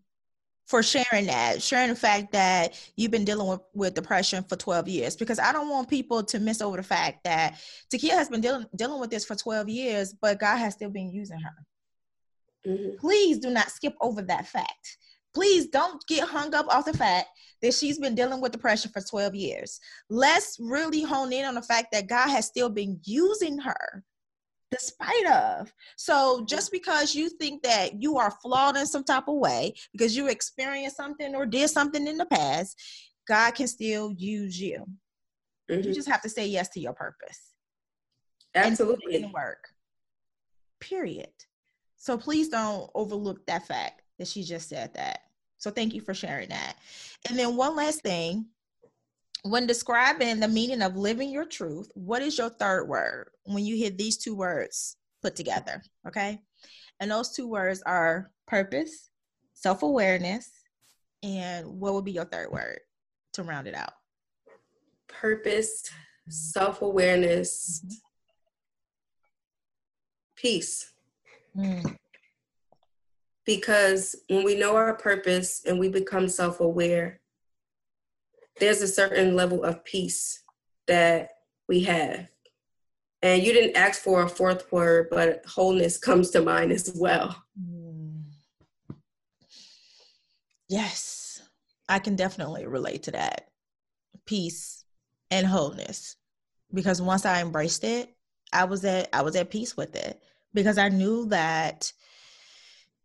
for 0.66 0.82
sharing 0.82 1.26
that, 1.26 1.62
sharing 1.62 1.88
the 1.88 1.96
fact 1.96 2.32
that 2.32 2.78
you've 2.96 3.10
been 3.10 3.24
dealing 3.24 3.48
with, 3.48 3.60
with 3.72 3.94
depression 3.94 4.44
for 4.44 4.56
12 4.56 4.88
years, 4.88 5.16
because 5.16 5.38
I 5.38 5.52
don't 5.52 5.70
want 5.70 5.88
people 5.88 6.22
to 6.24 6.40
miss 6.40 6.60
over 6.60 6.76
the 6.76 6.82
fact 6.82 7.24
that 7.24 7.58
Takia 7.90 8.10
has 8.10 8.28
been 8.28 8.42
dealing, 8.42 8.66
dealing 8.76 9.00
with 9.00 9.10
this 9.10 9.24
for 9.24 9.34
12 9.34 9.68
years, 9.70 10.12
but 10.20 10.40
God 10.40 10.58
has 10.58 10.74
still 10.74 10.90
been 10.90 11.10
using 11.10 11.40
her. 11.40 11.54
Mm-hmm. 12.68 12.96
Please 12.98 13.38
do 13.38 13.50
not 13.50 13.70
skip 13.70 13.94
over 14.00 14.22
that 14.22 14.46
fact. 14.46 14.98
Please 15.34 15.68
don't 15.68 16.04
get 16.06 16.28
hung 16.28 16.54
up 16.54 16.66
off 16.68 16.84
the 16.84 16.96
fact 16.96 17.28
that 17.62 17.74
she's 17.74 17.98
been 17.98 18.14
dealing 18.14 18.40
with 18.40 18.52
depression 18.52 18.90
for 18.92 19.00
12 19.00 19.34
years. 19.34 19.80
Let's 20.10 20.56
really 20.60 21.02
hone 21.02 21.32
in 21.32 21.44
on 21.44 21.54
the 21.54 21.62
fact 21.62 21.88
that 21.92 22.08
God 22.08 22.28
has 22.28 22.46
still 22.46 22.68
been 22.68 23.00
using 23.04 23.58
her 23.58 24.04
despite 24.70 25.26
of. 25.26 25.72
So 25.96 26.44
just 26.46 26.70
because 26.70 27.14
you 27.14 27.30
think 27.30 27.62
that 27.62 28.02
you 28.02 28.18
are 28.18 28.30
flawed 28.42 28.76
in 28.76 28.86
some 28.86 29.04
type 29.04 29.28
of 29.28 29.36
way 29.36 29.74
because 29.92 30.16
you 30.16 30.28
experienced 30.28 30.96
something 30.96 31.34
or 31.34 31.46
did 31.46 31.70
something 31.70 32.06
in 32.06 32.18
the 32.18 32.26
past, 32.26 32.78
God 33.26 33.52
can 33.52 33.66
still 33.66 34.12
use 34.12 34.60
you. 34.60 34.84
Mm-hmm. 35.70 35.88
You 35.88 35.94
just 35.94 36.08
have 36.08 36.22
to 36.22 36.28
say 36.28 36.46
yes 36.46 36.68
to 36.70 36.80
your 36.80 36.92
purpose. 36.92 37.52
Absolutely. 38.54 39.16
And 39.16 39.32
work. 39.32 39.68
Period. 40.80 41.32
So 41.98 42.16
please 42.16 42.48
don't 42.48 42.88
overlook 42.94 43.44
that 43.46 43.66
fact 43.66 44.02
that 44.18 44.28
she 44.28 44.42
just 44.42 44.68
said 44.68 44.94
that. 44.94 45.22
So 45.58 45.70
thank 45.70 45.92
you 45.92 46.00
for 46.00 46.14
sharing 46.14 46.48
that. 46.48 46.76
And 47.28 47.38
then 47.38 47.56
one 47.56 47.76
last 47.76 48.00
thing. 48.00 48.46
When 49.42 49.66
describing 49.66 50.40
the 50.40 50.48
meaning 50.48 50.82
of 50.82 50.96
living 50.96 51.30
your 51.30 51.44
truth, 51.44 51.90
what 51.94 52.22
is 52.22 52.38
your 52.38 52.50
third 52.50 52.88
word 52.88 53.30
when 53.44 53.64
you 53.64 53.76
hear 53.76 53.90
these 53.90 54.16
two 54.16 54.34
words 54.34 54.96
put 55.22 55.36
together? 55.36 55.82
Okay. 56.06 56.40
And 56.98 57.10
those 57.10 57.30
two 57.30 57.46
words 57.46 57.80
are 57.86 58.32
purpose, 58.48 59.10
self 59.54 59.84
awareness, 59.84 60.50
and 61.22 61.66
what 61.66 61.94
would 61.94 62.04
be 62.04 62.12
your 62.12 62.24
third 62.24 62.50
word 62.50 62.80
to 63.34 63.44
round 63.44 63.68
it 63.68 63.74
out? 63.74 63.92
Purpose, 65.06 65.88
self 66.28 66.82
awareness, 66.82 67.80
mm-hmm. 67.84 67.94
peace. 70.36 70.92
Mm 71.58 71.98
because 73.48 74.14
when 74.28 74.44
we 74.44 74.54
know 74.54 74.76
our 74.76 74.92
purpose 74.92 75.62
and 75.66 75.78
we 75.78 75.88
become 75.88 76.28
self 76.28 76.60
aware, 76.60 77.18
there's 78.60 78.82
a 78.82 78.86
certain 78.86 79.34
level 79.34 79.64
of 79.64 79.82
peace 79.86 80.42
that 80.86 81.30
we 81.66 81.80
have. 81.84 82.28
And 83.22 83.42
you 83.42 83.54
didn't 83.54 83.74
ask 83.74 84.02
for 84.02 84.22
a 84.22 84.28
fourth 84.28 84.70
word, 84.70 85.06
but 85.10 85.46
wholeness 85.46 85.96
comes 86.08 86.28
to 86.32 86.42
mind 86.42 86.72
as 86.72 86.92
well. 86.94 87.42
Mm. 87.58 88.24
Yes, 90.68 91.40
I 91.88 92.00
can 92.00 92.16
definitely 92.16 92.66
relate 92.66 93.04
to 93.04 93.12
that. 93.12 93.48
Peace 94.26 94.84
and 95.30 95.46
wholeness. 95.46 96.16
Because 96.74 97.00
once 97.00 97.24
I 97.24 97.40
embraced 97.40 97.82
it, 97.82 98.14
I 98.52 98.64
was 98.64 98.84
at 98.84 99.08
I 99.14 99.22
was 99.22 99.36
at 99.36 99.48
peace 99.48 99.74
with 99.74 99.96
it 99.96 100.22
because 100.54 100.78
I 100.78 100.88
knew 100.88 101.26
that 101.26 101.92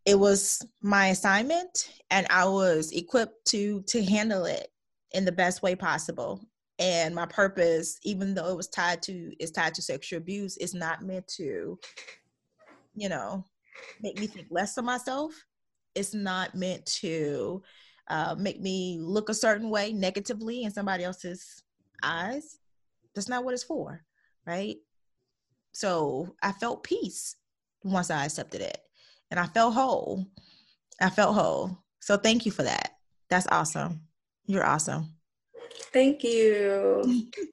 it 0.05 0.19
was 0.19 0.65
my 0.81 1.07
assignment 1.07 1.89
and 2.11 2.27
I 2.29 2.45
was 2.45 2.91
equipped 2.91 3.45
to 3.47 3.81
to 3.87 4.03
handle 4.03 4.45
it 4.45 4.67
in 5.11 5.25
the 5.25 5.31
best 5.31 5.61
way 5.61 5.75
possible. 5.75 6.41
And 6.79 7.13
my 7.13 7.25
purpose, 7.27 7.99
even 8.03 8.33
though 8.33 8.49
it 8.49 8.57
was 8.57 8.67
tied 8.67 9.01
to 9.03 9.31
is 9.39 9.51
tied 9.51 9.73
to 9.75 9.81
sexual 9.81 10.17
abuse, 10.17 10.57
is 10.57 10.73
not 10.73 11.03
meant 11.03 11.27
to, 11.37 11.79
you 12.95 13.09
know, 13.09 13.45
make 14.01 14.19
me 14.19 14.27
think 14.27 14.47
less 14.49 14.77
of 14.77 14.85
myself. 14.85 15.33
It's 15.95 16.13
not 16.13 16.55
meant 16.55 16.85
to 17.01 17.61
uh, 18.07 18.35
make 18.37 18.59
me 18.59 18.97
look 18.99 19.29
a 19.29 19.33
certain 19.33 19.69
way 19.69 19.93
negatively 19.93 20.63
in 20.63 20.71
somebody 20.71 21.03
else's 21.03 21.63
eyes. 22.01 22.57
That's 23.13 23.29
not 23.29 23.45
what 23.45 23.53
it's 23.53 23.63
for, 23.63 24.03
right? 24.45 24.77
So 25.73 26.35
I 26.41 26.51
felt 26.51 26.83
peace 26.83 27.35
once 27.83 28.09
I 28.09 28.25
accepted 28.25 28.61
it 28.61 28.77
and 29.31 29.39
I 29.39 29.47
felt 29.47 29.73
whole. 29.73 30.25
I 31.01 31.09
felt 31.09 31.35
whole. 31.35 31.77
So 31.99 32.17
thank 32.17 32.45
you 32.45 32.51
for 32.51 32.63
that. 32.63 32.91
That's 33.29 33.47
awesome. 33.49 34.01
You're 34.45 34.65
awesome. 34.65 35.15
Thank 35.91 36.23
you. 36.23 37.27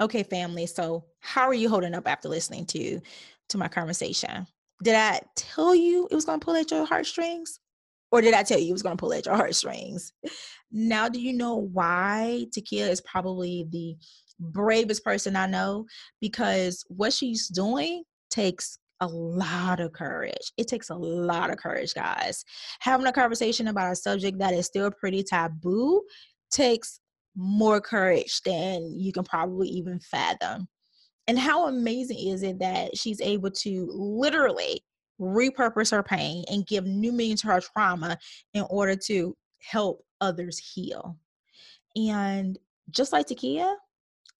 okay, 0.00 0.22
family. 0.22 0.66
So 0.66 1.04
how 1.20 1.42
are 1.42 1.54
you 1.54 1.68
holding 1.68 1.94
up 1.94 2.06
after 2.06 2.28
listening 2.28 2.66
to 2.66 3.00
to 3.48 3.58
my 3.58 3.68
conversation? 3.68 4.46
Did 4.82 4.94
I 4.94 5.20
tell 5.36 5.74
you 5.74 6.08
it 6.10 6.14
was 6.14 6.24
gonna 6.24 6.38
pull 6.38 6.56
at 6.56 6.70
your 6.70 6.86
heartstrings? 6.86 7.58
Or 8.10 8.20
did 8.20 8.34
I 8.34 8.42
tell 8.42 8.58
you 8.58 8.68
it 8.68 8.72
was 8.72 8.82
gonna 8.82 8.96
pull 8.96 9.12
at 9.12 9.26
your 9.26 9.36
heartstrings? 9.36 10.12
Now 10.70 11.08
do 11.08 11.20
you 11.20 11.32
know 11.32 11.56
why 11.56 12.46
Takia 12.50 12.88
is 12.88 13.00
probably 13.00 13.66
the 13.70 13.96
bravest 14.50 15.04
person 15.04 15.36
I 15.36 15.46
know? 15.46 15.86
Because 16.20 16.84
what 16.88 17.12
she's 17.12 17.48
doing 17.48 18.02
takes 18.30 18.78
a 19.00 19.06
lot 19.06 19.80
of 19.80 19.92
courage. 19.92 20.52
It 20.56 20.68
takes 20.68 20.90
a 20.90 20.94
lot 20.94 21.50
of 21.50 21.56
courage, 21.56 21.92
guys. 21.92 22.44
Having 22.80 23.06
a 23.08 23.12
conversation 23.12 23.68
about 23.68 23.92
a 23.92 23.96
subject 23.96 24.38
that 24.38 24.54
is 24.54 24.66
still 24.66 24.90
pretty 24.92 25.24
taboo 25.24 26.02
takes 26.52 27.00
more 27.34 27.80
courage 27.80 28.40
than 28.44 28.94
you 28.96 29.12
can 29.12 29.24
probably 29.24 29.68
even 29.68 29.98
fathom. 29.98 30.68
And 31.26 31.38
how 31.38 31.66
amazing 31.66 32.18
is 32.28 32.42
it 32.42 32.58
that 32.60 32.96
she's 32.96 33.20
able 33.20 33.50
to 33.50 33.88
literally 33.90 34.82
repurpose 35.20 35.90
her 35.90 36.02
pain 36.02 36.44
and 36.50 36.66
give 36.66 36.84
new 36.84 37.12
meaning 37.12 37.36
to 37.38 37.46
her 37.48 37.60
trauma 37.60 38.18
in 38.54 38.64
order 38.70 38.96
to 39.06 39.36
help 39.58 40.04
others 40.20 40.58
heal? 40.58 41.16
And 41.96 42.58
just 42.90 43.12
like 43.12 43.26
Takia, 43.26 43.74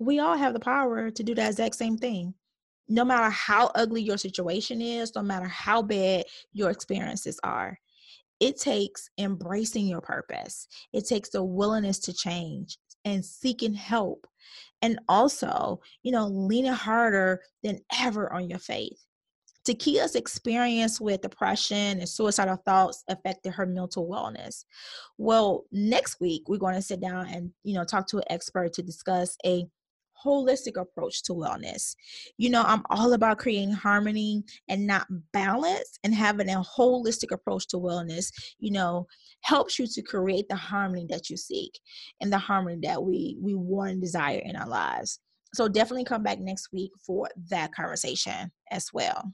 we 0.04 0.18
all 0.18 0.36
have 0.36 0.52
the 0.52 0.60
power 0.60 1.10
to 1.10 1.22
do 1.22 1.34
that 1.34 1.50
exact 1.50 1.74
same 1.74 1.96
thing 1.96 2.34
no 2.88 3.04
matter 3.04 3.30
how 3.30 3.70
ugly 3.74 4.02
your 4.02 4.18
situation 4.18 4.82
is, 4.82 5.14
no 5.14 5.22
matter 5.22 5.46
how 5.46 5.82
bad 5.82 6.24
your 6.52 6.70
experiences 6.70 7.38
are, 7.42 7.78
it 8.40 8.58
takes 8.58 9.08
embracing 9.18 9.86
your 9.86 10.00
purpose. 10.00 10.66
It 10.92 11.06
takes 11.06 11.30
the 11.30 11.42
willingness 11.42 11.98
to 12.00 12.12
change 12.12 12.78
and 13.04 13.24
seeking 13.24 13.72
help. 13.72 14.26
And 14.82 14.98
also, 15.08 15.80
you 16.02 16.12
know, 16.12 16.26
leaning 16.26 16.72
harder 16.72 17.40
than 17.62 17.78
ever 18.00 18.32
on 18.32 18.50
your 18.50 18.58
faith. 18.58 18.98
Takia's 19.64 20.16
experience 20.16 21.00
with 21.00 21.20
depression 21.20 22.00
and 22.00 22.08
suicidal 22.08 22.56
thoughts 22.56 23.04
affected 23.08 23.52
her 23.52 23.64
mental 23.64 24.08
wellness. 24.08 24.64
Well, 25.18 25.64
next 25.70 26.20
week 26.20 26.48
we're 26.48 26.58
going 26.58 26.74
to 26.74 26.82
sit 26.82 27.00
down 27.00 27.28
and 27.28 27.52
you 27.62 27.74
know 27.74 27.84
talk 27.84 28.08
to 28.08 28.18
an 28.18 28.24
expert 28.28 28.72
to 28.72 28.82
discuss 28.82 29.36
a 29.46 29.64
holistic 30.24 30.80
approach 30.80 31.22
to 31.24 31.32
wellness. 31.32 31.94
You 32.36 32.50
know, 32.50 32.62
I'm 32.62 32.82
all 32.90 33.12
about 33.12 33.38
creating 33.38 33.72
harmony 33.72 34.42
and 34.68 34.86
not 34.86 35.06
balance 35.32 35.98
and 36.04 36.14
having 36.14 36.48
a 36.48 36.62
holistic 36.62 37.32
approach 37.32 37.68
to 37.68 37.76
wellness, 37.76 38.32
you 38.58 38.70
know, 38.70 39.06
helps 39.42 39.78
you 39.78 39.86
to 39.86 40.02
create 40.02 40.48
the 40.48 40.56
harmony 40.56 41.06
that 41.10 41.30
you 41.30 41.36
seek 41.36 41.78
and 42.20 42.32
the 42.32 42.38
harmony 42.38 42.78
that 42.82 43.02
we 43.02 43.36
we 43.40 43.54
want 43.54 43.92
and 43.92 44.02
desire 44.02 44.40
in 44.44 44.56
our 44.56 44.68
lives. 44.68 45.20
So 45.54 45.68
definitely 45.68 46.04
come 46.04 46.22
back 46.22 46.38
next 46.40 46.72
week 46.72 46.92
for 47.04 47.28
that 47.50 47.74
conversation 47.74 48.50
as 48.70 48.88
well. 48.92 49.32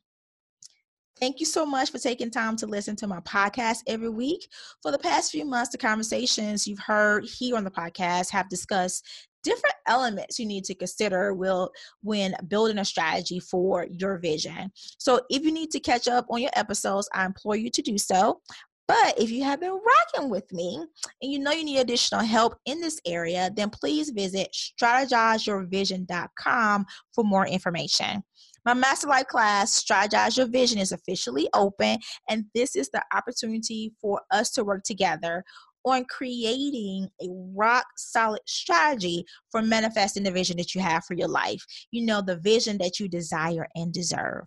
Thank 1.21 1.41
you 1.41 1.47
so 1.47 1.67
much 1.67 1.91
for 1.91 1.99
taking 1.99 2.31
time 2.31 2.55
to 2.57 2.67
listen 2.67 2.95
to 2.97 3.09
my 3.09 3.19
podcast 3.21 3.79
every 3.89 4.09
week. 4.09 4.49
For 4.83 4.93
the 4.93 4.99
past 4.99 5.33
few 5.33 5.45
months, 5.45 5.71
the 5.71 5.79
conversations 5.79 6.65
you've 6.67 6.79
heard 6.79 7.25
here 7.25 7.57
on 7.57 7.65
the 7.65 7.73
podcast 7.73 8.31
have 8.31 8.49
discussed 8.49 9.05
different 9.45 9.75
elements 9.87 10.39
you 10.39 10.47
need 10.47 10.65
to 10.65 10.75
consider 10.75 11.35
will 11.35 11.71
when 12.03 12.35
building 12.49 12.79
a 12.79 12.85
strategy 12.85 13.41
for 13.41 13.87
your 13.91 14.19
vision. 14.19 14.71
So 14.99 15.21
if 15.31 15.43
you 15.43 15.53
need 15.53 15.71
to 15.71 15.81
catch 15.81 16.09
up 16.09 16.27
on 16.31 16.41
your 16.41 16.51
episodes, 16.55 17.09
I 17.15 17.25
implore 17.25 17.57
you 17.57 17.71
to 17.71 17.83
do 17.83 17.99
so. 17.99 18.41
But 18.89 19.21
if 19.21 19.31
you 19.31 19.45
have 19.45 19.61
been 19.61 19.79
rocking 20.15 20.31
with 20.31 20.51
me 20.51 20.77
and 20.77 20.89
you 21.31 21.39
know 21.39 21.53
you 21.53 21.63
need 21.63 21.79
additional 21.79 22.23
help 22.23 22.57
in 22.65 22.81
this 22.81 22.99
area, 23.07 23.51
then 23.55 23.69
please 23.69 24.09
visit 24.11 24.57
strategizeyourvision.com 24.81 26.87
for 27.15 27.23
more 27.23 27.47
information. 27.47 28.25
My 28.65 28.75
Master 28.75 29.07
Life 29.07 29.29
class, 29.29 29.81
Strategize 29.83 30.37
Your 30.37 30.47
Vision, 30.47 30.79
is 30.79 30.93
officially 30.93 31.49
open, 31.55 31.99
and 32.29 32.45
this 32.55 32.77
is 32.77 32.91
the 32.91 33.03
opportunity 33.15 33.95
for 34.01 34.21
us 34.31 34.51
to 34.53 34.65
work 34.65 34.83
together 34.85 35.45
on 35.85 36.05
creating 36.07 37.09
a 37.23 37.27
rock 37.55 37.87
solid 37.97 38.41
strategy 38.47 39.25
for 39.51 39.63
manifesting 39.63 40.23
the 40.23 40.31
vision 40.31 40.57
that 40.57 40.75
you 40.75 40.81
have 40.81 41.05
for 41.05 41.15
your 41.15 41.29
life. 41.29 41.65
You 41.91 42.05
know, 42.05 42.21
the 42.21 42.37
vision 42.37 42.79
that 42.79 43.01
you 43.01 43.09
desire 43.09 43.67
and 43.75 43.93
deserve. 43.93 44.45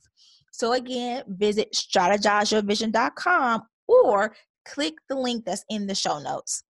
So, 0.51 0.73
again, 0.73 1.23
visit 1.27 1.73
strategizeyourvision.com 1.73 3.63
or 3.87 4.35
click 4.65 4.95
the 5.09 5.15
link 5.15 5.45
that's 5.45 5.65
in 5.69 5.87
the 5.87 5.95
show 5.95 6.19
notes. 6.19 6.63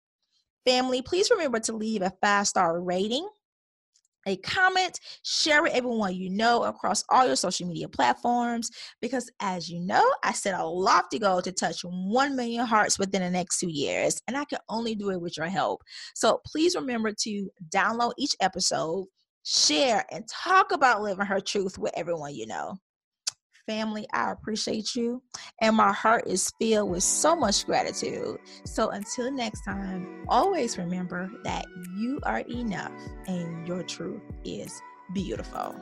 Family, 0.64 1.02
please 1.02 1.30
remember 1.30 1.58
to 1.60 1.72
leave 1.72 2.02
a 2.02 2.12
five 2.20 2.46
star 2.46 2.80
rating 2.80 3.28
a 4.26 4.36
comment, 4.38 4.98
share 5.22 5.62
with 5.62 5.72
everyone 5.72 6.14
you 6.14 6.30
know 6.30 6.64
across 6.64 7.04
all 7.10 7.26
your 7.26 7.36
social 7.36 7.68
media 7.68 7.88
platforms. 7.88 8.70
Because 9.00 9.30
as 9.40 9.68
you 9.68 9.80
know, 9.80 10.04
I 10.22 10.32
set 10.32 10.58
a 10.58 10.64
lofty 10.64 11.18
goal 11.18 11.42
to 11.42 11.52
touch 11.52 11.82
1 11.82 12.36
million 12.36 12.66
hearts 12.66 12.98
within 12.98 13.22
the 13.22 13.30
next 13.30 13.58
two 13.58 13.70
years, 13.70 14.20
and 14.26 14.36
I 14.36 14.44
can 14.44 14.58
only 14.68 14.94
do 14.94 15.10
it 15.10 15.20
with 15.20 15.36
your 15.36 15.46
help. 15.46 15.82
So 16.14 16.40
please 16.46 16.74
remember 16.74 17.12
to 17.20 17.50
download 17.70 18.12
each 18.18 18.36
episode, 18.40 19.06
share, 19.44 20.04
and 20.10 20.28
talk 20.28 20.72
about 20.72 21.02
living 21.02 21.26
her 21.26 21.40
truth 21.40 21.78
with 21.78 21.92
everyone 21.96 22.34
you 22.34 22.46
know. 22.46 22.78
Family, 23.68 24.06
I 24.12 24.32
appreciate 24.32 24.96
you, 24.96 25.22
and 25.60 25.76
my 25.76 25.92
heart 25.92 26.24
is 26.26 26.50
filled 26.60 26.90
with 26.90 27.04
so 27.04 27.36
much 27.36 27.64
gratitude. 27.64 28.38
So 28.64 28.90
until 28.90 29.30
next 29.30 29.62
time, 29.64 30.24
always 30.28 30.78
remember 30.78 31.30
that 31.44 31.66
you 31.96 32.18
are 32.24 32.40
enough 32.40 32.92
and 33.28 33.66
your 33.66 33.84
truth 33.84 34.20
is 34.44 34.82
beautiful. 35.14 35.76